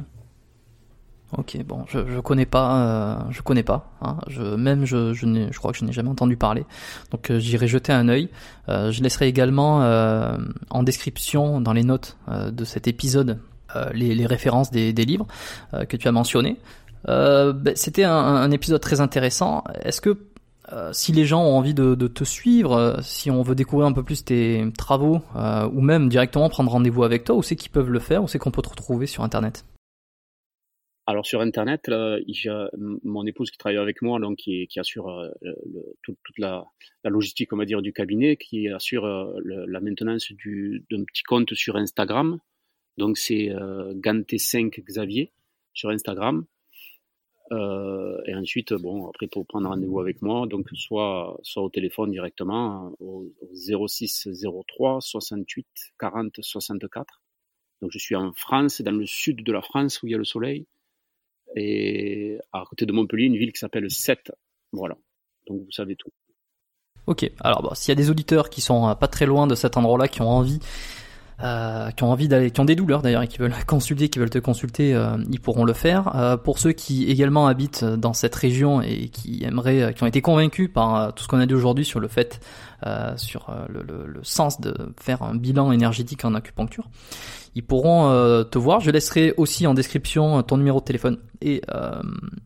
[1.37, 3.91] Ok, bon, je, je connais pas, euh, je connais pas.
[4.01, 4.17] Hein.
[4.27, 6.65] Je, même je, je, je crois que je n'ai jamais entendu parler.
[7.11, 8.29] Donc euh, j'irai jeter un œil.
[8.67, 10.37] Euh, je laisserai également euh,
[10.71, 13.39] en description dans les notes euh, de cet épisode
[13.93, 15.27] les, références des, des livres
[15.87, 16.57] que tu as mentionnés.
[17.05, 19.63] Ben, C'était un, un, épisode très intéressant.
[19.83, 20.17] Est-ce que
[20.91, 24.01] si les gens ont envie de, de, te suivre, si on veut découvrir un peu
[24.01, 25.21] plus tes travaux,
[25.71, 28.39] ou même directement prendre rendez-vous avec toi, où c'est qu'ils peuvent le faire, où c'est
[28.39, 29.63] qu'on peut te retrouver sur Internet?
[31.09, 32.19] Alors sur Internet, là,
[33.03, 35.31] mon épouse qui travaille avec moi, donc qui, assure euh,
[36.03, 36.65] toute, la,
[37.03, 41.77] logistique, on va dire, du cabinet, qui assure euh, la maintenance d'un petit compte sur
[41.77, 42.39] Instagram.
[42.99, 45.31] Donc c'est euh, Gante5 Xavier
[45.73, 46.45] sur Instagram.
[47.51, 52.93] Et ensuite, bon, après pour prendre rendez-vous avec moi, donc soit soit au téléphone directement
[52.99, 54.29] au, au 06
[54.67, 55.65] 03 68
[55.99, 57.23] 40 64.
[57.81, 60.19] Donc je suis en France, dans le sud de la France où il y a
[60.19, 60.67] le soleil
[61.55, 64.31] et à côté de Montpellier, une ville qui s'appelle Sète.
[64.71, 64.95] Voilà.
[65.47, 66.09] Donc vous savez tout.
[67.07, 67.29] Ok.
[67.41, 69.77] Alors bon, s'il y a des auditeurs qui sont euh, pas très loin de cet
[69.77, 70.59] endroit-là, qui ont envie,
[71.43, 74.19] euh, qui ont envie d'aller, qui ont des douleurs d'ailleurs et qui veulent consulter, qui
[74.19, 76.15] veulent te consulter, euh, ils pourront le faire.
[76.15, 80.07] Euh, pour ceux qui également habitent dans cette région et qui aimeraient, euh, qui ont
[80.07, 82.41] été convaincus par euh, tout ce qu'on a dit aujourd'hui sur le fait,
[83.17, 86.89] sur le, le, le, sens de faire un bilan énergétique en acupuncture,
[87.55, 88.79] ils pourront euh, te voir.
[88.79, 92.01] Je laisserai aussi en description ton numéro de téléphone et euh,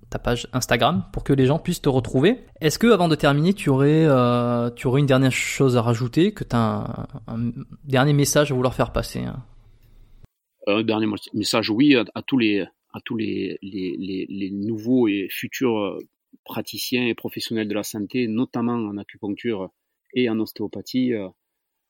[0.10, 2.40] ta page Instagram pour que les gens puissent te retrouver.
[2.62, 6.34] Est-ce que avant de terminer, tu aurais, euh, tu aurais une dernière chose à rajouter,
[6.34, 7.52] que tu as un, un,
[7.84, 9.44] dernier message à vouloir faire passer hein?
[10.66, 12.66] Un dernier message, oui, à, à tous les
[12.96, 15.98] à tous les, les, les, les, nouveaux et futurs
[16.46, 19.72] praticiens et professionnels de la santé, notamment en acupuncture
[20.14, 21.14] et en ostéopathie.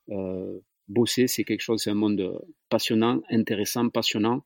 [0.10, 4.44] Euh, bosser, c'est quelque chose, c'est un monde passionnant, intéressant, passionnant,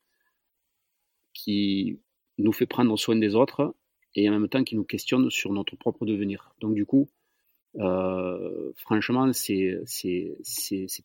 [1.34, 2.00] qui
[2.38, 3.76] nous fait prendre soin des autres
[4.16, 6.54] et en même temps qui nous questionne sur notre propre devenir.
[6.60, 7.08] Donc du coup,
[7.80, 9.80] euh, franchement, c'est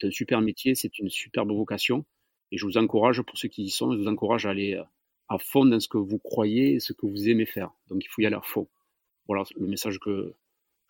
[0.03, 2.05] un super métier, c'est une superbe vocation
[2.51, 4.81] et je vous encourage, pour ceux qui y sont, je vous encourage à aller
[5.29, 7.71] à fond dans ce que vous croyez et ce que vous aimez faire.
[7.89, 8.69] Donc il faut y aller à fond.
[9.27, 10.35] Voilà le message que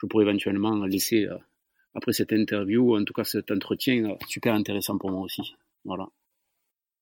[0.01, 1.37] je pourrais éventuellement laisser euh,
[1.95, 5.55] après cette interview, en tout cas cet entretien, super intéressant pour moi aussi.
[5.85, 6.07] Voilà.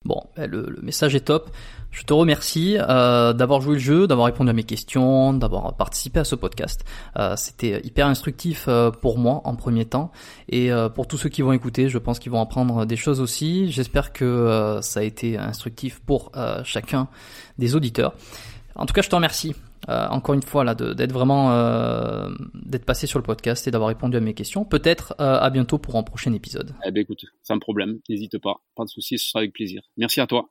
[0.06, 1.50] Bon, ben, le, message est top.
[1.90, 6.20] Je te remercie euh, d'avoir joué le jeu, d'avoir répondu à mes questions, d'avoir participé
[6.20, 6.86] à ce podcast.
[7.18, 10.10] Euh, C'était hyper instructif euh, pour moi en premier temps
[10.48, 13.70] et pour tous ceux qui vont écouter, je pense qu'ils vont apprendre des choses aussi.
[13.70, 16.32] J'espère que ça a été instructif pour
[16.64, 17.08] chacun
[17.58, 18.14] des auditeurs.
[18.74, 19.54] En tout cas, je te remercie
[19.88, 23.88] euh, encore une fois là d'être vraiment euh, d'être passé sur le podcast et d'avoir
[23.88, 24.64] répondu à mes questions.
[24.64, 26.74] Peut-être euh, à bientôt pour un prochain épisode.
[26.86, 29.82] Eh ben écoute, sans problème, n'hésite pas, pas de souci, ce sera avec plaisir.
[29.96, 30.50] Merci à toi.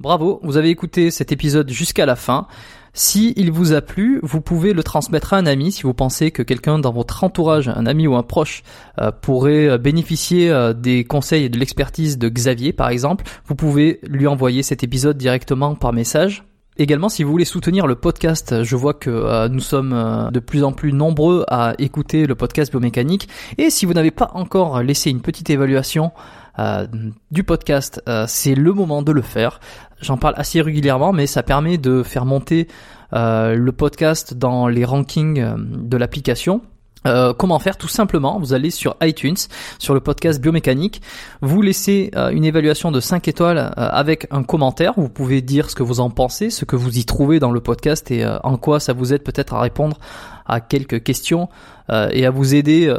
[0.00, 2.46] Bravo, vous avez écouté cet épisode jusqu'à la fin.
[2.92, 6.30] Si il vous a plu, vous pouvez le transmettre à un ami si vous pensez
[6.30, 8.62] que quelqu'un dans votre entourage, un ami ou un proche,
[9.00, 13.24] euh, pourrait bénéficier euh, des conseils et de l'expertise de Xavier par exemple.
[13.46, 16.44] Vous pouvez lui envoyer cet épisode directement par message
[16.80, 20.38] Également, si vous voulez soutenir le podcast, je vois que euh, nous sommes euh, de
[20.38, 23.28] plus en plus nombreux à écouter le podcast biomécanique.
[23.58, 26.12] Et si vous n'avez pas encore laissé une petite évaluation
[26.60, 26.86] euh,
[27.32, 29.58] du podcast, c'est le moment de le faire.
[30.00, 32.68] J'en parle assez régulièrement, mais ça permet de faire monter
[33.12, 36.62] le podcast dans les rankings de l'application.
[37.06, 39.36] Euh, comment faire Tout simplement, vous allez sur iTunes,
[39.78, 41.00] sur le podcast biomécanique,
[41.40, 45.70] vous laissez euh, une évaluation de 5 étoiles euh, avec un commentaire, vous pouvez dire
[45.70, 48.56] ce que vous en pensez, ce que vous y trouvez dans le podcast et en
[48.56, 49.98] quoi ça vous aide peut-être à répondre
[50.46, 51.48] à quelques questions
[51.90, 52.94] et à vous aider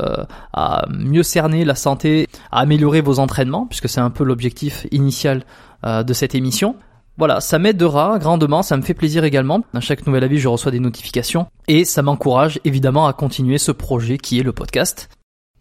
[0.53, 5.43] à mieux cerner la santé, à améliorer vos entraînements, puisque c'est un peu l'objectif initial
[5.83, 6.75] de cette émission.
[7.19, 9.59] Voilà, ça m'aidera grandement, ça me fait plaisir également.
[9.73, 13.73] À chaque nouvel avis, je reçois des notifications et ça m'encourage évidemment à continuer ce
[13.73, 15.09] projet qui est le podcast.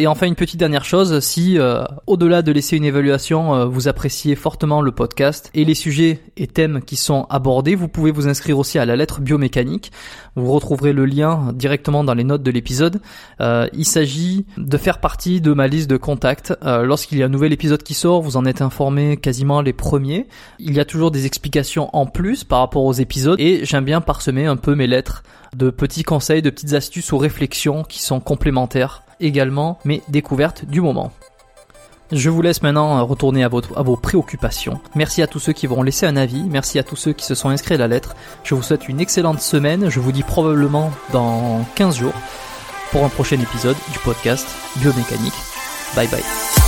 [0.01, 3.89] Et enfin une petite dernière chose, si euh, au-delà de laisser une évaluation, euh, vous
[3.89, 8.29] appréciez fortement le podcast et les sujets et thèmes qui sont abordés, vous pouvez vous
[8.29, 9.91] inscrire aussi à la lettre biomécanique.
[10.37, 13.01] Vous retrouverez le lien directement dans les notes de l'épisode.
[13.41, 16.55] Euh, il s'agit de faire partie de ma liste de contacts.
[16.63, 20.29] Lorsqu'il y a un nouvel épisode qui sort, vous en êtes informé quasiment les premiers.
[20.61, 24.01] Il y a toujours des explications en plus par rapport aux épisodes et j'aime bien
[24.01, 25.25] parsemer un peu mes lettres
[25.57, 30.81] de petits conseils, de petites astuces ou réflexions qui sont complémentaires également mes découvertes du
[30.81, 31.13] moment.
[32.11, 34.81] Je vous laisse maintenant retourner à, à vos préoccupations.
[34.95, 37.35] Merci à tous ceux qui vont laisser un avis, merci à tous ceux qui se
[37.35, 38.17] sont inscrits à la lettre.
[38.45, 42.15] Je vous souhaite une excellente semaine, je vous dis probablement dans 15 jours
[42.93, 45.35] pour un prochain épisode du podcast Biomécanique.
[45.95, 46.68] Bye bye.